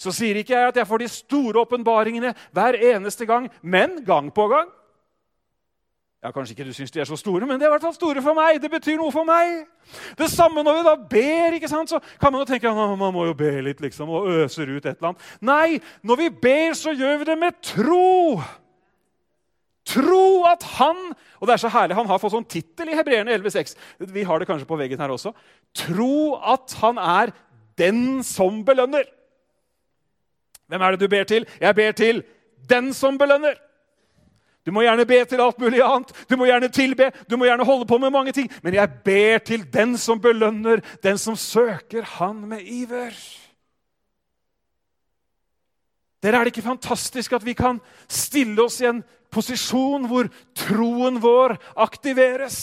Så 0.00 0.12
sier 0.16 0.34
ikke 0.40 0.56
jeg 0.56 0.68
at 0.68 0.76
jeg 0.76 0.86
får 0.86 0.98
de 0.98 1.08
store 1.08 1.60
åpenbaringene 1.60 2.34
hver 2.52 2.74
eneste 2.94 3.26
gang, 3.26 3.50
men 3.62 4.04
gang 4.04 4.32
på 4.34 4.48
gang. 4.48 4.68
Ja, 6.20 6.30
Kanskje 6.36 6.52
ikke 6.52 6.66
du 6.68 6.74
syns 6.76 6.90
de 6.92 7.00
er 7.00 7.08
så 7.08 7.16
store, 7.16 7.46
men 7.48 7.56
det 7.56 7.64
er 7.64 7.70
i 7.70 7.72
hvert 7.72 7.84
fall 7.86 7.94
store 7.96 8.20
for 8.20 8.36
meg. 8.36 8.58
Det 8.60 8.68
betyr 8.68 8.98
noe 9.00 9.12
for 9.12 9.24
meg. 9.24 9.62
Det 10.18 10.28
samme 10.28 10.60
når 10.62 10.76
vi 10.76 10.82
da 10.84 10.92
ber, 11.14 11.54
ikke 11.56 11.70
sant? 11.70 11.88
så 11.88 12.00
kan 12.20 12.32
man 12.32 12.42
jo 12.42 12.48
tenke 12.50 12.68
at 12.68 12.98
man 13.00 13.14
må 13.14 13.24
jo 13.30 13.36
be 13.36 13.54
litt 13.64 13.80
liksom, 13.80 14.10
og 14.12 14.28
øser 14.42 14.68
ut 14.68 14.84
et 14.84 14.98
eller 14.98 15.14
annet. 15.14 15.30
Nei, 15.40 15.78
når 16.04 16.20
vi 16.20 16.26
ber, 16.42 16.74
så 16.76 16.92
gjør 16.92 17.22
vi 17.22 17.28
det 17.30 17.38
med 17.40 17.56
tro. 17.64 18.36
Tro 19.88 20.44
at 20.44 20.66
han 20.76 20.98
Og 21.40 21.48
det 21.48 21.54
er 21.54 21.62
så 21.62 21.70
herlig, 21.72 21.96
han 21.96 22.06
har 22.06 22.20
fått 22.20 22.34
sånn 22.34 22.44
tittel 22.44 22.90
i 22.92 22.98
Hebreerne 22.98 23.32
11,6. 23.32 23.72
Vi 24.12 24.26
har 24.28 24.38
det 24.38 24.48
kanskje 24.50 24.68
på 24.68 24.76
veggen 24.76 25.00
her 25.00 25.08
også. 25.14 25.32
Tro 25.72 26.36
at 26.36 26.74
han 26.82 27.00
er 27.00 27.32
den 27.80 28.20
som 28.28 28.60
belønner. 28.60 29.08
Hvem 30.68 30.84
er 30.84 30.92
det 30.92 31.00
du 31.00 31.08
ber 31.08 31.24
til? 31.24 31.48
Jeg 31.64 31.74
ber 31.80 31.96
til 31.96 32.20
den 32.68 32.92
som 32.92 33.16
belønner. 33.18 33.56
Du 34.66 34.72
må 34.76 34.82
gjerne 34.84 35.06
be 35.08 35.18
til 35.24 35.40
alt 35.40 35.60
mulig 35.60 35.80
annet, 35.80 36.10
du 36.28 36.36
må 36.36 36.46
gjerne 36.50 36.68
tilbe, 36.68 37.08
du 37.30 37.38
må 37.40 37.46
gjerne 37.48 37.64
holde 37.64 37.86
på 37.88 37.98
med 37.98 38.12
mange 38.12 38.34
ting. 38.36 38.50
Men 38.62 38.76
jeg 38.76 38.92
ber 39.04 39.38
til 39.38 39.64
den 39.72 39.96
som 39.98 40.20
belønner, 40.20 40.82
den 41.02 41.18
som 41.18 41.36
søker 41.36 42.04
Han 42.18 42.44
med 42.48 42.60
iver. 42.60 43.16
Dere, 46.22 46.36
Er 46.36 46.44
det 46.44 46.52
ikke 46.52 46.68
fantastisk 46.68 47.32
at 47.32 47.44
vi 47.44 47.54
kan 47.56 47.80
stille 48.08 48.62
oss 48.62 48.80
i 48.80 48.90
en 48.90 49.02
posisjon 49.32 50.04
hvor 50.10 50.28
troen 50.58 51.20
vår 51.22 51.56
aktiveres. 51.80 52.58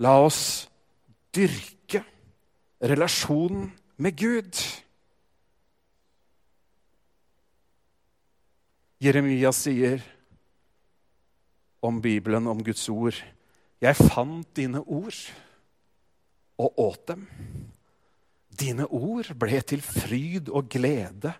La 0.00 0.14
oss 0.22 0.68
dyrke 1.34 2.04
relasjonen 2.80 3.72
med 4.00 4.16
Gud. 4.16 4.62
Jeremia 9.00 9.48
sier 9.56 10.02
om 11.80 12.00
Bibelen, 12.04 12.46
om 12.46 12.58
Guds 12.62 12.88
ord, 12.88 13.16
'Jeg 13.80 13.96
fant 13.96 14.56
dine 14.56 14.80
ord 14.84 15.16
og 16.58 16.78
åt 16.78 17.06
dem.' 17.08 17.28
Dine 18.60 18.84
ord 18.86 19.32
ble 19.40 19.60
til 19.62 19.80
fryd 19.80 20.50
og 20.52 20.68
glede 20.68 21.32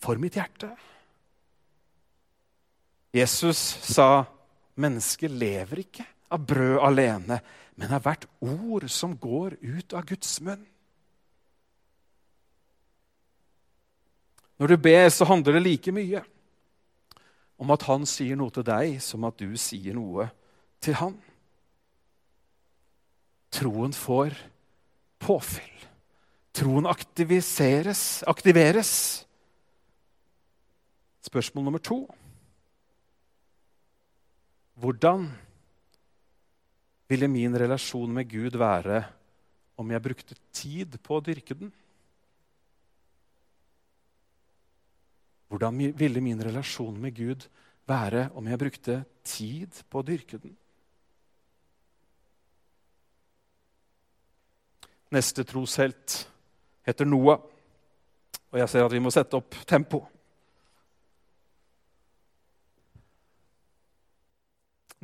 for 0.00 0.16
mitt 0.16 0.38
hjerte. 0.40 0.70
Jesus 3.12 3.58
sa, 3.82 4.24
'Mennesket 4.76 5.30
lever 5.30 5.78
ikke 5.78 6.06
av 6.30 6.46
brød 6.46 6.80
alene, 6.80 7.40
men 7.76 7.92
av 7.92 8.02
hvert 8.02 8.24
ord 8.40 8.88
som 8.88 9.18
går 9.18 9.58
ut 9.60 9.92
av 9.92 10.06
Guds 10.06 10.40
munn'. 10.40 10.66
Når 14.58 14.66
du 14.66 14.76
ber, 14.76 15.08
så 15.08 15.24
handler 15.24 15.52
det 15.52 15.62
like 15.62 15.92
mye 15.92 16.24
om 17.56 17.72
at 17.72 17.86
han 17.88 18.04
sier 18.08 18.36
noe 18.36 18.52
til 18.52 18.66
deg, 18.66 18.98
som 19.02 19.24
at 19.28 19.38
du 19.40 19.56
sier 19.60 19.96
noe 19.96 20.28
til 20.84 20.96
han. 21.00 21.16
Troen 23.56 23.94
får 23.96 24.36
påfyll. 25.22 25.72
Troen 26.56 26.88
aktiviseres, 26.88 28.22
aktiveres. 28.28 28.92
Spørsmål 31.24 31.66
nummer 31.66 31.82
to. 31.82 32.04
Hvordan 34.76 35.26
ville 37.08 37.28
min 37.32 37.56
relasjon 37.56 38.12
med 38.12 38.28
Gud 38.28 38.58
være 38.60 39.04
om 39.76 39.90
jeg 39.92 40.04
brukte 40.04 40.36
tid 40.52 40.96
på 41.04 41.16
å 41.16 41.24
dyrke 41.24 41.56
den? 41.56 41.72
Hvordan 45.48 45.78
ville 45.94 46.20
min 46.20 46.42
relasjon 46.42 46.96
med 47.00 47.14
Gud 47.14 47.46
være 47.86 48.28
om 48.34 48.46
jeg 48.50 48.58
brukte 48.58 48.96
tid 49.26 49.82
på 49.90 50.00
å 50.02 50.06
dyrke 50.06 50.40
den? 50.42 50.56
Neste 55.14 55.44
troshelt 55.46 56.24
heter 56.86 57.06
Noah. 57.06 57.38
Og 58.50 58.58
jeg 58.58 58.70
ser 58.72 58.86
at 58.86 58.94
vi 58.94 59.02
må 59.02 59.12
sette 59.14 59.38
opp 59.38 59.54
tempo. 59.68 60.02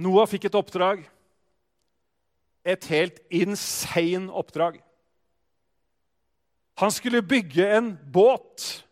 Noah 0.02 0.26
fikk 0.26 0.48
et 0.48 0.58
oppdrag. 0.58 1.04
Et 2.64 2.88
helt 2.94 3.18
insane 3.34 4.30
oppdrag. 4.30 4.78
Han 6.82 6.90
skulle 6.90 7.22
bygge 7.22 7.66
en 7.76 7.92
båt. 8.12 8.84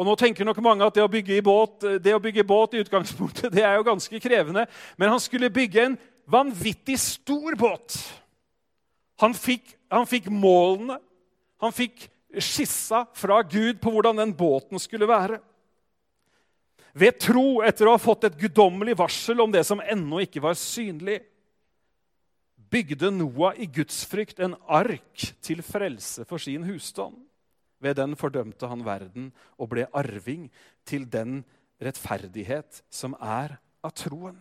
Og 0.00 0.06
nå 0.08 0.14
tenker 0.16 0.48
nok 0.48 0.62
mange 0.64 0.86
at 0.86 0.96
det 0.96 1.04
å 1.04 1.10
bygge, 1.12 1.42
båt, 1.44 1.84
det 2.00 2.14
å 2.16 2.22
bygge 2.22 2.46
båt 2.48 2.72
i 2.72 2.80
utgangspunktet, 2.80 3.52
det 3.52 3.66
er 3.68 3.76
jo 3.76 3.84
ganske 3.84 4.20
krevende. 4.22 4.64
Men 4.96 5.12
han 5.12 5.20
skulle 5.20 5.52
bygge 5.52 5.82
en 5.90 5.98
vanvittig 6.30 6.96
stor 7.02 7.58
båt. 7.60 7.98
Han 9.20 9.36
fikk, 9.36 9.74
han 9.92 10.08
fikk 10.08 10.30
målene, 10.32 10.96
han 11.60 11.76
fikk 11.76 12.08
skissa 12.40 13.04
fra 13.12 13.42
Gud 13.44 13.82
på 13.82 13.92
hvordan 13.92 14.22
den 14.22 14.32
båten 14.32 14.80
skulle 14.80 15.08
være. 15.10 15.42
Ved 16.96 17.20
tro, 17.20 17.60
etter 17.60 17.86
å 17.86 17.98
ha 17.98 18.00
fått 18.00 18.24
et 18.30 18.40
guddommelig 18.40 18.96
varsel 18.98 19.44
om 19.44 19.52
det 19.52 19.66
som 19.68 19.84
ennå 19.84 20.24
ikke 20.24 20.40
var 20.42 20.56
synlig, 20.58 21.20
bygde 22.70 23.12
Noah 23.12 23.58
i 23.60 23.68
gudsfrykt 23.68 24.40
en 24.40 24.56
ark 24.64 25.28
til 25.44 25.60
frelse 25.66 26.24
for 26.24 26.40
sin 26.40 26.64
husstand. 26.64 27.18
Ved 27.80 27.96
den 27.96 28.16
fordømte 28.16 28.68
han 28.68 28.84
verden 28.84 29.30
og 29.56 29.70
ble 29.72 29.86
arving 29.96 30.50
til 30.84 31.06
den 31.08 31.40
rettferdighet 31.80 32.82
som 32.92 33.16
er 33.16 33.56
av 33.84 33.94
troen. 33.96 34.36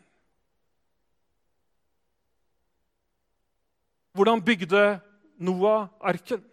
Hvordan 4.12 4.44
bygde 4.44 5.00
Noah 5.40 5.88
arken? 6.04 6.44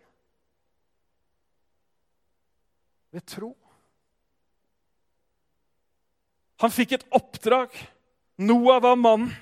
Ved 3.11 3.27
tro. 3.27 3.51
Han 6.63 6.73
fikk 6.73 6.97
et 6.97 7.07
oppdrag. 7.11 7.75
Noah 8.39 8.79
var 8.85 8.95
mannen. 9.01 9.33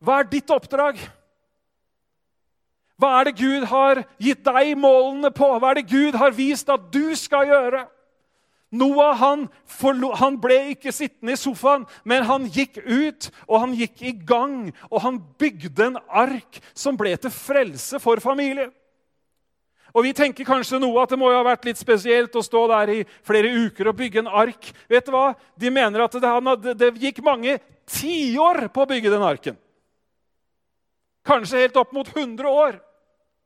Hva 0.00 0.20
er 0.20 0.30
ditt 0.30 0.50
oppdrag? 0.52 0.98
Hva 2.96 3.18
er 3.18 3.28
det 3.28 3.36
Gud 3.36 3.66
har 3.68 4.00
gitt 4.22 4.44
deg 4.46 4.72
målene 4.80 5.30
på? 5.34 5.48
Hva 5.60 5.72
er 5.72 5.80
det 5.82 5.90
Gud 5.90 6.16
har 6.16 6.32
vist 6.36 6.70
at 6.72 6.88
du 6.92 7.12
skal 7.18 7.48
gjøre? 7.50 7.84
Noah 8.76 9.14
han, 9.20 9.44
han, 10.18 10.38
ble 10.42 10.56
ikke 10.72 10.92
sittende 10.92 11.36
i 11.36 11.38
sofaen, 11.38 11.84
men 12.04 12.24
han 12.26 12.48
gikk 12.50 12.80
ut, 12.82 13.28
og 13.46 13.60
han 13.62 13.76
gikk 13.78 14.02
i 14.02 14.14
gang. 14.26 14.72
Og 14.90 15.04
han 15.04 15.20
bygde 15.38 15.92
en 15.92 16.00
ark 16.08 16.58
som 16.74 16.98
ble 16.98 17.14
til 17.20 17.32
frelse 17.32 18.00
for 18.02 18.20
familien. 18.24 18.72
Og 19.96 20.04
Vi 20.04 20.12
tenker 20.12 20.44
kanskje 20.44 20.80
noe 20.82 21.00
at 21.00 21.12
det 21.12 21.16
må 21.16 21.30
jo 21.32 21.38
ha 21.38 21.44
vært 21.46 21.64
litt 21.64 21.78
spesielt 21.80 22.34
å 22.36 22.44
stå 22.44 22.66
der 22.68 22.90
i 22.92 22.98
flere 23.24 23.48
uker 23.48 23.88
og 23.88 23.96
bygge 23.96 24.20
en 24.20 24.28
ark. 24.42 24.72
Vet 24.92 25.06
du 25.06 25.14
hva? 25.14 25.30
De 25.56 25.70
mener 25.72 26.04
at 26.04 26.18
det, 26.18 26.74
det 26.76 26.90
gikk 27.00 27.22
mange 27.24 27.56
tiår 27.88 28.66
på 28.74 28.84
å 28.84 28.90
bygge 28.90 29.14
den 29.14 29.24
arken. 29.24 29.56
Kanskje 31.26 31.64
helt 31.64 31.78
opp 31.80 31.94
mot 31.96 32.08
100 32.08 32.50
år. 32.50 32.78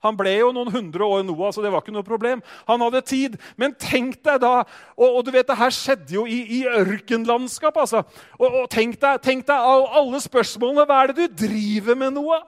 Han 0.00 0.16
ble 0.16 0.32
jo 0.38 0.48
noen 0.56 0.70
hundre 0.72 1.04
år 1.04 1.24
Noah, 1.28 1.50
så 1.52 1.60
det 1.60 1.70
var 1.72 1.82
ikke 1.82 1.92
noe 1.92 2.06
problem. 2.06 2.40
Han 2.68 2.80
hadde 2.80 3.02
tid. 3.04 3.36
Men 3.60 3.74
tenk 3.76 4.16
deg 4.24 4.38
da 4.40 4.62
Og, 4.96 5.04
og 5.08 5.20
du 5.26 5.30
vet, 5.34 5.46
det 5.48 5.58
her 5.60 5.74
skjedde 5.74 6.14
jo 6.14 6.24
i, 6.24 6.40
i 6.60 6.62
ørkenlandskap. 6.64 7.76
altså. 7.76 8.02
Og, 8.38 8.62
og 8.62 8.70
tenk, 8.72 8.96
deg, 9.00 9.20
tenk 9.24 9.44
deg 9.48 9.68
alle 10.00 10.22
spørsmålene. 10.24 10.86
Hva 10.88 11.02
er 11.02 11.12
det 11.12 11.28
du 11.28 11.44
driver 11.44 12.00
med, 12.00 12.16
Noah? 12.16 12.46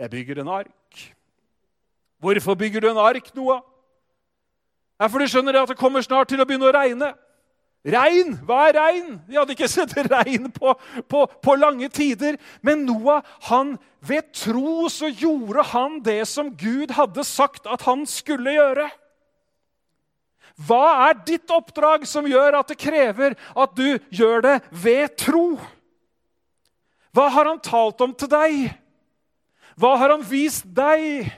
Jeg 0.00 0.12
bygger 0.12 0.42
en 0.42 0.52
ark. 0.60 1.06
Hvorfor 2.20 2.54
bygger 2.54 2.84
du 2.84 2.90
en 2.90 3.00
ark, 3.00 3.32
Noah? 3.36 3.64
Ja, 5.00 5.08
for 5.08 5.20
du 5.20 5.28
skjønner 5.32 5.56
at 5.62 5.72
det 5.72 5.80
kommer 5.80 6.04
snart 6.04 6.28
til 6.28 6.40
å 6.40 6.44
begynne 6.44 6.68
å 6.68 6.76
regne. 6.76 7.14
Regn! 7.80 8.34
Hva 8.44 8.66
er 8.68 8.76
regn? 8.76 9.12
De 9.24 9.38
hadde 9.38 9.54
ikke 9.56 9.70
sett 9.72 9.94
regn 10.10 10.50
på, 10.52 10.74
på, 11.08 11.24
på, 11.40 11.56
lange 11.56 11.88
tider. 11.92 12.36
Men 12.64 12.84
Noah, 12.88 13.24
han, 13.48 13.76
ved 14.04 14.32
tro 14.36 14.88
så 14.92 15.08
gjorde 15.08 15.64
han 15.72 16.00
det 16.04 16.22
som 16.28 16.52
Gud 16.60 16.92
hadde 16.96 17.24
sagt 17.24 17.68
at 17.70 17.86
han 17.88 18.04
skulle 18.08 18.56
gjøre. 18.56 18.88
Hva 20.60 21.08
er 21.08 21.20
ditt 21.24 21.48
oppdrag 21.54 22.04
som 22.08 22.28
gjør 22.28 22.58
at 22.58 22.68
det 22.68 22.76
krever 22.82 23.36
at 23.56 23.76
du 23.78 23.96
gjør 24.12 24.44
det 24.44 24.56
ved 24.68 25.16
tro? 25.16 25.46
Hva 27.16 27.30
har 27.32 27.48
han 27.48 27.62
talt 27.64 28.02
om 28.04 28.12
til 28.12 28.28
deg? 28.30 28.58
Hva 29.80 29.94
har 29.96 30.12
han 30.12 30.26
vist 30.26 30.68
deg? 30.76 31.30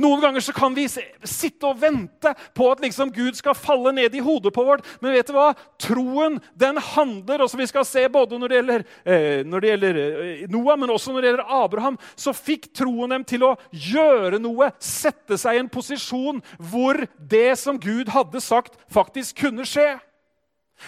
Noen 0.00 0.22
ganger 0.22 0.42
så 0.44 0.54
kan 0.54 0.74
vi 0.74 0.86
sitte 0.88 1.68
og 1.68 1.78
vente 1.82 2.32
på 2.56 2.68
at 2.72 2.82
liksom 2.82 3.12
Gud 3.14 3.36
skal 3.38 3.56
falle 3.58 3.92
ned 3.94 4.14
i 4.14 4.22
hodet 4.24 4.54
på 4.54 4.64
vårt. 4.66 4.86
Men 5.02 5.14
vet 5.14 5.30
du 5.30 5.34
hva? 5.36 5.52
Troen 5.80 6.40
den 6.58 6.80
handler, 6.94 7.44
og 7.44 7.50
som 7.50 7.62
vi 7.62 7.68
skal 7.70 7.86
se 7.88 8.06
både 8.12 8.38
når 8.40 8.52
det 8.52 8.58
gjelder, 8.60 8.86
eh, 9.04 9.42
når 9.46 9.64
det 9.64 9.72
gjelder 9.72 10.00
eh, 10.04 10.46
Noah, 10.52 10.78
men 10.80 10.94
også 10.94 11.14
når 11.14 11.20
det 11.20 11.30
gjelder 11.32 11.54
Abraham, 11.60 11.98
så 12.16 12.34
fikk 12.36 12.70
troen 12.74 13.14
dem 13.14 13.26
til 13.28 13.46
å 13.46 13.54
gjøre 13.70 14.40
noe, 14.42 14.72
sette 14.82 15.38
seg 15.40 15.58
i 15.58 15.62
en 15.64 15.70
posisjon 15.72 16.42
hvor 16.58 17.04
det 17.18 17.54
som 17.60 17.78
Gud 17.80 18.10
hadde 18.14 18.42
sagt, 18.42 18.78
faktisk 18.92 19.44
kunne 19.44 19.66
skje. 19.68 19.94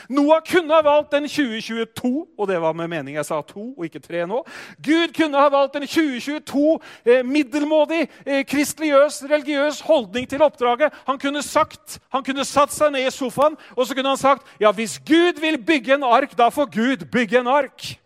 Noah 0.09 0.43
kunne 0.45 0.75
ha 0.75 0.83
valgt 0.85 1.15
en 1.15 1.29
2022, 1.29 2.27
og 2.39 2.49
det 2.49 2.61
var 2.61 2.75
med 2.77 2.89
mening 2.91 3.17
jeg 3.17 3.27
sa 3.29 3.41
to 3.47 3.73
og 3.73 3.85
ikke 3.87 4.03
tre 4.03 4.25
nå. 4.29 4.43
Gud 4.83 5.15
kunne 5.17 5.41
ha 5.41 5.51
valgt 5.53 5.77
en 5.79 5.87
2022 5.87 6.65
eh, 7.07 7.23
middelmådig 7.27 8.03
eh, 8.27 8.43
kristeligøs, 8.47 9.23
religiøs 9.31 9.81
holdning 9.87 10.29
til 10.29 10.43
oppdraget. 10.43 10.95
Han 11.07 11.19
kunne 11.19 11.43
sagt, 11.43 11.99
han 12.13 12.25
kunne 12.27 12.45
satt 12.45 12.75
seg 12.75 12.93
ned 12.93 13.07
i 13.07 13.15
sofaen 13.15 13.57
og 13.77 13.87
så 13.87 13.95
kunne 13.95 14.15
han 14.15 14.21
sagt 14.21 14.47
ja, 14.61 14.73
hvis 14.73 14.99
Gud 15.07 15.41
vil 15.41 15.59
bygge 15.63 15.95
en 15.95 16.07
ark, 16.07 16.37
da 16.39 16.51
får 16.53 16.71
Gud 16.75 17.07
bygge 17.13 17.41
en 17.41 17.51
ark. 17.51 17.97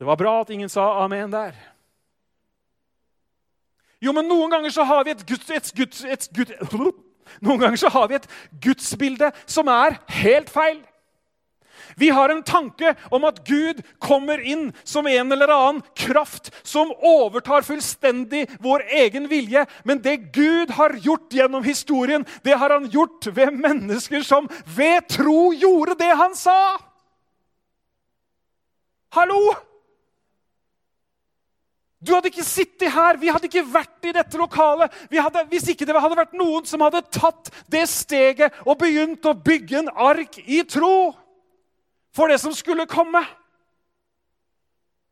Det 0.00 0.06
var 0.08 0.16
bra 0.16 0.40
at 0.40 0.50
ingen 0.50 0.68
sa 0.68 1.04
amen 1.04 1.32
der. 1.32 1.69
Jo, 4.00 4.14
men 4.16 4.28
noen 4.28 4.52
ganger 4.52 4.72
så 4.72 4.84
har 4.88 5.04
vi 5.04 5.12
et, 5.12 5.24
guds, 5.28 5.50
et, 5.52 5.72
guds, 5.76 6.04
et, 6.04 6.28
guds, 6.36 6.52
noen 7.44 7.60
ganger 7.60 7.80
så 7.80 7.90
har 7.92 8.08
vi 8.08 8.16
et 8.16 8.30
gudsbilde 8.64 9.28
som 9.46 9.68
er 9.70 9.98
helt 10.20 10.50
feil. 10.52 10.80
Vi 12.00 12.08
har 12.14 12.28
en 12.28 12.42
tanke 12.46 12.94
om 13.10 13.24
at 13.28 13.42
Gud 13.44 13.82
kommer 14.02 14.40
inn 14.40 14.70
som 14.84 15.06
en 15.10 15.32
eller 15.32 15.52
annen 15.52 15.82
kraft 15.98 16.50
som 16.62 16.92
overtar 16.96 17.66
fullstendig 17.66 18.46
vår 18.62 18.86
egen 19.02 19.28
vilje. 19.30 19.66
Men 19.84 20.02
det 20.02 20.32
Gud 20.34 20.70
har 20.78 20.96
gjort 20.96 21.34
gjennom 21.34 21.64
historien, 21.66 22.26
det 22.44 22.56
har 22.60 22.70
han 22.70 22.88
gjort 22.90 23.26
ved 23.34 23.58
mennesker 23.58 24.24
som 24.26 24.48
ved 24.76 25.08
tro 25.10 25.50
gjorde 25.52 25.98
det 26.00 26.12
han 26.16 26.36
sa. 26.38 26.60
Hallo! 29.16 29.69
Du 32.00 32.14
hadde 32.14 32.30
ikke 32.30 32.44
sittet 32.46 32.88
her, 32.94 33.18
vi 33.20 33.28
hadde 33.28 33.48
ikke 33.50 33.66
vært 33.68 34.06
i 34.08 34.14
dette 34.16 34.38
lokalet 34.40 34.94
hadde, 35.12 35.42
hvis 35.50 35.68
ikke 35.68 35.84
det 35.84 36.00
hadde 36.00 36.16
vært 36.16 36.38
noen 36.38 36.64
som 36.68 36.80
hadde 36.80 37.02
tatt 37.12 37.50
det 37.68 37.84
steget 37.92 38.56
og 38.64 38.78
begynt 38.80 39.26
å 39.28 39.36
bygge 39.36 39.82
en 39.82 39.92
ark 39.92 40.38
i 40.46 40.62
tro 40.64 41.12
for 42.16 42.32
det 42.32 42.40
som 42.40 42.56
skulle 42.56 42.88
komme. 42.88 43.20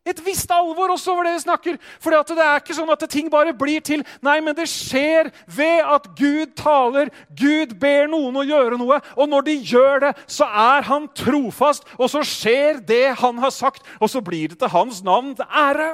Et 0.08 0.20
visst 0.24 0.48
alvor 0.48 0.94
også 0.94 1.12
over 1.12 1.26
det 1.28 1.34
vi 1.36 1.44
snakker. 1.44 1.78
For 2.00 2.14
det 2.14 2.40
er 2.40 2.62
ikke 2.62 2.76
sånn 2.76 2.92
at 2.94 3.04
ting 3.12 3.28
bare 3.28 3.52
blir 3.56 3.82
til. 3.84 4.00
Nei, 4.24 4.38
men 4.40 4.56
det 4.56 4.64
skjer 4.72 5.28
ved 5.52 5.84
at 5.84 6.08
Gud 6.16 6.54
taler. 6.56 7.12
Gud 7.36 7.74
ber 7.80 8.08
noen 8.08 8.40
å 8.40 8.46
gjøre 8.46 8.78
noe. 8.80 9.02
Og 9.18 9.28
når 9.28 9.48
de 9.50 9.56
gjør 9.74 10.06
det, 10.06 10.14
så 10.24 10.48
er 10.48 10.88
han 10.88 11.10
trofast, 11.12 11.84
og 11.98 12.08
så 12.08 12.24
skjer 12.24 12.80
det 12.88 13.18
han 13.20 13.42
har 13.42 13.52
sagt. 13.52 13.84
Og 14.00 14.08
så 14.08 14.24
blir 14.24 14.54
det 14.54 14.62
til 14.62 14.72
hans 14.72 15.02
navn 15.04 15.34
ære. 15.44 15.92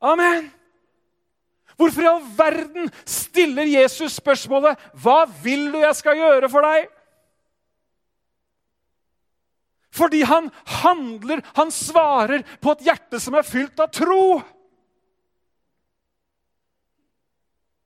Amen! 0.00 0.50
Hvorfor 1.76 2.04
i 2.04 2.08
all 2.08 2.24
verden 2.36 2.90
stiller 3.08 3.68
Jesus 3.68 4.18
spørsmålet 4.20 4.78
'Hva 4.92 5.24
vil 5.42 5.72
du 5.72 5.78
jeg 5.78 5.96
skal 5.96 6.16
gjøre 6.16 6.48
for 6.48 6.60
deg?' 6.60 6.88
Fordi 9.90 10.20
han 10.22 10.50
handler, 10.66 11.40
han 11.56 11.70
svarer 11.70 12.44
på 12.62 12.72
et 12.72 12.84
hjerte 12.86 13.20
som 13.20 13.34
er 13.34 13.42
fylt 13.42 13.80
av 13.80 13.90
tro. 13.90 14.40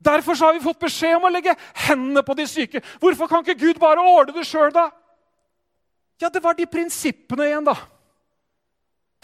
Derfor 0.05 0.37
har 0.37 0.53
vi 0.53 0.61
fått 0.61 0.83
beskjed 0.85 1.17
om 1.17 1.25
å 1.25 1.33
legge 1.33 1.57
hendene 1.87 2.23
på 2.23 2.37
de 2.37 2.47
syke. 2.47 2.83
Hvorfor 3.01 3.27
kan 3.27 3.41
ikke 3.41 3.57
Gud 3.59 3.81
bare 3.81 4.05
ordne 4.05 4.37
det 4.37 4.45
sjøl, 4.47 4.69
da? 4.75 4.91
Ja, 6.21 6.29
det 6.29 6.43
var 6.45 6.55
de 6.55 6.67
prinsippene 6.69 7.49
igjen, 7.49 7.65
da. 7.65 7.75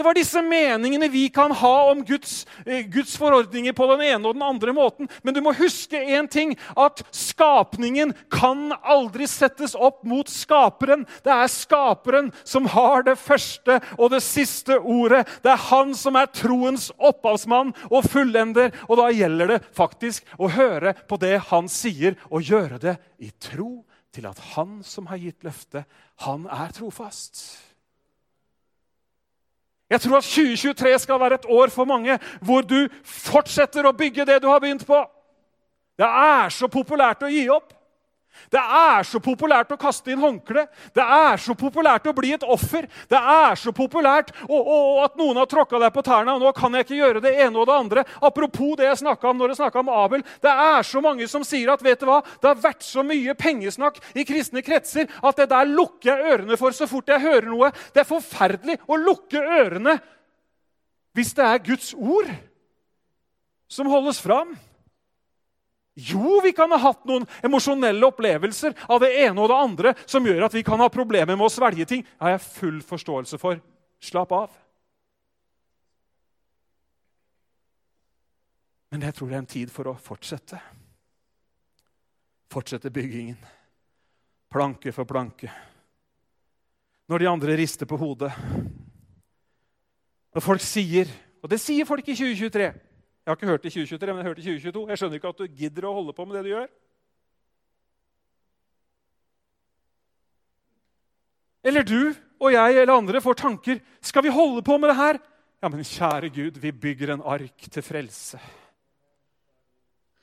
Det 0.00 0.04
var 0.04 0.16
disse 0.16 0.40
meningene 0.40 1.10
vi 1.12 1.26
kan 1.28 1.52
ha 1.52 1.90
om 1.90 1.98
Guds, 2.08 2.46
eh, 2.64 2.86
Guds, 2.88 3.18
forordninger 3.20 3.74
på 3.76 3.84
den 3.90 4.00
ene 4.06 4.30
og 4.30 4.32
den 4.38 4.46
andre 4.46 4.72
måten. 4.72 5.10
Men 5.20 5.36
du 5.36 5.42
må 5.44 5.52
huske 5.52 6.00
én 6.00 6.24
ting, 6.24 6.54
at 6.72 7.02
skapningen 7.12 8.14
kan 8.32 8.72
aldri 8.80 9.28
settes 9.28 9.76
opp 9.76 10.00
mot 10.08 10.24
skaperen. 10.32 11.04
Det 11.20 11.34
er 11.36 11.52
skaperen 11.52 12.32
som 12.48 12.70
har 12.72 13.04
det 13.10 13.18
første 13.20 13.76
og 13.98 14.14
det 14.16 14.22
siste 14.24 14.80
ordet. 14.80 15.26
Det 15.44 15.52
er 15.52 15.68
han 15.68 15.92
som 15.92 16.16
er 16.16 16.32
troens 16.32 16.88
opphavsmann 16.96 17.76
og 17.90 18.08
fullender. 18.08 18.72
Og 18.88 19.04
da 19.04 19.12
gjelder 19.12 19.52
det 19.52 19.62
faktisk 19.76 20.24
å 20.40 20.48
høre 20.48 20.96
på 21.12 21.20
det 21.20 21.36
han 21.52 21.68
sier, 21.68 22.16
og 22.32 22.48
gjøre 22.48 22.80
det 22.80 22.96
i 23.20 23.34
tro 23.36 23.82
til 24.16 24.32
at 24.32 24.40
han 24.56 24.80
som 24.80 25.12
har 25.12 25.20
gitt 25.20 25.44
løftet, 25.44 25.84
han 26.24 26.48
er 26.48 26.72
trofast. 26.72 27.68
Jeg 29.90 30.00
tror 30.00 30.20
at 30.20 30.28
2023 30.28 30.98
skal 30.98 31.20
være 31.20 31.40
et 31.40 31.48
år 31.48 31.72
for 31.74 31.84
mange 31.84 32.18
hvor 32.40 32.62
du 32.62 32.88
fortsetter 33.04 33.86
å 33.86 33.96
bygge 33.96 34.26
det 34.26 34.38
du 34.42 34.48
har 34.48 34.62
begynt 34.62 34.86
på. 34.86 35.02
Det 35.98 36.06
er 36.06 36.52
så 36.54 36.68
populært 36.70 37.26
å 37.26 37.30
gi 37.32 37.48
opp. 37.50 37.74
Det 38.50 38.60
er 38.60 39.06
så 39.06 39.20
populært 39.22 39.72
å 39.74 39.78
kaste 39.80 40.12
inn 40.12 40.22
håndkle. 40.22 40.66
Det 40.96 41.04
er 41.04 41.40
så 41.42 41.54
populært 41.58 42.06
å 42.08 42.14
bli 42.16 42.32
et 42.36 42.46
offer. 42.46 42.86
Det 43.10 43.18
er 43.18 43.58
så 43.60 43.72
populært 43.76 44.32
og, 44.46 44.58
og, 44.58 44.86
og 44.90 45.00
at 45.04 45.18
noen 45.20 45.40
har 45.42 45.50
tråkka 45.50 45.80
deg 45.82 45.92
på 45.94 46.04
tærne. 46.06 46.34
og 46.34 46.44
nå 46.44 46.52
kan 46.56 46.74
jeg 46.74 46.86
ikke 46.86 47.00
gjøre 47.00 47.24
det 47.24 47.34
ene 47.44 47.60
og 47.60 47.68
det 47.68 47.76
andre. 47.76 48.04
Apropos 48.22 48.76
det 48.78 48.88
jeg 48.88 49.02
snakka 49.02 49.30
om 49.30 49.40
når 49.42 49.54
jeg 49.54 49.76
om 49.80 49.92
Abel. 49.92 50.24
Det 50.42 50.50
er 50.50 50.86
så 50.86 51.02
mange 51.04 51.28
som 51.30 51.44
sier 51.46 51.72
at 51.72 51.82
vet 51.84 52.00
du 52.00 52.08
hva, 52.08 52.20
det 52.40 52.50
har 52.52 52.62
vært 52.62 52.86
så 52.86 53.04
mye 53.06 53.34
pengesnakk 53.38 54.00
i 54.14 54.24
kristne 54.28 54.64
kretser 54.64 55.10
at 55.20 55.36
det 55.36 55.50
der 55.50 55.68
lukker 55.68 56.12
jeg 56.12 56.34
ørene 56.34 56.58
for 56.60 56.74
så 56.76 56.88
fort 56.90 57.10
jeg 57.10 57.22
hører 57.22 57.50
noe. 57.50 57.72
Det 57.94 58.04
er 58.04 58.08
forferdelig 58.08 58.80
å 58.88 58.98
lukke 59.00 59.40
ørene 59.40 59.98
hvis 61.16 61.32
det 61.34 61.46
er 61.46 61.62
Guds 61.66 61.92
ord 61.94 62.30
som 63.70 63.90
holdes 63.90 64.20
fram. 64.22 64.54
Jo, 65.94 66.40
vi 66.42 66.52
kan 66.52 66.70
ha 66.70 66.78
hatt 66.78 67.02
noen 67.08 67.26
emosjonelle 67.42 68.06
opplevelser 68.06 68.76
av 68.88 69.02
det 69.02 69.10
ene 69.24 69.42
og 69.42 69.50
det 69.50 69.58
andre 69.58 69.92
som 70.06 70.26
gjør 70.26 70.46
at 70.46 70.54
vi 70.54 70.62
kan 70.66 70.80
ha 70.80 70.88
problemer 70.92 71.34
med 71.34 71.48
å 71.48 71.52
svelge 71.52 71.86
ting. 71.88 72.04
Det 72.06 72.24
har 72.24 72.36
jeg 72.36 72.46
full 72.46 72.80
forståelse 72.86 73.40
for. 73.42 73.58
Slapp 74.00 74.30
av. 74.32 74.52
Men 78.90 79.04
jeg 79.06 79.16
tror 79.16 79.28
det 79.30 79.36
er 79.36 79.42
en 79.44 79.50
tid 79.50 79.72
for 79.72 79.90
å 79.90 79.98
fortsette. 80.00 80.58
Fortsette 82.50 82.90
byggingen. 82.90 83.38
Planke 84.50 84.94
for 84.94 85.06
planke. 85.06 85.50
Når 87.10 87.22
de 87.22 87.28
andre 87.30 87.58
rister 87.58 87.86
på 87.86 87.98
hodet. 87.98 88.30
Når 90.34 90.42
folk 90.42 90.62
sier, 90.62 91.10
og 91.42 91.50
det 91.50 91.58
sier 91.62 91.86
folk 91.86 92.06
i 92.06 92.16
2023 92.16 92.70
jeg 93.20 93.30
har 93.30 93.36
ikke 93.36 93.50
hørt 93.50 93.62
det 93.62 93.70
i 93.70 93.74
2023, 93.74 94.06
men 94.06 94.16
jeg 94.16 94.24
har 94.24 94.30
hørt 94.30 94.38
det 94.38 94.44
i 94.44 94.54
2022. 94.54 94.86
Jeg 94.88 95.00
skjønner 95.00 95.20
ikke 95.20 95.32
at 95.34 95.40
du 95.40 95.58
gidder 95.60 95.86
å 95.86 95.96
holde 95.98 96.14
på 96.16 96.24
med 96.24 96.36
det 96.38 96.44
du 96.46 96.52
gjør. 96.54 96.70
Eller 101.70 101.84
du 101.84 102.00
og 102.40 102.54
jeg 102.54 102.78
eller 102.80 102.94
andre 102.96 103.20
får 103.20 103.36
tanker. 103.42 103.82
Skal 104.00 104.24
vi 104.24 104.32
holde 104.32 104.62
på 104.64 104.78
med 104.80 104.88
det 104.90 104.96
her? 104.96 105.20
Ja, 105.60 105.68
men 105.68 105.84
kjære 105.84 106.30
Gud, 106.32 106.56
vi 106.62 106.72
bygger 106.72 107.12
en 107.14 107.24
ark 107.28 107.68
til 107.68 107.84
frelse. 107.84 108.40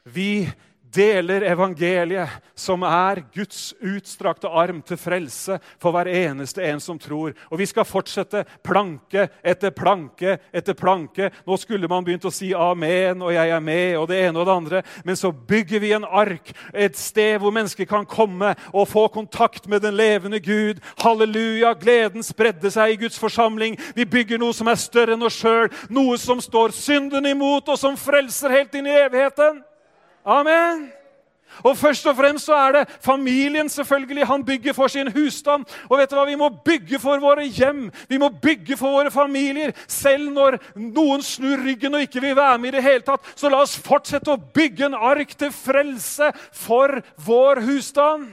Vi 0.10 0.48
deler 0.94 1.42
evangeliet, 1.42 2.30
som 2.56 2.84
er 2.88 3.22
Guds 3.34 3.74
utstrakte 3.84 4.50
arm 4.50 4.80
til 4.86 5.00
frelse 5.00 5.58
for 5.82 5.94
hver 5.96 6.10
eneste 6.10 6.64
en 6.66 6.82
som 6.84 7.00
tror. 7.00 7.36
Og 7.52 7.60
vi 7.62 7.68
skal 7.70 7.88
fortsette 7.88 8.44
planke 8.66 9.28
etter 9.44 9.74
planke 9.76 10.38
etter 10.54 10.78
planke. 10.78 11.30
Nå 11.48 11.58
skulle 11.62 11.90
man 11.92 12.06
begynt 12.08 12.28
å 12.28 12.34
si 12.34 12.54
amen 12.56 13.22
og 13.26 13.34
jeg 13.36 13.54
er 13.54 13.64
med 13.64 13.98
og 14.00 14.08
det 14.12 14.22
ene 14.26 14.42
og 14.42 14.48
det 14.48 14.56
andre. 14.56 14.84
Men 15.06 15.20
så 15.20 15.32
bygger 15.32 15.84
vi 15.84 15.94
en 15.98 16.08
ark, 16.08 16.52
et 16.74 16.98
sted 16.98 17.38
hvor 17.42 17.54
mennesker 17.56 17.90
kan 17.90 18.08
komme 18.08 18.54
og 18.74 18.90
få 18.90 19.08
kontakt 19.14 19.68
med 19.68 19.84
den 19.86 19.98
levende 19.98 20.42
Gud. 20.44 20.82
Halleluja! 21.04 21.74
Gleden 21.78 22.26
spredde 22.26 22.72
seg 22.74 22.96
i 22.96 23.00
Guds 23.04 23.20
forsamling. 23.22 23.78
Vi 23.96 24.08
bygger 24.08 24.42
noe 24.42 24.56
som 24.56 24.70
er 24.72 24.80
større 24.82 25.18
enn 25.18 25.26
oss 25.26 25.38
sjøl, 25.40 25.70
noe 25.94 26.18
som 26.22 26.42
står 26.44 26.76
synden 26.76 27.28
imot, 27.30 27.70
og 27.70 27.80
som 27.80 27.98
frelser 28.00 28.54
helt 28.54 28.76
inn 28.78 28.90
i 28.90 28.96
evigheten. 29.06 29.62
Amen. 30.28 30.90
Og 31.64 31.78
først 31.78 32.06
og 32.08 32.16
fremst 32.18 32.46
så 32.46 32.54
er 32.54 32.72
det 32.76 32.90
familien 33.02 33.70
selvfølgelig 33.70 34.26
han 34.28 34.46
bygger 34.46 34.74
for 34.74 34.88
sin 34.88 35.12
husstand. 35.12 35.66
Og 35.90 35.98
vet 35.98 36.12
du 36.12 36.18
hva? 36.18 36.26
Vi 36.28 36.36
må 36.36 36.50
bygge 36.66 37.00
for 37.00 37.20
våre 37.24 37.46
hjem, 37.48 37.88
vi 38.10 38.20
må 38.22 38.30
bygge 38.30 38.78
for 38.78 39.00
våre 39.00 39.12
familier. 39.12 39.72
Selv 39.88 40.30
når 40.36 40.60
noen 40.76 41.24
snur 41.24 41.64
ryggen 41.66 41.96
og 41.96 42.04
ikke 42.06 42.22
vil 42.22 42.36
være 42.36 42.58
med 42.58 42.74
i 42.74 42.78
det 42.78 42.84
hele 42.86 43.06
tatt, 43.08 43.32
så 43.36 43.50
la 43.50 43.62
oss 43.64 43.78
fortsette 43.80 44.34
å 44.34 44.42
bygge 44.54 44.90
en 44.90 45.00
ark 45.00 45.34
til 45.40 45.54
frelse 45.56 46.30
for 46.52 47.00
vår 47.26 47.64
husstand. 47.70 48.28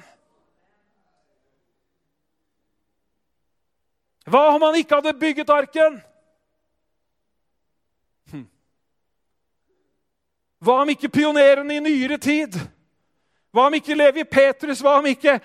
Hva 4.24 4.48
om 4.54 4.62
han 4.64 4.76
ikke 4.80 4.98
hadde 4.98 5.18
bygget 5.20 5.50
arken? 5.52 6.02
Hva 10.64 10.80
om 10.82 10.90
ikke 10.94 11.12
pionerene 11.12 11.76
i 11.76 11.82
nyere 11.84 12.16
tid? 12.20 12.56
Hva 13.52 13.68
om 13.68 13.76
ikke 13.76 13.96
Levi 13.96 14.24
Petrus? 14.24 14.80
Hva 14.82 14.96
om 14.98 15.06
ikke 15.10 15.36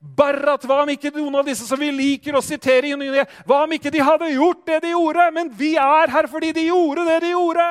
Barrat? 0.00 0.62
Hva 0.64 0.78
om 0.84 0.90
ikke 0.94 1.10
noen 1.12 1.40
av 1.40 1.48
disse 1.48 1.66
som 1.68 1.80
vi 1.80 1.90
liker 1.92 2.38
å 2.38 2.44
sitere 2.44 2.88
i 2.88 2.96
nyere? 2.96 3.26
Hva 3.48 3.64
om 3.66 3.74
ikke 3.76 3.92
de 3.92 4.00
hadde 4.04 4.30
gjort 4.32 4.62
det 4.70 4.78
de 4.86 4.94
gjorde? 4.94 5.26
Men 5.36 5.50
vi 5.58 5.74
er 5.76 6.12
her 6.14 6.28
fordi 6.30 6.54
de 6.56 6.68
gjorde 6.70 7.04
det 7.08 7.18
de 7.26 7.32
gjorde. 7.34 7.66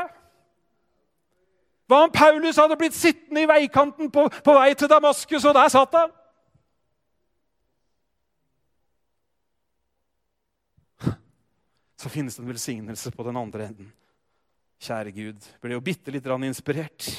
Hva 1.89 2.03
om 2.05 2.11
Paulus 2.13 2.59
hadde 2.61 2.77
blitt 2.77 2.93
sittende 2.93 3.41
i 3.41 3.49
veikanten 3.49 4.11
på, 4.13 4.27
på 4.29 4.53
vei 4.59 4.75
til 4.77 4.91
Damaskus, 4.91 5.47
og 5.49 5.55
der 5.57 5.71
satt 5.73 5.95
han? 5.97 6.11
Så 11.99 12.11
finnes 12.13 12.37
det 12.37 12.43
en 12.43 12.51
velsignelse 12.51 13.11
på 13.11 13.25
den 13.25 13.39
andre 13.41 13.71
enden. 13.71 13.89
Kjære 14.79 15.11
Gud, 15.11 15.47
ble 15.59 15.75
jo 15.75 15.83
bitte 15.83 16.11
litt 16.11 16.25
inspirert. 16.25 17.09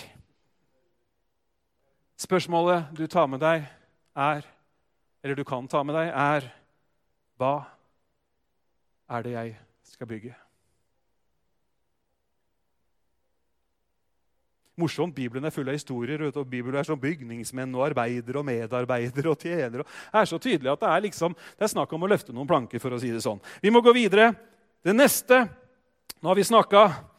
Spørsmålet 2.21 2.89
du 2.97 3.07
tar 3.07 3.27
med 3.29 3.41
deg, 3.41 3.67
er 4.17 4.45
Eller 5.23 5.37
du 5.37 5.45
kan 5.45 5.69
ta 5.69 5.83
med 5.83 5.95
deg, 5.95 6.09
er 6.09 6.49
Hva 7.37 7.67
er 9.11 9.23
det 9.23 9.33
jeg 9.33 9.57
skal 9.85 10.07
bygge? 10.07 10.35
Morsomt. 14.81 15.15
Bibelen 15.15 15.45
er 15.45 15.53
full 15.53 15.69
av 15.69 15.77
historier. 15.77 16.23
og 16.31 16.49
Bibelen 16.49 16.79
er 16.81 16.85
som 16.85 17.01
bygningsmenn 17.01 17.75
og 17.75 17.91
arbeidere 17.91 18.39
og 18.39 18.47
medarbeidere 18.47 19.29
og 19.29 19.39
tjenere. 19.39 19.85
Det 19.85 20.21
er 20.21 20.25
så 20.25 20.39
tydelig 20.39 20.73
at 20.73 20.81
det 20.81 20.89
er, 20.89 21.01
liksom, 21.01 21.35
det 21.35 21.65
er 21.65 21.75
snakk 21.75 21.93
om 21.93 22.03
å 22.03 22.09
løfte 22.09 22.33
noen 22.33 22.49
planker. 22.49 22.81
for 22.81 22.91
å 22.91 23.01
si 23.01 23.11
det 23.11 23.21
sånn. 23.21 23.41
Vi 23.61 23.71
må 23.71 23.83
gå 23.85 23.93
videre. 23.93 24.33
Det 24.83 24.97
neste 24.97 25.49
Nå 26.21 26.29
har 26.29 26.37
vi 26.37 26.45
snakka 26.45 27.10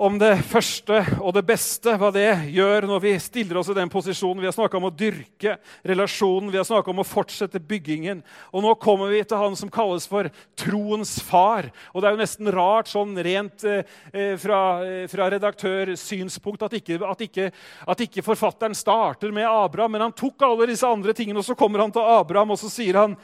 om 0.00 0.14
det 0.16 0.38
første 0.48 1.02
og 1.20 1.34
det 1.36 1.42
beste, 1.44 1.92
hva 2.00 2.08
det 2.14 2.48
gjør 2.54 2.86
når 2.88 3.00
vi 3.04 3.10
stiller 3.20 3.58
oss 3.60 3.68
i 3.68 3.76
den 3.76 3.90
posisjonen. 3.92 4.40
Vi 4.40 4.48
har 4.48 4.54
snakka 4.56 4.78
om 4.78 4.86
å 4.88 4.92
dyrke 4.94 5.58
relasjonen, 5.84 6.48
vi 6.48 6.56
har 6.56 6.64
snakka 6.64 6.88
om 6.94 7.02
å 7.02 7.06
fortsette 7.06 7.60
byggingen. 7.60 8.22
Og 8.56 8.64
nå 8.64 8.72
kommer 8.80 9.12
vi 9.12 9.20
til 9.20 9.36
han 9.36 9.56
som 9.58 9.70
kalles 9.72 10.08
for 10.08 10.30
troens 10.56 11.12
far. 11.26 11.68
Og 11.92 12.00
det 12.00 12.08
er 12.08 12.16
jo 12.16 12.22
nesten 12.22 12.48
rart 12.56 12.88
sånn 12.88 13.12
rent 13.20 13.66
eh, 13.68 13.84
eh 14.16 14.32
fra, 14.40 14.62
eh, 14.86 15.04
fra 15.12 15.28
redaktørsynspunkt 15.34 16.64
at 16.64 16.78
ikke, 16.80 16.96
at, 17.04 17.26
ikke, 17.28 17.50
at 17.84 18.06
ikke 18.06 18.24
forfatteren 18.24 18.74
starter 18.74 19.34
med 19.34 19.44
Abraham, 19.44 19.92
men 19.92 20.06
han 20.08 20.16
tok 20.16 20.48
alle 20.48 20.70
disse 20.72 20.88
andre 20.88 21.12
tingene, 21.12 21.44
og 21.44 21.46
så 21.46 21.58
kommer 21.58 21.84
han 21.84 21.92
til 21.92 22.08
Abraham, 22.16 22.56
og 22.56 22.60
så 22.62 22.72
sier 22.72 22.96
han 23.02 23.16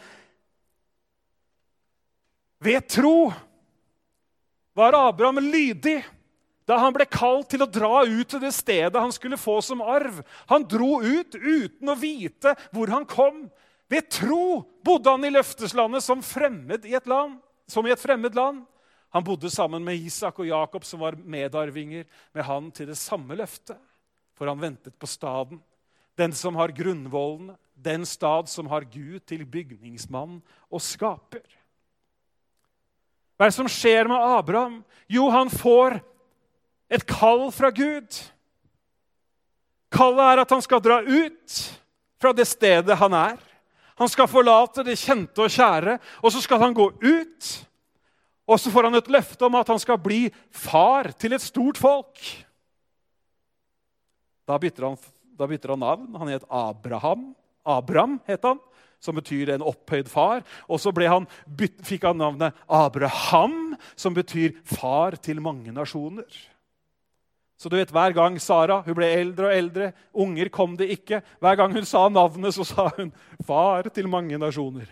Ved 2.58 2.88
tro 2.90 3.30
var 4.74 4.96
Abraham 4.98 5.38
lydig 5.46 6.00
da 6.68 6.76
han 6.82 6.92
ble 6.92 7.06
kalt 7.08 7.48
til 7.48 7.64
å 7.64 7.70
dra 7.70 8.02
ut 8.04 8.28
til 8.28 8.42
det 8.42 8.52
stedet 8.52 9.00
han 9.00 9.12
skulle 9.14 9.40
få 9.40 9.56
som 9.64 9.80
arv. 9.80 10.20
Han 10.50 10.66
dro 10.68 10.98
ut 11.00 11.32
uten 11.34 11.88
å 11.88 11.96
vite 11.96 12.52
hvor 12.74 12.92
han 12.92 13.08
kom. 13.08 13.46
Ved 13.88 14.10
tro 14.12 14.60
bodde 14.84 15.14
han 15.14 15.24
i 15.24 15.32
løfteslandet 15.32 16.04
som, 16.04 16.20
i 16.20 16.98
land, 17.08 17.38
som 17.64 17.88
i 17.88 17.94
et 17.94 18.02
fremmed 18.02 18.36
land. 18.36 18.66
Han 19.16 19.24
bodde 19.24 19.48
sammen 19.48 19.80
med 19.84 19.96
Isak 19.96 20.42
og 20.42 20.50
Jakob, 20.50 20.84
som 20.84 21.00
var 21.00 21.16
medarvinger 21.16 22.04
med 22.36 22.44
han 22.44 22.68
til 22.76 22.90
det 22.90 22.98
samme 23.00 23.38
løftet. 23.40 23.78
For 24.36 24.46
han 24.46 24.60
ventet 24.60 24.92
på 25.00 25.08
staden, 25.08 25.62
den 26.20 26.34
som 26.36 26.58
har 26.60 26.74
grunnvollene, 26.76 27.56
den 27.72 28.04
stad 28.06 28.50
som 28.50 28.68
har 28.68 28.84
Gud 28.84 29.22
til 29.24 29.46
bygningsmann 29.46 30.42
og 30.68 30.84
skaper. 30.84 31.46
Hva 33.38 33.46
er 33.46 33.52
det 33.52 33.56
som 33.56 33.70
skjer 33.70 34.10
med 34.10 34.18
Abraham? 34.18 34.80
Jo, 35.08 35.28
han 35.30 35.48
får 35.48 36.00
et 36.88 37.04
kall 37.08 37.48
fra 37.54 37.70
Gud. 37.74 38.18
Kallet 39.92 40.24
er 40.32 40.42
at 40.42 40.52
han 40.52 40.64
skal 40.64 40.82
dra 40.84 41.00
ut 41.04 41.60
fra 42.20 42.32
det 42.36 42.48
stedet 42.48 42.96
han 42.98 43.14
er. 43.16 43.38
Han 43.98 44.10
skal 44.10 44.30
forlate 44.30 44.84
det 44.86 44.98
kjente 45.00 45.42
og 45.42 45.50
kjære, 45.50 45.96
og 46.22 46.32
så 46.32 46.42
skal 46.42 46.60
han 46.62 46.76
gå 46.76 46.86
ut. 47.02 47.48
Og 48.48 48.60
så 48.60 48.70
får 48.72 48.88
han 48.88 48.96
et 48.96 49.10
løfte 49.12 49.44
om 49.44 49.56
at 49.58 49.68
han 49.68 49.80
skal 49.82 49.98
bli 50.00 50.28
far 50.54 51.10
til 51.18 51.34
et 51.36 51.44
stort 51.44 51.80
folk. 51.80 52.20
Da 54.48 54.56
bytter 54.60 54.86
han, 54.88 54.96
da 55.36 55.48
bytter 55.50 55.74
han 55.74 55.82
navn. 55.84 56.06
Han 56.16 56.30
het 56.32 56.46
Abraham. 56.48 57.32
Abraham 57.68 58.16
het 58.28 58.46
han, 58.48 58.60
som 59.02 59.18
betyr 59.18 59.52
en 59.52 59.66
opphøyd 59.66 60.08
far. 60.08 60.40
Og 60.70 60.80
så 60.80 60.94
fikk 60.94 62.06
han 62.06 62.22
navnet 62.22 62.56
Abraham, 62.64 63.74
som 63.98 64.16
betyr 64.16 64.56
far 64.64 65.18
til 65.20 65.42
mange 65.44 65.74
nasjoner. 65.74 66.30
Så 67.58 67.68
du 67.68 67.74
vet, 67.74 67.90
Hver 67.90 68.14
gang 68.14 68.38
Sara 68.38 68.78
hun 68.86 68.94
ble 68.94 69.08
eldre 69.10 69.48
og 69.48 69.56
eldre, 69.56 69.90
unger 70.14 70.50
kom 70.54 70.76
det 70.78 70.92
ikke. 70.94 71.18
Hver 71.42 71.58
gang 71.58 71.74
hun 71.74 71.86
sa 71.88 72.04
navnet, 72.08 72.54
så 72.54 72.64
sa 72.64 72.88
hun 72.96 73.12
'far 73.44 73.90
til 73.90 74.08
mange 74.08 74.38
nasjoner'. 74.38 74.88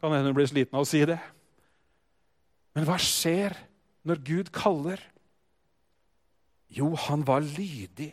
Kan 0.00 0.12
hende 0.12 0.30
hun 0.30 0.34
blir 0.34 0.46
sliten 0.46 0.74
av 0.78 0.86
å 0.86 0.86
si 0.86 1.04
det. 1.04 1.18
Men 2.74 2.84
hva 2.86 2.98
skjer 2.98 3.56
når 4.06 4.22
Gud 4.22 4.52
kaller? 4.52 5.00
Jo, 6.68 6.94
han 6.94 7.26
var 7.26 7.40
lydig, 7.40 8.12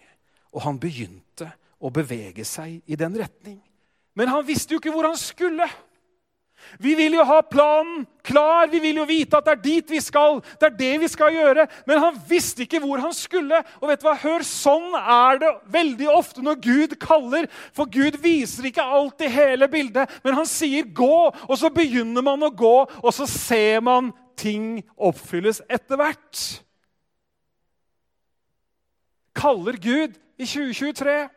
og 0.52 0.62
han 0.62 0.80
begynte 0.80 1.52
å 1.80 1.92
bevege 1.94 2.46
seg 2.46 2.82
i 2.88 2.96
den 2.96 3.14
retning. 3.20 3.62
Men 4.16 4.32
han 4.32 4.48
visste 4.48 4.74
jo 4.74 4.80
ikke 4.80 4.94
hvor 4.96 5.06
han 5.06 5.20
skulle. 5.20 5.68
Vi 6.80 6.96
vil 6.98 7.14
jo 7.18 7.24
ha 7.28 7.42
planen 7.46 8.06
klar, 8.26 8.68
vi 8.72 8.80
vil 8.82 8.98
jo 9.00 9.06
vite 9.08 9.38
at 9.38 9.46
det 9.46 9.54
er 9.54 9.62
dit 9.64 9.92
vi 9.92 10.00
skal. 10.02 10.40
Det 10.60 10.68
er 10.68 10.78
det 10.80 10.92
vi 11.04 11.10
skal 11.12 11.34
gjøre. 11.36 11.68
Men 11.88 12.02
han 12.02 12.18
visste 12.30 12.66
ikke 12.66 12.82
hvor 12.84 13.02
han 13.04 13.14
skulle. 13.16 13.62
Og 13.82 13.90
vet 13.90 14.02
du 14.02 14.08
hva? 14.08 14.16
Hør, 14.20 14.46
sånn 14.48 14.96
er 15.00 15.40
det 15.44 15.52
veldig 15.76 16.10
ofte 16.12 16.44
når 16.46 16.60
Gud 16.64 16.98
kaller. 17.02 17.48
For 17.76 17.90
Gud 17.92 18.20
viser 18.24 18.70
ikke 18.70 18.86
alltid 18.98 19.34
hele 19.34 19.70
bildet, 19.72 20.12
men 20.24 20.38
han 20.38 20.50
sier 20.50 20.84
'gå', 20.84 21.48
og 21.50 21.58
så 21.58 21.70
begynner 21.70 22.22
man 22.26 22.44
å 22.44 22.50
gå, 22.50 22.76
og 23.04 23.14
så 23.14 23.28
ser 23.30 23.82
man 23.82 24.14
ting 24.36 24.84
oppfylles 24.98 25.62
etter 25.70 25.96
hvert. 26.00 26.62
Kaller 29.36 29.78
Gud 29.78 30.16
i 30.40 30.46
2023? 30.46 31.30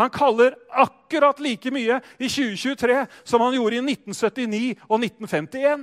Han 0.00 0.10
kaller 0.10 0.54
akkurat 0.72 1.40
like 1.44 1.68
mye 1.74 1.98
i 2.16 2.28
2023 2.28 3.02
som 3.24 3.42
han 3.44 3.52
gjorde 3.52 3.76
i 3.76 3.82
1979 3.84 4.70
og 4.88 5.02
1951. 5.04 5.82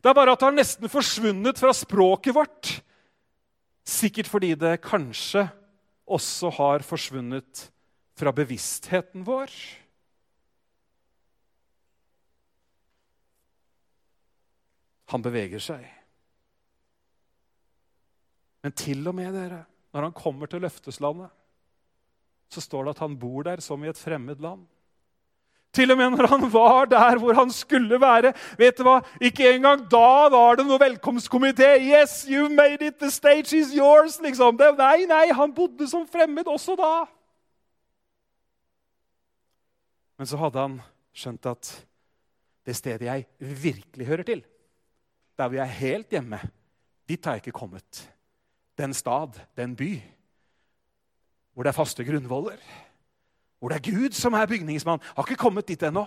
Det 0.00 0.08
er 0.08 0.16
bare 0.16 0.32
at 0.32 0.40
det 0.40 0.48
har 0.48 0.56
nesten 0.56 0.88
forsvunnet 0.88 1.60
fra 1.60 1.74
språket 1.76 2.32
vårt. 2.36 2.72
Sikkert 3.84 4.32
fordi 4.32 4.54
det 4.56 4.78
kanskje 4.86 5.44
også 6.08 6.54
har 6.56 6.86
forsvunnet 6.88 7.66
fra 8.16 8.32
bevisstheten 8.32 9.26
vår. 9.26 9.52
Han 15.12 15.22
beveger 15.22 15.60
seg. 15.60 15.84
Men 18.64 18.72
til 18.72 19.04
og 19.04 19.20
med 19.20 19.36
dere, 19.36 19.66
når 19.92 20.08
han 20.08 20.16
kommer 20.16 20.48
til 20.48 20.64
løfteslandet 20.64 21.28
så 22.52 22.62
står 22.62 22.86
det 22.86 22.96
at 22.96 23.04
han 23.04 23.18
bor 23.18 23.46
der 23.46 23.62
som 23.64 23.84
i 23.84 23.90
et 23.90 24.00
fremmed 24.00 24.40
land. 24.42 24.64
Til 25.76 25.92
og 25.92 25.98
med 26.00 26.14
når 26.14 26.28
han 26.30 26.46
var 26.52 26.88
der 26.88 27.18
hvor 27.20 27.36
han 27.36 27.50
skulle 27.52 27.98
være. 28.00 28.32
Vet 28.56 28.78
du 28.78 28.86
hva? 28.86 29.00
Ikke 29.20 29.50
engang 29.52 29.82
da 29.92 30.28
var 30.32 30.56
det 30.56 30.64
noe 30.68 30.80
velkomstkomité. 30.80 31.74
Yes, 31.82 32.22
you 32.30 32.48
made 32.48 32.80
it, 32.80 32.96
the 33.02 33.10
stage 33.12 33.52
is 33.56 33.74
yours. 33.76 34.20
liksom. 34.24 34.56
Det, 34.56 34.72
nei, 34.78 35.04
nei, 35.10 35.26
han 35.36 35.52
bodde 35.54 35.88
som 35.90 36.06
fremmed 36.08 36.48
også 36.48 36.78
da. 36.80 37.04
Men 40.16 40.28
så 40.30 40.40
hadde 40.40 40.62
han 40.64 40.80
skjønt 41.16 41.48
at 41.50 41.72
det 42.66 42.76
stedet 42.76 43.06
jeg 43.06 43.26
virkelig 43.38 44.06
hører 44.08 44.26
til, 44.26 44.40
der 45.36 45.48
hvor 45.48 45.58
jeg 45.58 45.66
er 45.66 45.80
helt 45.80 46.14
hjemme, 46.16 46.40
dit 47.06 47.24
har 47.24 47.36
jeg 47.36 47.44
ikke 47.44 47.58
kommet. 47.58 48.00
Den 48.78 48.94
stad, 48.96 49.36
den 49.56 49.76
by, 49.76 50.00
hvor 51.56 51.64
det 51.64 51.72
er 51.72 51.80
faste 51.80 52.04
grunnvoller 52.04 52.60
hvor 53.58 53.72
det 53.72 53.80
er 53.80 53.90
Gud 53.90 54.14
som 54.16 54.34
er 54.36 54.46
bygningsmann. 54.46 55.00
Jeg 55.02 55.16
har 55.16 55.26
ikke 55.26 55.40
kommet 55.40 55.68
dit 55.68 55.82
ennå, 55.82 56.04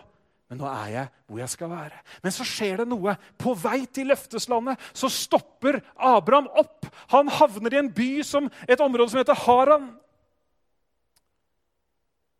men 0.49 0.61
nå 0.61 0.67
er 0.69 0.91
jeg 0.93 1.09
hvor 1.27 1.41
jeg 1.41 1.51
skal 1.51 1.71
være. 1.71 1.97
Men 2.23 2.33
så 2.33 2.45
skjer 2.47 2.81
det 2.81 2.85
noe. 2.89 3.15
På 3.41 3.55
vei 3.57 3.81
til 3.91 4.09
løfteslandet 4.13 4.81
så 4.93 5.09
stopper 5.11 5.81
Abraham 5.95 6.49
opp. 6.61 6.87
Han 7.13 7.29
havner 7.33 7.75
i 7.75 7.81
en 7.81 7.91
by, 7.93 8.11
som, 8.25 8.49
et 8.63 8.81
område 8.81 9.11
som 9.11 9.21
heter 9.21 9.43
Haran. 9.45 9.89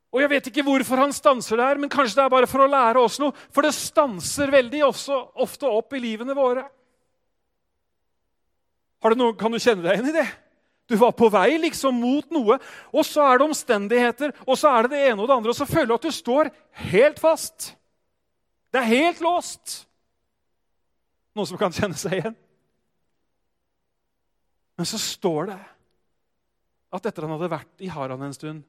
Og 0.10 0.24
Jeg 0.24 0.32
vet 0.32 0.47
ikke 0.49 0.66
hvorfor 0.66 1.03
han 1.03 1.14
stanser 1.14 1.60
der, 1.60 1.78
men 1.78 1.91
kanskje 1.91 2.18
det 2.18 2.24
er 2.24 2.34
bare 2.34 2.49
for 2.49 2.64
å 2.64 2.70
lære 2.70 3.01
oss 3.01 3.20
noe. 3.22 3.36
For 3.53 3.66
det 3.66 3.76
stanser 3.78 4.53
veldig 4.53 4.86
også, 4.88 5.20
ofte 5.38 5.70
opp 5.70 5.93
i 5.93 6.01
livene 6.01 6.38
våre. 6.38 6.64
Noe, 9.16 9.36
kan 9.38 9.53
du 9.53 9.60
kjenne 9.62 9.86
deg 9.86 9.99
igjen 9.99 10.10
i 10.10 10.18
det? 10.18 10.30
Du 10.89 10.95
var 10.97 11.13
på 11.13 11.29
vei 11.29 11.59
liksom 11.61 11.99
mot 12.01 12.31
noe, 12.33 12.57
og 12.89 13.05
så 13.05 13.27
er 13.29 13.37
det 13.37 13.45
omstendigheter, 13.45 14.33
og 14.47 14.57
så 14.57 14.71
er 14.73 14.87
det 14.87 14.95
det 14.95 15.01
ene 15.11 15.21
og 15.21 15.29
det 15.29 15.35
andre, 15.35 15.53
og 15.53 15.57
så 15.59 15.67
føler 15.69 15.91
du 15.91 15.97
at 15.99 16.07
du 16.07 16.15
står 16.15 16.49
helt 16.89 17.21
fast. 17.21 17.73
Det 18.73 18.81
er 18.81 18.89
helt 18.89 19.21
låst. 19.21 19.83
Noen 21.37 21.49
som 21.51 21.59
kan 21.61 21.75
kjenne 21.75 21.97
seg 21.97 22.17
igjen? 22.17 22.37
Men 24.79 24.89
så 24.89 24.97
står 25.01 25.51
det 25.51 25.59
at 26.97 27.05
etter 27.05 27.25
han 27.27 27.35
hadde 27.35 27.51
vært 27.51 27.85
i 27.85 27.91
Haran 27.93 28.25
en 28.25 28.33
stund, 28.33 28.65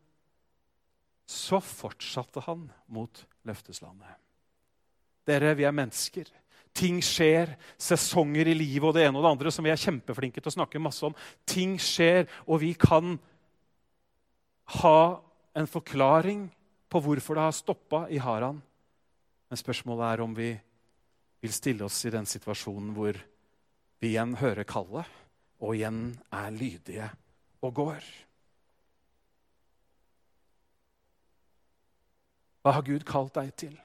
så 1.31 1.61
fortsatte 1.63 2.43
han 2.45 2.67
mot 2.91 3.23
løfteslandet. 3.49 4.19
Dere, 5.31 5.55
vi 5.55 5.65
er 5.65 5.77
mennesker. 5.77 6.29
Ting 6.77 7.01
skjer, 7.03 7.57
sesonger 7.81 8.49
i 8.49 8.55
livet 8.55 8.87
og 8.89 8.95
det 8.97 9.09
ene 9.09 9.19
og 9.19 9.27
det 9.27 9.33
andre 9.35 9.53
som 9.53 9.67
vi 9.67 9.73
er 9.73 9.81
kjempeflinke 9.81 10.41
til 10.41 10.53
å 10.53 10.57
snakke 10.59 10.83
masse 10.83 11.03
om. 11.07 11.17
Ting 11.49 11.75
skjer, 11.83 12.29
og 12.47 12.63
vi 12.63 12.73
kan 12.79 13.19
ha 14.81 15.03
en 15.59 15.67
forklaring 15.67 16.47
på 16.91 17.03
hvorfor 17.03 17.37
det 17.37 17.47
har 17.49 17.57
stoppa 17.57 18.05
i 18.11 18.21
Haran. 18.23 18.61
Men 19.51 19.59
spørsmålet 19.59 20.07
er 20.07 20.23
om 20.23 20.35
vi 20.37 20.51
vil 21.41 21.55
stille 21.55 21.87
oss 21.87 21.99
i 22.07 22.15
den 22.15 22.29
situasjonen 22.29 22.95
hvor 22.95 23.19
vi 24.01 24.13
igjen 24.13 24.37
hører 24.41 24.65
kallet, 24.69 25.07
og 25.61 25.75
igjen 25.77 26.15
er 26.33 26.55
lydige 26.55 27.11
og 27.61 27.75
går. 27.77 28.11
Hva 32.61 32.77
har 32.77 32.85
Gud 32.85 33.05
kalt 33.09 33.35
deg 33.37 33.53
til? 33.57 33.77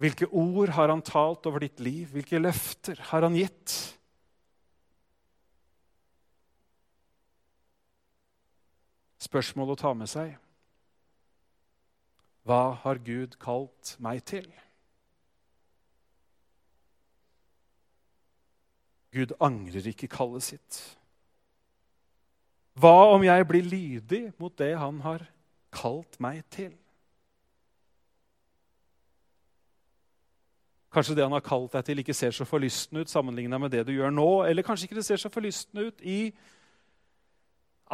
Hvilke 0.00 0.30
ord 0.32 0.72
har 0.72 0.88
han 0.88 1.02
talt 1.04 1.44
over 1.46 1.60
ditt 1.60 1.80
liv? 1.84 2.08
Hvilke 2.14 2.40
løfter 2.40 3.00
har 3.10 3.26
han 3.26 3.36
gitt? 3.36 3.74
Spørsmål 9.20 9.74
å 9.74 9.78
ta 9.78 9.92
med 9.94 10.08
seg. 10.08 10.32
Hva 12.48 12.72
har 12.80 13.02
Gud 13.04 13.36
kalt 13.42 13.92
meg 14.00 14.24
til? 14.24 14.48
Gud 19.12 19.34
angrer 19.42 19.90
ikke 19.90 20.08
kallet 20.08 20.48
sitt. 20.48 20.80
Hva 22.80 23.10
om 23.12 23.24
jeg 23.26 23.46
blir 23.50 23.66
lydig 23.66 24.22
mot 24.40 24.54
det 24.56 24.72
han 24.80 25.02
har 25.04 25.26
kalt 25.74 26.16
meg 26.22 26.40
til? 26.48 26.72
Kanskje 30.90 31.14
det 31.14 31.26
han 31.26 31.36
har 31.36 31.44
kalt 31.46 31.76
deg 31.76 31.86
til, 31.86 32.00
ikke 32.02 32.16
ser 32.16 32.34
så 32.34 32.46
forlystende 32.48 33.04
ut 33.04 33.12
sammenligna 33.12 33.60
med 33.62 33.70
det 33.70 33.84
du 33.86 33.92
gjør 33.94 34.10
nå. 34.14 34.30
Eller 34.48 34.66
kanskje 34.66 34.88
ikke 34.88 34.98
det 34.98 35.06
ser 35.06 35.22
så 35.22 35.30
forlystende 35.30 35.86
ut 35.86 36.02
i 36.02 36.18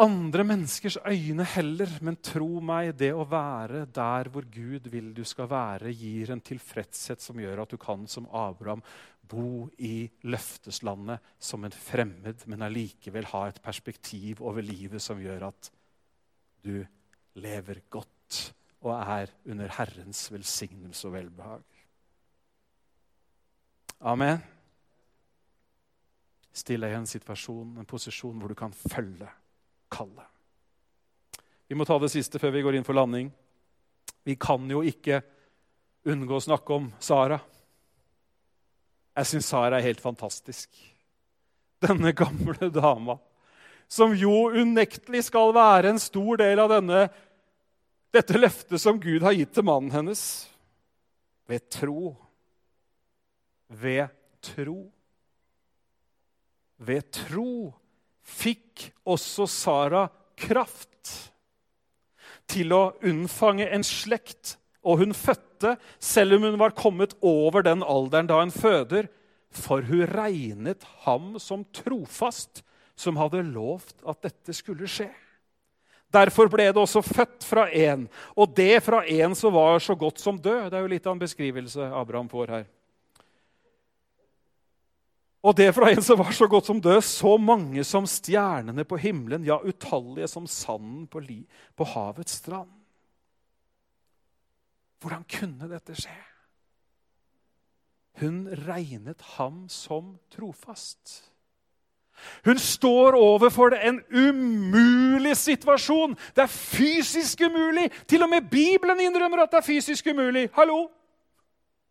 andre 0.01 0.45
menneskers 0.49 0.97
øyne 1.05 1.45
heller. 1.57 1.93
Men 2.05 2.17
tro 2.25 2.63
meg, 2.65 2.95
det 2.97 3.13
å 3.13 3.27
være 3.29 3.85
der 3.93 4.31
hvor 4.33 4.49
Gud 4.49 4.89
vil 4.93 5.13
du 5.17 5.23
skal 5.29 5.51
være, 5.53 5.93
gir 5.93 6.33
en 6.33 6.45
tilfredshet 6.45 7.25
som 7.25 7.41
gjør 7.41 7.67
at 7.67 7.77
du 7.77 7.81
kan 7.81 8.09
som 8.09 8.29
Abraham 8.33 8.85
bo 9.27 9.67
i 9.83 10.07
løfteslandet 10.25 11.33
som 11.43 11.65
en 11.67 11.75
fremmed, 11.75 12.45
men 12.47 12.65
allikevel 12.65 13.27
ha 13.33 13.47
et 13.49 13.63
perspektiv 13.63 14.41
over 14.41 14.65
livet 14.65 15.03
som 15.03 15.21
gjør 15.21 15.49
at 15.51 15.73
du 16.65 16.79
lever 17.43 17.83
godt 17.93 18.45
og 18.87 18.93
er 18.95 19.33
under 19.51 19.73
Herrens 19.77 20.29
velsignelse 20.31 21.09
og 21.09 21.17
velbehag. 21.17 21.76
Amen. 24.01 24.41
Still 26.57 26.85
deg 26.85 26.95
i 26.95 26.99
en 26.99 27.09
situasjon, 27.09 27.77
en 27.77 27.89
posisjon 27.89 28.37
hvor 28.41 28.53
du 28.53 28.57
kan 28.59 28.73
følge 28.73 29.29
kallet. 29.93 30.29
Vi 31.67 31.77
må 31.77 31.85
ta 31.85 31.99
det 31.99 32.13
siste 32.13 32.41
før 32.41 32.55
vi 32.55 32.63
går 32.65 32.79
inn 32.79 32.87
for 32.87 32.97
landing. 32.97 33.31
Vi 34.27 34.37
kan 34.41 34.65
jo 34.71 34.83
ikke 34.87 35.21
unngå 36.07 36.39
å 36.39 36.45
snakke 36.45 36.77
om 36.77 36.91
Sara. 37.03 37.39
Jeg 39.17 39.31
syns 39.31 39.49
Sara 39.51 39.79
er 39.79 39.89
helt 39.89 40.03
fantastisk. 40.03 40.71
Denne 41.83 42.13
gamle 42.17 42.71
dama, 42.73 43.19
som 43.89 44.15
jo 44.17 44.49
unektelig 44.55 45.27
skal 45.29 45.53
være 45.55 45.93
en 45.93 46.01
stor 46.03 46.41
del 46.41 46.63
av 46.63 46.73
denne, 46.73 47.07
dette 48.15 48.39
løftet 48.39 48.81
som 48.81 49.01
Gud 49.03 49.27
har 49.27 49.37
gitt 49.37 49.53
til 49.55 49.67
mannen 49.67 49.93
hennes, 49.93 50.23
ved 51.47 51.69
tro 51.71 52.15
ved 53.69 54.09
tro. 54.45 54.87
Ved 56.77 57.09
tro 57.15 57.73
fikk 58.27 58.91
også 59.07 59.47
Sara 59.51 60.07
kraft 60.37 60.93
til 62.51 62.73
å 62.75 62.95
unnfange 63.07 63.67
en 63.73 63.85
slekt, 63.87 64.57
og 64.87 65.03
hun 65.03 65.15
fødte, 65.17 65.75
selv 65.99 66.37
om 66.37 66.47
hun 66.47 66.59
var 66.61 66.77
kommet 66.79 67.17
over 67.25 67.65
den 67.67 67.83
alderen 67.83 68.29
da 68.31 68.39
hun 68.39 68.55
føder, 68.55 69.09
for 69.51 69.83
hun 69.89 70.05
regnet 70.11 70.85
ham 71.07 71.35
som 71.43 71.65
trofast, 71.75 72.63
som 72.97 73.19
hadde 73.21 73.43
lovt 73.49 73.99
at 74.09 74.23
dette 74.25 74.55
skulle 74.57 74.89
skje. 74.89 75.11
Derfor 76.15 76.49
ble 76.49 76.69
det 76.71 76.81
også 76.81 77.03
født 77.05 77.45
fra 77.45 77.67
en, 77.75 78.07
og 78.39 78.55
det 78.57 78.79
fra 78.85 79.03
en 79.11 79.35
som 79.37 79.53
var 79.57 79.83
så 79.83 79.97
godt 79.99 80.23
som 80.23 80.39
død. 80.39 80.71
Det 80.71 80.79
er 80.79 80.85
jo 80.85 80.93
litt 80.93 81.09
av 81.09 81.17
en 81.17 81.25
beskrivelse 81.25 81.89
Abraham 81.99 82.31
får 82.31 82.53
her. 82.55 82.67
Og 85.47 85.55
det 85.55 85.69
fra 85.77 85.93
en 85.93 86.03
som 86.03 86.19
var 86.19 86.33
så 86.35 86.49
godt 86.51 86.67
som 86.67 86.81
død, 86.83 87.03
så 87.07 87.37
mange 87.39 87.85
som 87.87 88.07
stjernene 88.11 88.83
på 88.85 88.99
himmelen, 88.99 89.45
ja, 89.47 89.61
utallige 89.63 90.27
som 90.31 90.49
sanden 90.51 91.07
på, 91.07 91.23
på 91.77 91.87
havets 91.93 92.41
strand. 92.41 92.73
Hvordan 95.01 95.23
kunne 95.31 95.71
dette 95.71 95.95
skje? 95.95 96.17
Hun 98.19 98.47
regnet 98.67 99.23
ham 99.37 99.67
som 99.71 100.17
trofast. 100.33 101.31
Hun 102.47 102.59
står 102.59 103.15
overfor 103.15 103.77
en 103.77 104.01
umulig 104.09 105.37
situasjon. 105.37 106.17
Det 106.35 106.47
er 106.47 106.53
fysisk 106.53 107.45
umulig. 107.45 107.91
Til 108.09 108.25
og 108.25 108.33
med 108.33 108.49
Bibelen 108.51 109.03
innrømmer 109.05 109.45
at 109.45 109.53
det 109.53 109.61
er 109.61 109.69
fysisk 109.69 110.09
umulig. 110.11 110.49
Hallo? 110.57 110.87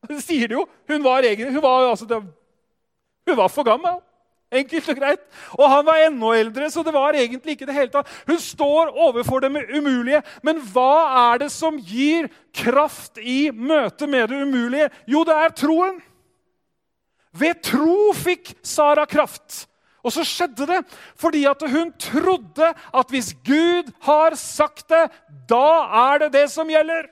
Det 0.09 0.17
sier 0.25 0.49
det 0.49 0.57
jo. 0.57 0.65
Hun 0.89 1.05
var, 1.05 1.23
egen, 1.23 1.53
hun 1.53 1.63
var 1.63 1.91
altså, 1.91 2.23
hun 3.25 3.37
var 3.37 3.49
for 3.49 3.67
gammel. 3.67 3.99
Enkelt 4.55 4.89
og 4.91 4.99
greit. 4.99 5.21
Og 5.57 5.65
han 5.71 5.85
var 5.87 6.01
enda 6.05 6.31
eldre, 6.37 6.69
så 6.71 6.83
det 6.85 6.93
var 6.95 7.17
egentlig 7.17 7.55
ikke 7.55 7.67
det 7.67 7.75
hele 7.75 7.91
tatt. 7.93 8.09
Hun 8.27 8.39
står 8.39 8.91
overfor 8.93 9.43
det 9.43 9.51
umulige. 9.73 10.21
Men 10.45 10.61
hva 10.71 11.31
er 11.31 11.45
det 11.45 11.51
som 11.53 11.79
gir 11.81 12.29
kraft 12.55 13.19
i 13.19 13.49
møte 13.51 14.07
med 14.07 14.29
det 14.29 14.43
umulige? 14.45 14.91
Jo, 15.09 15.23
det 15.27 15.35
er 15.35 15.55
troen. 15.57 15.97
Ved 17.35 17.63
tro 17.65 18.13
fikk 18.15 18.53
Sara 18.63 19.07
kraft. 19.09 19.65
Og 20.05 20.13
så 20.13 20.21
skjedde 20.27 20.67
det 20.69 20.83
fordi 21.17 21.41
at 21.49 21.63
hun 21.65 21.89
trodde 21.99 22.67
at 22.69 23.11
hvis 23.11 23.33
Gud 23.43 23.89
har 24.05 24.37
sagt 24.37 24.85
det, 24.93 25.07
da 25.49 25.69
er 26.05 26.25
det 26.25 26.33
det 26.37 26.45
som 26.53 26.69
gjelder. 26.69 27.09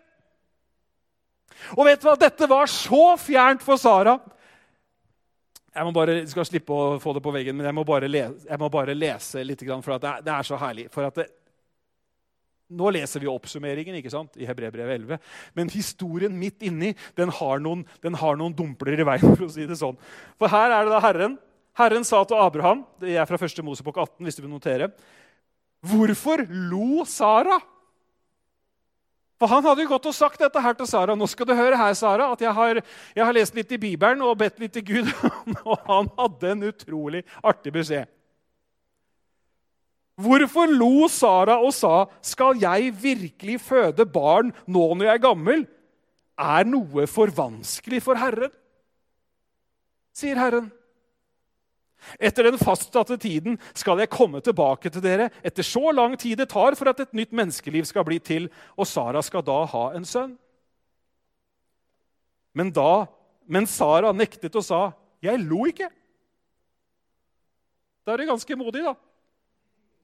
Og 1.74 1.88
vet 1.88 2.01
du 2.01 2.07
hva? 2.07 2.16
Dette 2.20 2.47
var 2.49 2.70
så 2.70 3.16
fjernt 3.18 3.64
for 3.66 3.82
Sara 3.82 4.20
jeg 5.74 5.88
må 5.88 5.93
bare, 5.95 6.17
skal 6.30 6.45
slippe 6.45 6.74
å 6.76 6.97
få 7.01 7.15
det 7.15 7.24
på 7.26 7.32
veggen, 7.34 7.55
men 7.57 7.65
jeg 7.65 7.76
må 7.76 7.86
bare 7.88 8.09
lese, 8.09 8.59
må 8.61 8.69
bare 8.74 8.93
lese 8.93 9.41
litt, 9.45 9.63
for 9.82 9.95
det 9.97 10.09
er, 10.09 10.26
det, 10.26 10.36
er, 10.36 10.45
så 10.47 10.59
herlig. 10.61 10.86
For 10.93 11.09
det, 11.15 11.30
Nå 12.74 12.89
leser 12.95 13.21
vi 13.21 13.30
oppsummeringen 13.30 13.97
ikke 13.99 14.11
sant, 14.13 14.38
i 14.39 14.47
Hebrebrevet 14.49 14.95
11. 14.95 15.17
Men 15.57 15.71
historien 15.74 16.34
midt 16.38 16.63
inni 16.65 16.93
den 17.17 17.34
har, 17.38 17.59
noen, 17.61 17.84
den 18.01 18.15
har 18.17 18.38
noen 18.39 18.55
dumpler 18.57 18.97
i 18.97 19.05
veien. 19.05 19.34
For 19.38 19.45
å 19.45 19.51
si 19.53 19.67
det 19.69 19.78
sånn. 19.78 19.99
For 20.41 20.49
her 20.53 20.71
er 20.71 20.88
det 20.88 20.95
da 20.95 21.01
Herren. 21.03 21.36
Herren 21.78 22.05
sa 22.05 22.19
til 22.30 22.38
Abraham 22.38 22.84
Det 23.01 23.15
er 23.17 23.26
fra 23.26 23.38
1. 23.41 23.63
Mosebok 23.65 23.95
18. 23.97 24.26
hvis 24.26 24.38
du 24.38 24.43
vil 24.43 24.53
notere. 24.53 24.91
Hvorfor 25.84 26.45
lo 26.49 27.05
Sara? 27.09 27.57
For 29.44 29.52
han 29.52 29.66
hadde 29.68 29.84
jo 29.84 29.89
gått 29.91 30.06
og 30.08 30.16
sagt 30.16 30.39
dette 30.39 30.62
her 30.64 30.76
til 30.80 30.88
Sara. 30.88 31.18
Nå 31.20 31.28
skal 31.28 31.50
du 31.50 31.52
høre 31.52 31.76
her, 31.76 31.96
Sara, 32.00 32.30
at 32.32 32.39
jeg 32.39 32.56
har, 32.56 32.78
jeg 33.12 33.26
har 33.28 33.36
lest 33.36 33.58
litt 33.58 33.74
i 33.76 33.80
Bibelen 33.82 34.22
og 34.24 34.38
bedt 34.39 34.62
litt 34.64 34.72
til 34.72 34.86
Gud. 34.88 35.10
og 35.68 35.82
han 35.89 36.08
hadde 36.16 36.52
en 36.54 36.64
utrolig 36.70 37.26
artig 37.44 37.74
beskjed. 37.76 38.08
Hvorfor 40.24 40.72
lo 40.72 41.10
Sara 41.12 41.58
og 41.60 41.74
sa, 41.76 42.06
'Skal 42.24 42.62
jeg 42.64 42.94
virkelig 42.96 43.60
føde 43.60 44.06
barn 44.08 44.54
nå 44.64 44.86
når 44.94 45.10
jeg 45.10 45.14
er 45.18 45.28
gammel?' 45.28 45.68
Er 46.39 46.64
noe 46.64 47.04
for 47.12 47.28
vanskelig 47.28 48.00
for 48.02 48.16
Herren? 48.16 48.56
sier 50.16 50.39
Herren. 50.39 50.72
Etter 52.20 52.47
den 52.49 52.60
fastsatte 52.60 53.18
tiden 53.18 53.58
skal 53.74 54.01
jeg 54.01 54.12
komme 54.14 54.41
tilbake 54.43 54.91
til 54.91 55.04
dere, 55.04 55.30
etter 55.43 55.66
så 55.66 55.91
lang 55.95 56.18
tid 56.20 56.38
det 56.41 56.49
tar 56.51 56.76
for 56.80 56.91
at 56.91 56.99
et 57.04 57.14
nytt 57.16 57.34
menneskeliv 57.36 57.88
skal 57.89 58.06
bli 58.08 58.20
til, 58.20 58.49
og 58.78 58.88
Sara 58.89 59.22
skal 59.26 59.45
da 59.45 59.64
ha 59.72 59.84
en 59.97 60.08
sønn. 60.08 60.36
Men 62.54 62.70
da, 62.74 63.06
men 63.49 63.68
Sara 63.68 64.12
nektet 64.14 64.56
og 64.56 64.64
sa, 64.64 64.91
'Jeg 65.22 65.39
lo 65.39 65.66
ikke'. 65.66 65.89
Da 68.06 68.14
er 68.14 68.18
det 68.18 68.28
ganske 68.28 68.56
modig, 68.56 68.84
da. 68.84 68.93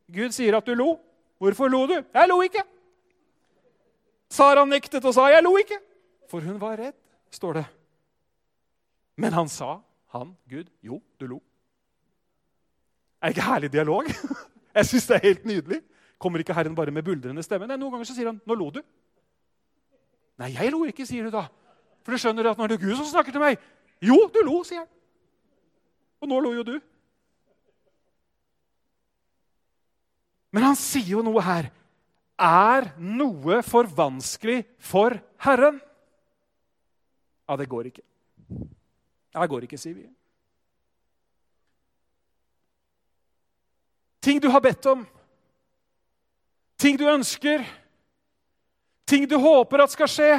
Gud 0.09 0.31
sier 0.31 0.57
at 0.57 0.65
du 0.65 0.73
lo. 0.73 0.97
Hvorfor 1.37 1.67
lo 1.67 1.85
du? 1.87 2.03
Jeg 2.13 2.27
lo 2.27 2.41
ikke. 2.41 2.63
Sara 4.29 4.65
nektet 4.65 5.05
og 5.05 5.13
sa, 5.13 5.27
'Jeg 5.27 5.43
lo 5.43 5.57
ikke', 5.57 5.81
for 6.29 6.39
hun 6.39 6.61
var 6.61 6.77
redd, 6.77 6.95
står 7.31 7.53
det. 7.53 7.65
Men 9.15 9.33
han 9.33 9.49
sa, 9.49 9.81
han, 10.13 10.37
Gud, 10.49 10.69
'Jo, 10.81 11.01
du 11.19 11.27
lo'. 11.27 11.48
Er 13.21 13.33
ikke 13.33 13.45
herlig 13.45 13.71
dialog? 13.73 14.07
Jeg 14.77 14.85
syns 14.85 15.07
det 15.09 15.15
er 15.17 15.27
helt 15.27 15.45
nydelig. 15.45 15.81
Kommer 16.19 16.39
ikke 16.39 16.53
Herren 16.55 16.75
bare 16.75 16.91
med 16.91 17.03
buldrende 17.03 17.43
stemme? 17.43 17.67
Nei, 17.67 17.77
Noen 17.79 17.93
ganger 17.95 18.07
så 18.07 18.15
sier 18.15 18.27
han, 18.31 18.41
'Nå 18.45 18.55
lo 18.55 18.69
du'. 18.75 18.83
Nei, 20.39 20.53
jeg 20.55 20.71
lo 20.71 20.85
ikke, 20.87 21.03
sier 21.07 21.27
du 21.27 21.33
da. 21.33 21.47
For 22.03 22.15
du 22.15 22.21
skjønner 22.21 22.47
at 22.47 22.59
nå 22.59 22.63
er 22.63 22.71
det 22.71 22.79
Gud 22.79 22.95
som 22.95 23.07
snakker 23.09 23.35
til 23.35 23.43
meg 23.43 23.59
Jo, 23.99 24.15
du 24.31 24.39
lo, 24.47 24.61
sier 24.63 24.85
han. 24.85 24.87
Og 26.23 26.31
nå 26.31 26.39
lo 26.39 26.53
jo 26.55 26.63
du. 26.63 26.77
Men 30.55 30.69
han 30.69 30.79
sier 30.79 31.17
jo 31.17 31.23
noe 31.25 31.43
her. 31.43 31.67
Er 32.39 32.93
noe 32.97 33.59
for 33.67 33.83
vanskelig 33.83 34.63
for 34.79 35.17
Herren? 35.43 35.81
Ja, 37.49 37.57
det 37.59 37.67
går 37.67 37.91
ikke. 37.91 38.05
Det 38.47 39.49
går 39.51 39.67
ikke, 39.67 39.77
sier 39.81 39.97
vi. 39.97 40.07
Ting 44.29 44.37
du 44.37 44.45
har 44.53 44.61
bedt 44.61 44.85
om, 44.85 44.99
ting 46.77 46.97
du 47.01 47.07
ønsker, 47.09 47.63
ting 49.09 49.23
du 49.25 49.33
håper 49.41 49.81
at 49.81 49.89
skal 49.89 50.11
skje, 50.11 50.35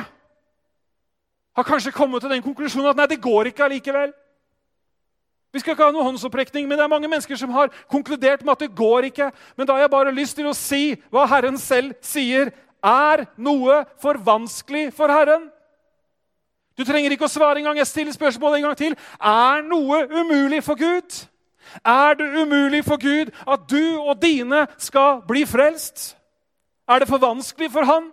har 1.59 1.67
kanskje 1.67 1.91
kommet 1.97 2.23
til 2.23 2.31
den 2.31 2.45
konklusjonen 2.45 2.93
at 2.93 3.01
nei, 3.01 3.09
det 3.11 3.19
går 3.25 3.51
ikke 3.51 3.65
allikevel. 3.67 4.13
Vi 5.51 5.59
skal 5.59 5.75
ikke 5.75 5.89
ha 5.89 5.97
noen 5.97 6.07
håndsopprekning, 6.07 6.69
men 6.71 6.79
det 6.79 6.85
er 6.85 6.93
mange 6.93 7.11
mennesker 7.11 7.35
som 7.41 7.51
har 7.57 7.73
konkludert 7.91 8.45
med 8.47 8.53
at 8.55 8.63
det 8.63 8.79
går 8.79 9.09
ikke. 9.09 9.33
Men 9.59 9.67
da 9.67 9.75
har 9.75 9.83
jeg 9.83 9.93
bare 9.97 10.15
lyst 10.15 10.39
til 10.39 10.47
å 10.47 10.55
si 10.55 10.95
hva 11.11 11.27
Herren 11.33 11.59
selv 11.59 11.99
sier. 12.07 12.53
Er 12.87 13.25
noe 13.35 13.81
for 13.99 14.23
vanskelig 14.23 14.93
for 14.95 15.11
Herren? 15.11 15.51
Du 16.79 16.87
trenger 16.87 17.11
ikke 17.11 17.27
å 17.27 17.33
svare 17.35 17.59
engang. 17.59 17.83
Jeg 17.83 17.91
stiller 17.91 18.15
spørsmålet 18.15 18.61
en 18.61 18.71
gang 18.71 18.79
til. 18.79 18.95
Er 19.19 19.67
noe 19.67 20.05
umulig 20.15 20.63
for 20.63 20.79
Gud? 20.79 21.25
Er 21.85 22.15
det 22.19 22.31
umulig 22.43 22.85
for 22.85 23.01
Gud 23.01 23.31
at 23.47 23.67
du 23.71 24.01
og 24.01 24.23
dine 24.23 24.67
skal 24.79 25.21
bli 25.29 25.45
frelst? 25.47 26.17
Er 26.89 26.99
det 26.99 27.09
for 27.09 27.23
vanskelig 27.23 27.71
for 27.71 27.85
Han? 27.85 28.11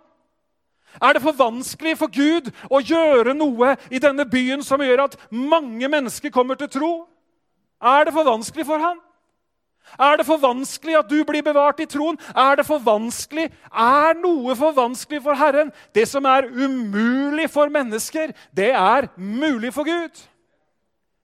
Er 1.02 1.14
det 1.14 1.22
for 1.22 1.32
vanskelig 1.32 1.98
for 1.98 2.10
Gud 2.10 2.50
å 2.74 2.80
gjøre 2.82 3.36
noe 3.38 3.76
i 3.94 4.00
denne 4.02 4.26
byen 4.26 4.64
som 4.66 4.82
gjør 4.82 5.06
at 5.06 5.18
mange 5.30 5.88
mennesker 5.88 6.34
kommer 6.34 6.58
til 6.58 6.72
tro? 6.74 6.94
Er 7.82 8.08
det 8.08 8.14
for 8.16 8.26
vanskelig 8.26 8.66
for 8.66 8.82
han? 8.82 8.98
Er 10.00 10.18
det 10.20 10.26
for 10.28 10.42
vanskelig 10.42 10.98
at 11.00 11.10
du 11.10 11.22
blir 11.24 11.46
bevart 11.46 11.80
i 11.80 11.88
troen? 11.88 12.18
Er 12.36 12.58
det 12.60 12.66
for 12.68 12.82
vanskelig? 12.84 13.46
Er 13.72 14.18
noe 14.20 14.56
for 14.58 14.74
vanskelig 14.76 15.22
for 15.24 15.38
Herren? 15.38 15.70
Det 15.96 16.08
som 16.10 16.26
er 16.26 16.50
umulig 16.50 17.48
for 17.50 17.70
mennesker, 17.70 18.34
det 18.58 18.74
er 18.74 19.08
mulig 19.16 19.72
for 19.74 19.88
Gud. 19.88 20.18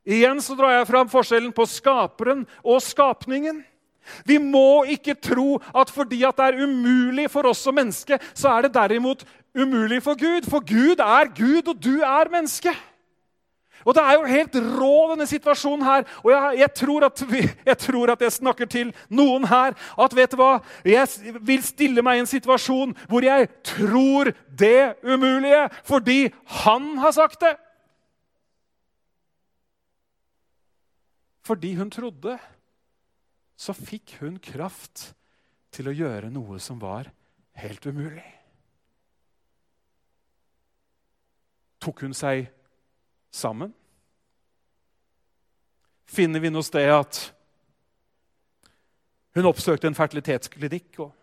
Igjen 0.03 0.41
så 0.43 0.55
drar 0.59 0.73
jeg 0.77 0.89
fram 0.89 1.11
forskjellen 1.11 1.53
på 1.55 1.65
skaperen 1.69 2.43
og 2.63 2.81
skapningen. 2.83 3.61
Vi 4.27 4.35
må 4.37 4.83
ikke 4.91 5.15
tro 5.15 5.61
at 5.71 5.91
fordi 5.93 6.23
at 6.27 6.35
det 6.39 6.49
er 6.49 6.63
umulig 6.65 7.29
for 7.31 7.47
oss 7.47 7.63
som 7.63 7.75
menneske, 7.75 8.19
så 8.35 8.51
er 8.51 8.65
det 8.65 8.75
derimot 8.75 9.23
umulig 9.55 10.01
for 10.03 10.19
Gud. 10.19 10.49
For 10.49 10.59
Gud 10.59 10.99
er 10.99 11.31
Gud, 11.31 11.69
og 11.71 11.79
du 11.79 12.01
er 12.01 12.31
menneske. 12.31 12.73
Og 13.85 13.95
Det 13.95 14.03
er 14.03 14.13
jo 14.13 14.23
helt 14.23 14.55
rå, 14.79 15.11
denne 15.11 15.27
situasjonen 15.27 15.83
her. 15.85 16.03
Og 16.23 16.31
jeg, 16.31 16.59
jeg, 16.59 16.73
tror 16.73 17.25
vi, 17.27 17.41
jeg, 17.65 17.77
tror 17.77 18.11
at 18.11 18.21
jeg 18.21 18.31
snakker 18.31 18.65
til 18.65 18.93
noen 19.09 19.47
her. 19.47 19.75
At 19.99 20.15
vet 20.15 20.31
du 20.31 20.39
hva? 20.39 20.59
Jeg 20.85 21.35
vil 21.41 21.63
stille 21.63 22.01
meg 22.01 22.17
i 22.17 22.23
en 22.23 22.29
situasjon 22.29 22.95
hvor 23.09 23.25
jeg 23.27 23.49
tror 23.63 24.31
det 24.47 24.95
umulige 25.03 25.67
fordi 25.83 26.31
han 26.63 26.97
har 26.97 27.11
sagt 27.11 27.41
det. 27.41 27.55
Fordi 31.43 31.73
hun 31.75 31.91
trodde, 31.91 32.37
så 33.55 33.75
fikk 33.75 34.17
hun 34.21 34.39
kraft 34.43 35.09
til 35.73 35.89
å 35.89 35.95
gjøre 35.95 36.31
noe 36.31 36.59
som 36.63 36.79
var 36.81 37.09
helt 37.59 37.85
umulig. 37.85 38.25
Tok 41.83 42.05
hun 42.05 42.15
seg 42.15 42.47
sammen, 43.33 43.73
finner 46.13 46.39
vi 46.39 46.51
noe 46.53 46.63
sted 46.65 46.91
at 46.93 47.19
hun 49.33 49.49
oppsøkte 49.49 49.89
en 49.89 49.97
fertilitetsklinikk 49.97 50.99
og 51.01 51.13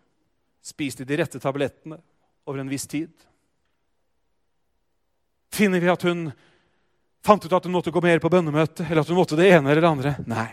spiste 0.61 1.07
de 1.07 1.17
rette 1.17 1.39
tablettene 1.41 1.97
over 2.45 2.59
en 2.61 2.69
viss 2.69 2.85
tid. 2.91 3.11
Finner 5.51 5.81
vi 5.83 5.91
at 5.91 6.03
hun 6.07 6.27
fant 7.25 7.45
ut 7.45 7.53
at 7.53 7.67
hun 7.67 7.75
måtte 7.75 7.93
gå 7.93 8.01
mer 8.03 8.21
på 8.21 8.31
bønnemøte, 8.31 8.85
eller 8.87 9.03
at 9.03 9.11
hun 9.11 9.19
måtte 9.19 9.37
det 9.39 9.49
ene 9.51 9.69
eller 9.69 9.83
det 9.83 9.91
andre? 9.91 10.13
Nei. 10.29 10.49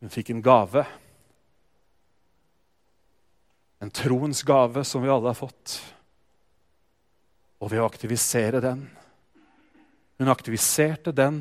Hun 0.00 0.12
fikk 0.12 0.32
en 0.32 0.42
gave. 0.44 0.84
En 3.80 3.92
troens 3.92 4.42
gave 4.48 4.84
som 4.84 5.04
vi 5.04 5.12
alle 5.12 5.32
har 5.32 5.38
fått. 5.38 5.76
Og 7.60 7.72
ved 7.72 7.82
å 7.82 7.88
aktivisere 7.88 8.62
den 8.64 8.86
Hun 10.20 10.28
aktiviserte 10.28 11.14
den 11.16 11.38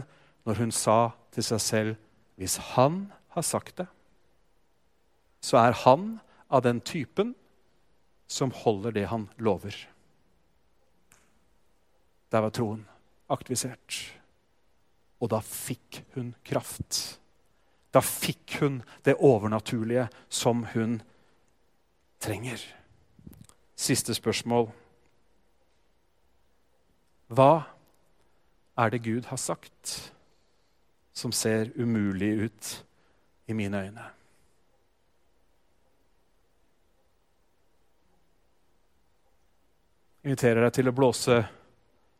når 0.47 0.61
hun 0.61 0.69
sa 0.71 1.11
til 1.35 1.43
seg 1.43 1.59
selv 1.59 1.97
hvis 2.39 2.55
han 2.71 3.09
har 3.35 3.43
sagt 3.43 3.81
det, 3.81 3.87
så 5.43 5.59
er 5.59 5.75
han 5.83 6.13
av 6.47 6.63
den 6.63 6.79
typen 6.79 7.33
som 8.31 8.53
holder 8.55 8.95
det 8.95 9.03
han 9.11 9.27
lover. 9.35 9.75
Der 12.31 12.43
var 12.45 12.53
troen 12.53 12.85
aktivisert. 13.29 13.99
Og 15.19 15.31
da 15.33 15.41
fikk 15.43 16.03
hun 16.15 16.33
kraft. 16.45 17.19
Da 17.93 18.01
fikk 18.05 18.59
hun 18.61 18.81
det 19.05 19.17
overnaturlige 19.17 20.07
som 20.29 20.63
hun 20.73 20.99
trenger. 22.21 22.61
Siste 23.75 24.13
spørsmål. 24.13 24.69
Hva 27.29 27.51
er 28.77 28.89
det 28.89 29.03
Gud 29.03 29.27
har 29.29 29.37
sagt 29.37 30.13
som 31.13 31.31
ser 31.31 31.71
umulig 31.75 32.31
ut 32.45 32.85
i 33.47 33.53
mine 33.53 33.77
øyne? 33.77 34.07
Jeg 40.19 40.33
inviterer 40.33 40.65
deg 40.65 40.73
til 40.75 40.89
å 40.91 40.93
blåse 40.93 41.35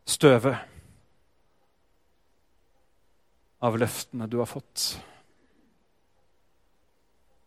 støvet 0.10 0.58
av 3.60 3.78
løftene 3.78 4.28
du 4.32 4.40
har 4.40 4.50
fått. 4.50 4.96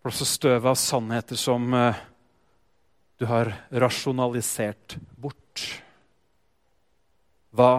Blåse 0.03 0.27
støvet 0.29 0.71
av 0.71 0.79
sannheter 0.79 1.39
som 1.39 1.75
eh, 1.75 1.99
du 3.19 3.27
har 3.31 3.53
rasjonalisert 3.71 4.97
bort. 5.17 5.65
Hva 7.53 7.73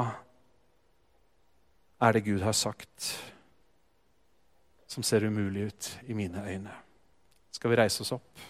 er 2.03 2.15
det 2.15 2.25
Gud 2.27 2.43
har 2.43 2.55
sagt 2.57 3.13
som 4.87 5.03
ser 5.03 5.25
umulig 5.25 5.69
ut 5.71 5.91
i 6.07 6.15
mine 6.17 6.43
øyne? 6.47 6.75
Skal 7.53 7.73
vi 7.73 7.79
reise 7.79 8.03
oss 8.03 8.13
opp? 8.15 8.43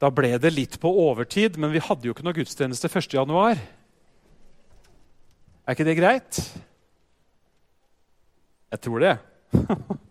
Da 0.00 0.10
ble 0.12 0.34
det 0.38 0.52
litt 0.52 0.76
på 0.80 0.90
overtid, 1.06 1.56
men 1.56 1.72
vi 1.72 1.80
hadde 1.80 2.08
jo 2.08 2.12
ikke 2.12 2.26
noe 2.26 2.36
gudstjeneste 2.36 2.90
1.1. 2.90 3.62
Er 5.66 5.74
ikke 5.74 5.86
det 5.88 5.96
greit? 5.98 6.40
Jeg 8.70 8.82
tror 8.84 9.00
det. 9.02 9.14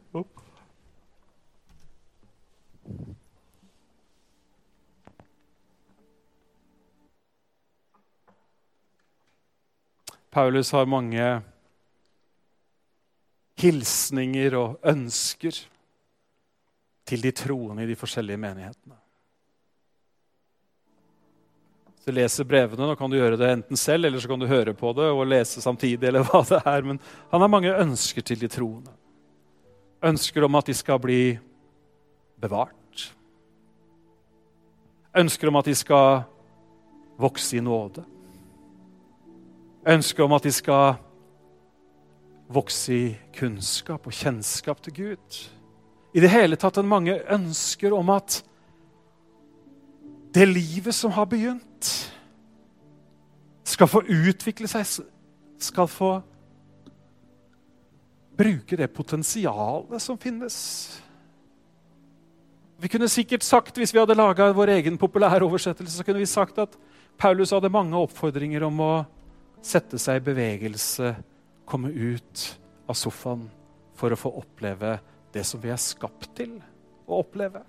Paulus 10.36 10.71
har 10.75 10.89
mange 10.91 11.23
hilsninger 13.61 14.57
og 14.59 14.81
ønsker 14.83 15.61
til 17.07 17.23
de 17.23 17.31
troende 17.31 17.86
i 17.86 17.88
de 17.88 17.95
forskjellige 17.95 18.41
menighetene. 18.43 18.97
Du 22.06 22.12
leser 22.14 22.45
brevene, 22.45 22.86
nå 22.86 22.95
kan 22.99 23.10
du 23.10 23.18
gjøre 23.18 23.38
det 23.39 23.47
enten 23.49 23.80
selv 23.80 24.06
eller 24.06 24.22
så 24.22 24.30
kan 24.30 24.41
du 24.41 24.45
høre 24.45 24.76
på 24.78 24.91
det 24.93 25.08
og 25.10 25.26
lese 25.26 25.62
samtidig. 25.62 26.06
eller 26.06 26.24
hva 26.28 26.43
det 26.45 26.62
er, 26.62 26.82
Men 26.82 26.99
han 27.32 27.41
har 27.41 27.49
mange 27.49 27.74
ønsker 27.74 28.22
til 28.22 28.39
de 28.39 28.47
troende. 28.47 28.91
Ønsker 30.03 30.43
om 30.45 30.56
at 30.56 30.66
de 30.66 30.74
skal 30.74 30.99
bli 30.99 31.39
bevart. 32.38 33.14
Ønsker 35.18 35.47
om 35.47 35.56
at 35.56 35.66
de 35.66 35.76
skal 35.76 36.24
vokse 37.18 37.58
i 37.58 37.64
nåde 37.64 38.03
Ønsker 39.86 40.24
om 40.26 40.34
at 40.34 40.43
de 40.43 40.51
skal 40.51 40.95
vokse 42.49 42.93
i 42.93 43.18
kunnskap 43.38 44.08
og 44.08 44.14
kjennskap 44.14 44.82
til 44.82 44.93
Gud. 44.93 45.38
I 46.14 46.24
det 46.24 46.32
hele 46.34 46.58
tatt 46.58 46.80
en 46.82 46.89
mange 46.89 47.20
ønsker 47.30 47.93
om 47.93 48.10
at 48.10 48.39
det 50.34 50.47
livet 50.49 50.95
som 50.95 51.14
har 51.14 51.30
begynt, 51.30 51.74
skal 53.65 53.89
få 53.89 54.03
utvikle 54.05 54.69
seg, 54.69 55.05
skal 55.59 55.89
få 55.89 56.11
bruke 58.36 58.77
det 58.77 58.91
potensialet 58.93 60.03
som 60.03 60.19
finnes. 60.19 60.55
Vi 62.77 62.91
kunne 62.91 63.09
sikkert 63.09 63.43
sagt, 63.43 63.77
Hvis 63.77 63.93
vi 63.93 63.99
hadde 63.99 64.15
laga 64.15 64.51
vår 64.51 64.67
egen 64.67 64.97
populære 64.97 65.45
oversettelse, 65.45 65.97
så 65.97 66.03
kunne 66.03 66.19
vi 66.19 66.25
sagt 66.25 66.57
at 66.59 66.75
Paulus 67.17 67.51
hadde 67.51 67.71
mange 67.71 67.97
oppfordringer 67.97 68.63
om 68.67 68.79
å 68.79 68.93
sette 69.63 69.97
seg 69.97 70.19
i 70.19 70.25
bevegelse, 70.25 71.15
komme 71.65 71.89
ut 71.89 72.59
av 72.88 72.95
sofaen 72.95 73.47
for 73.95 74.11
å 74.11 74.19
få 74.19 74.33
oppleve 74.38 74.99
det 75.33 75.45
som 75.47 75.61
vi 75.63 75.71
er 75.71 75.79
skapt 75.81 76.36
til 76.36 76.59
å 77.07 77.21
oppleve. 77.23 77.63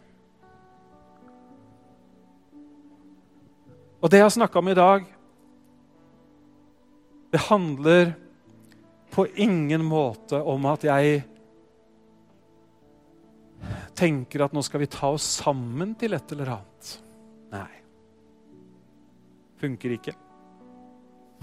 Og 4.00 4.10
det 4.10 4.20
jeg 4.20 4.26
har 4.26 4.34
snakka 4.34 4.60
om 4.60 4.68
i 4.68 4.76
dag, 4.76 5.06
det 7.32 7.46
handler 7.48 8.12
på 9.14 9.26
ingen 9.34 9.84
måte 9.84 10.38
om 10.42 10.68
at 10.68 10.84
jeg 10.86 11.22
tenker 13.96 14.44
at 14.44 14.54
nå 14.54 14.62
skal 14.64 14.82
vi 14.84 14.90
ta 14.92 15.10
oss 15.16 15.26
sammen 15.40 15.94
til 15.98 16.14
et 16.16 16.36
eller 16.36 16.52
annet. 16.58 16.92
Nei. 17.54 17.72
Funker 19.60 19.96
ikke 19.96 20.16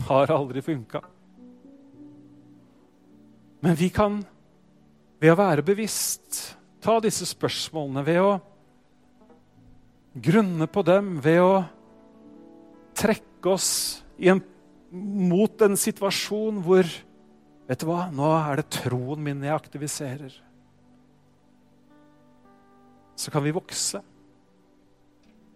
har 0.07 0.31
aldri 0.31 0.61
funka. 0.61 1.01
Men 3.59 3.75
vi 3.75 3.89
kan, 3.89 4.19
ved 5.19 5.31
å 5.31 5.39
være 5.39 5.63
bevisst, 5.65 6.57
ta 6.83 6.97
disse 7.03 7.27
spørsmålene 7.29 8.03
ved 8.05 8.19
å 8.19 8.31
grunne 10.23 10.67
på 10.67 10.83
dem, 10.85 11.15
ved 11.23 11.39
å 11.41 11.53
trekke 12.97 13.53
oss 13.53 13.71
en, 14.17 14.41
mot 14.91 15.65
en 15.65 15.79
situasjon 15.79 16.61
hvor 16.65 16.87
Vet 17.63 17.79
du 17.79 17.87
hva? 17.87 18.09
Nå 18.11 18.27
er 18.27 18.59
det 18.59 18.65
troen 18.75 19.21
min 19.23 19.43
jeg 19.45 19.55
aktiviserer. 19.55 20.33
Så 23.15 23.31
kan 23.31 23.43
vi 23.45 23.53
vokse. 23.55 24.01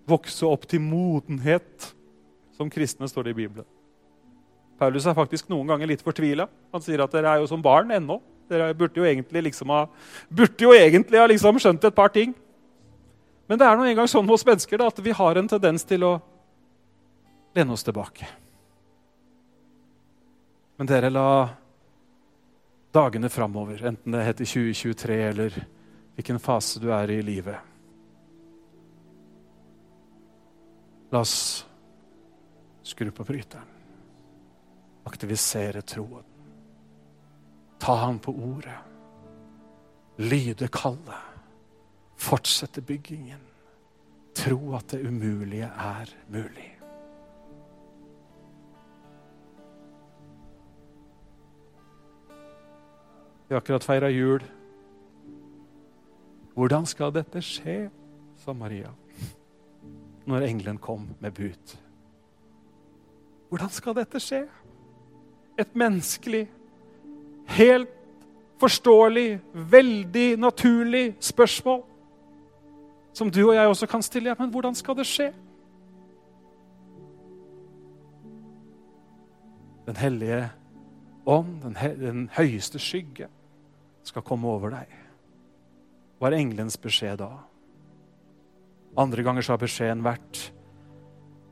Vokse 0.08 0.48
opp 0.48 0.64
til 0.72 0.80
modenhet, 0.86 1.90
som 2.56 2.72
kristne 2.72 3.10
står 3.12 3.28
det 3.28 3.34
i 3.36 3.40
Bibelen. 3.42 3.68
Paulus 4.80 5.08
er 5.10 5.18
faktisk 5.18 5.50
noen 5.52 5.68
ganger 5.68 5.92
litt 5.92 6.04
fortvila. 6.06 6.48
Han 6.72 6.86
sier 6.86 7.02
at 7.04 7.14
dere 7.14 7.34
er 7.34 7.44
jo 7.44 7.50
som 7.50 7.64
barn 7.66 7.92
ennå. 7.92 8.22
Dere 8.48 8.72
burde 8.78 9.02
jo 9.02 9.08
egentlig, 9.08 9.44
liksom 9.50 9.74
ha, 9.74 9.84
burde 10.32 10.64
jo 10.64 10.72
egentlig 10.78 11.20
ha 11.20 11.28
liksom 11.28 11.60
skjønt 11.60 11.90
et 11.90 11.98
par 11.98 12.14
ting. 12.14 12.36
Men 13.52 13.60
det 13.60 13.68
er 13.68 13.80
nå 13.80 13.88
engang 13.88 14.08
sånn 14.12 14.28
hos 14.30 14.46
mennesker 14.48 14.80
da, 14.80 14.88
at 14.92 15.04
vi 15.04 15.16
har 15.16 15.40
en 15.40 15.50
tendens 15.50 15.84
til 15.88 16.06
å 16.08 16.14
lene 17.58 17.74
oss 17.74 17.84
tilbake. 17.84 18.28
Men 20.78 20.89
dere, 20.89 21.10
la 21.10 21.30
dagene 22.93 23.30
framover, 23.34 23.82
enten 23.91 24.14
det 24.14 24.26
heter 24.28 24.51
2023 24.53 25.18
eller 25.32 25.58
hvilken 26.18 26.39
fase 26.41 26.82
du 26.82 26.88
er 26.93 27.12
i 27.14 27.22
livet 27.22 27.74
La 31.14 31.22
oss 31.22 31.66
skru 32.84 33.12
på 33.16 33.24
bryteren 33.24 33.78
aktivisere 35.08 35.82
troen. 35.82 36.24
Ta 37.80 37.95
ham 37.95 38.20
på 38.20 38.32
ordet. 38.32 38.80
Lyde 40.18 40.68
kallet. 40.68 41.24
Fortsette 42.18 42.82
byggingen. 42.82 43.39
Tro 44.36 44.76
at 44.76 44.89
det 44.89 45.05
umulige 45.08 45.70
er 45.70 46.10
mulig. 46.28 46.77
Vi 53.48 53.56
har 53.56 53.62
akkurat 53.62 53.84
feira 53.84 54.10
jul. 54.12 54.43
Hvordan 56.54 56.86
skal 56.86 57.14
dette 57.16 57.41
skje, 57.41 57.89
sa 58.38 58.54
Maria 58.54 58.91
når 60.28 60.43
engelen 60.43 60.78
kom 60.78 61.06
med 61.24 61.32
bud. 61.32 61.78
Hvordan 63.48 63.70
skal 63.72 63.95
dette 63.95 64.20
skje? 64.20 64.41
et 65.58 65.76
menneskelig, 65.76 66.48
helt 67.45 67.89
forståelig, 68.60 69.39
veldig 69.54 70.38
naturlig 70.38 71.16
spørsmål 71.20 71.84
som 73.14 73.32
du 73.32 73.48
og 73.48 73.56
jeg 73.56 73.68
også 73.68 73.88
kan 73.88 74.02
stille. 74.02 74.36
Men 74.39 74.50
hvordan 74.50 74.76
skal 74.76 74.95
det 74.98 75.06
skje? 75.06 75.32
Den 79.88 79.95
hellige 79.95 80.50
ånd, 81.26 81.62
den, 81.62 81.78
den 82.00 82.30
høyeste 82.38 82.80
skygge, 82.80 83.28
skal 84.08 84.26
komme 84.26 84.49
over 84.49 84.74
deg. 84.74 84.91
Hva 86.18 86.32
er 86.32 86.39
engelens 86.39 86.80
beskjed 86.82 87.20
da? 87.22 87.32
Andre 88.97 89.24
ganger 89.26 89.45
så 89.45 89.53
har 89.53 89.62
beskjeden 89.62 90.05
vært 90.05 90.47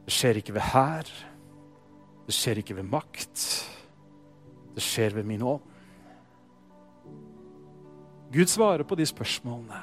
det 0.06 0.14
skjer 0.14 0.38
ikke 0.38 0.53
ved 0.53 0.68
hær, 0.70 1.08
det 2.28 2.34
skjer 2.34 2.62
ikke 2.62 2.76
ved 2.78 2.86
makt. 2.89 3.45
Det 4.76 4.84
skjer 4.84 5.16
ved 5.18 5.26
min 5.26 5.41
ånd. 5.41 5.72
Gud 8.36 8.51
svarer 8.51 8.84
på 8.84 8.97
de 8.99 9.06
spørsmålene. 9.08 9.82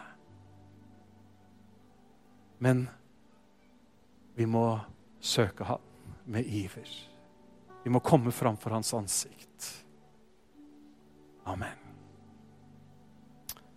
Men 2.63 2.85
vi 4.37 4.47
må 4.47 4.67
søke 5.19 5.67
ham 5.67 5.83
med 6.31 6.47
iver. 6.47 6.91
Vi 7.83 7.91
må 7.91 7.99
komme 7.99 8.31
framfor 8.31 8.77
hans 8.77 8.95
ansikt. 8.95 9.71
Amen. 11.47 11.82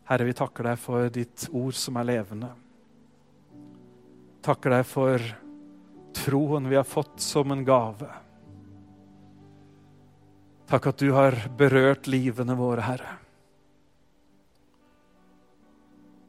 Herre, 0.05 0.27
vi 0.27 0.35
takker 0.37 0.67
deg 0.69 0.77
for 0.77 1.09
ditt 1.09 1.47
ord 1.49 1.73
som 1.77 1.97
er 1.97 2.07
levende. 2.11 2.51
Takker 4.45 4.75
deg 4.75 4.85
for 4.85 5.23
troen 6.15 6.69
vi 6.69 6.77
har 6.77 6.85
fått 6.85 7.17
som 7.25 7.51
en 7.51 7.63
gave. 7.65 8.09
Takk 10.69 10.91
at 10.91 11.01
du 11.01 11.09
har 11.13 11.37
berørt 11.57 12.09
livene 12.09 12.57
våre, 12.57 12.85
Herre. 12.85 13.15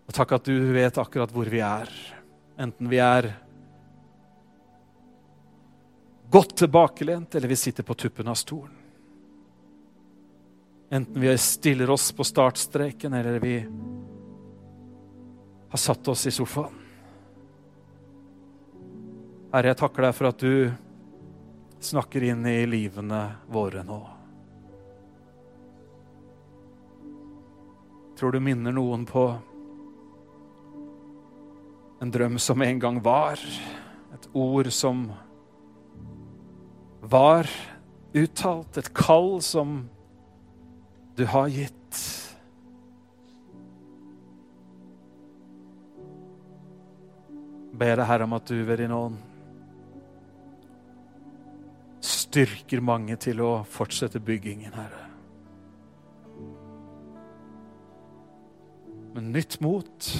Og 0.06 0.14
takk 0.16 0.36
at 0.38 0.48
du 0.48 0.72
vet 0.72 1.00
akkurat 1.00 1.32
hvor 1.34 1.48
vi 1.50 1.60
er. 1.64 1.92
Enten 2.56 2.88
vi 2.88 3.00
er 3.02 3.28
godt 6.32 6.56
tilbakelent, 6.62 7.34
eller 7.34 7.52
vi 7.52 7.60
sitter 7.60 7.84
på 7.84 7.94
tuppen 7.94 8.28
av 8.28 8.40
stolen. 8.40 8.85
Enten 10.88 11.20
vi 11.20 11.38
stiller 11.38 11.90
oss 11.90 12.12
på 12.12 12.24
startstreken, 12.24 13.12
eller 13.12 13.40
vi 13.40 13.66
har 15.68 15.78
satt 15.78 16.08
oss 16.08 16.26
i 16.26 16.30
sofaen. 16.30 16.82
Herre, 19.52 19.72
jeg 19.72 19.78
takker 19.80 20.04
deg 20.06 20.14
for 20.14 20.28
at 20.28 20.42
du 20.42 20.54
snakker 21.82 22.26
inn 22.28 22.46
i 22.46 22.60
livene 22.68 23.22
våre 23.50 23.82
nå. 23.86 23.98
Tror 28.16 28.32
du 28.32 28.40
minner 28.40 28.72
noen 28.72 29.04
på 29.08 29.28
En 31.96 32.10
drøm 32.12 32.34
som 32.38 32.60
en 32.60 32.78
gang 32.78 32.98
var. 33.00 33.40
Et 34.12 34.26
ord 34.36 34.68
som 34.68 35.06
var 37.00 37.48
uttalt. 38.12 38.76
Et 38.76 38.90
kall 38.92 39.38
som 39.40 39.78
du 41.16 41.24
har 41.26 41.48
gitt. 41.48 42.00
Ber 47.76 47.96
deg, 47.96 48.06
Herre, 48.08 48.26
om 48.28 48.36
at 48.36 48.48
du 48.48 48.60
ved 48.64 48.80
din 48.80 48.94
ånd 48.94 49.16
styrker 52.06 52.82
mange 52.84 53.16
til 53.20 53.40
å 53.40 53.50
fortsette 53.68 54.20
byggingen, 54.20 54.74
Herre. 54.76 55.04
Med 59.16 59.30
nytt 59.32 59.56
mot, 59.64 60.10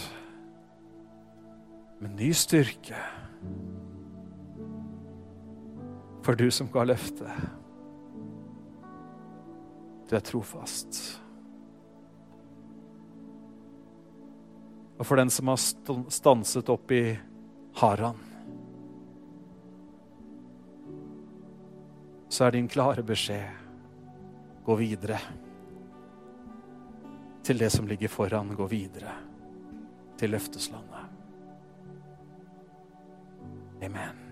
med 2.01 2.17
ny 2.17 2.31
styrke. 2.37 3.03
For 6.25 6.41
du 6.41 6.49
som 6.51 6.73
ga 6.73 6.87
løftet. 6.89 7.66
Du 10.07 10.17
er 10.17 10.25
trofast. 10.25 11.01
Og 14.97 15.05
for 15.05 15.21
den 15.21 15.31
som 15.31 15.51
har 15.53 15.61
stanset 16.13 16.71
opp 16.73 16.93
i 16.95 17.03
Haran, 17.81 18.23
så 22.29 22.47
er 22.47 22.57
din 22.57 22.69
klare 22.69 23.05
beskjed 23.07 23.67
gå 24.67 24.75
videre. 24.75 25.19
Til 27.47 27.59
det 27.59 27.71
som 27.71 27.87
ligger 27.87 28.11
foran, 28.11 28.55
gå 28.59 28.67
videre. 28.67 29.15
Til 30.19 30.35
løfteslandet. 30.35 31.03
Amen. 33.87 34.26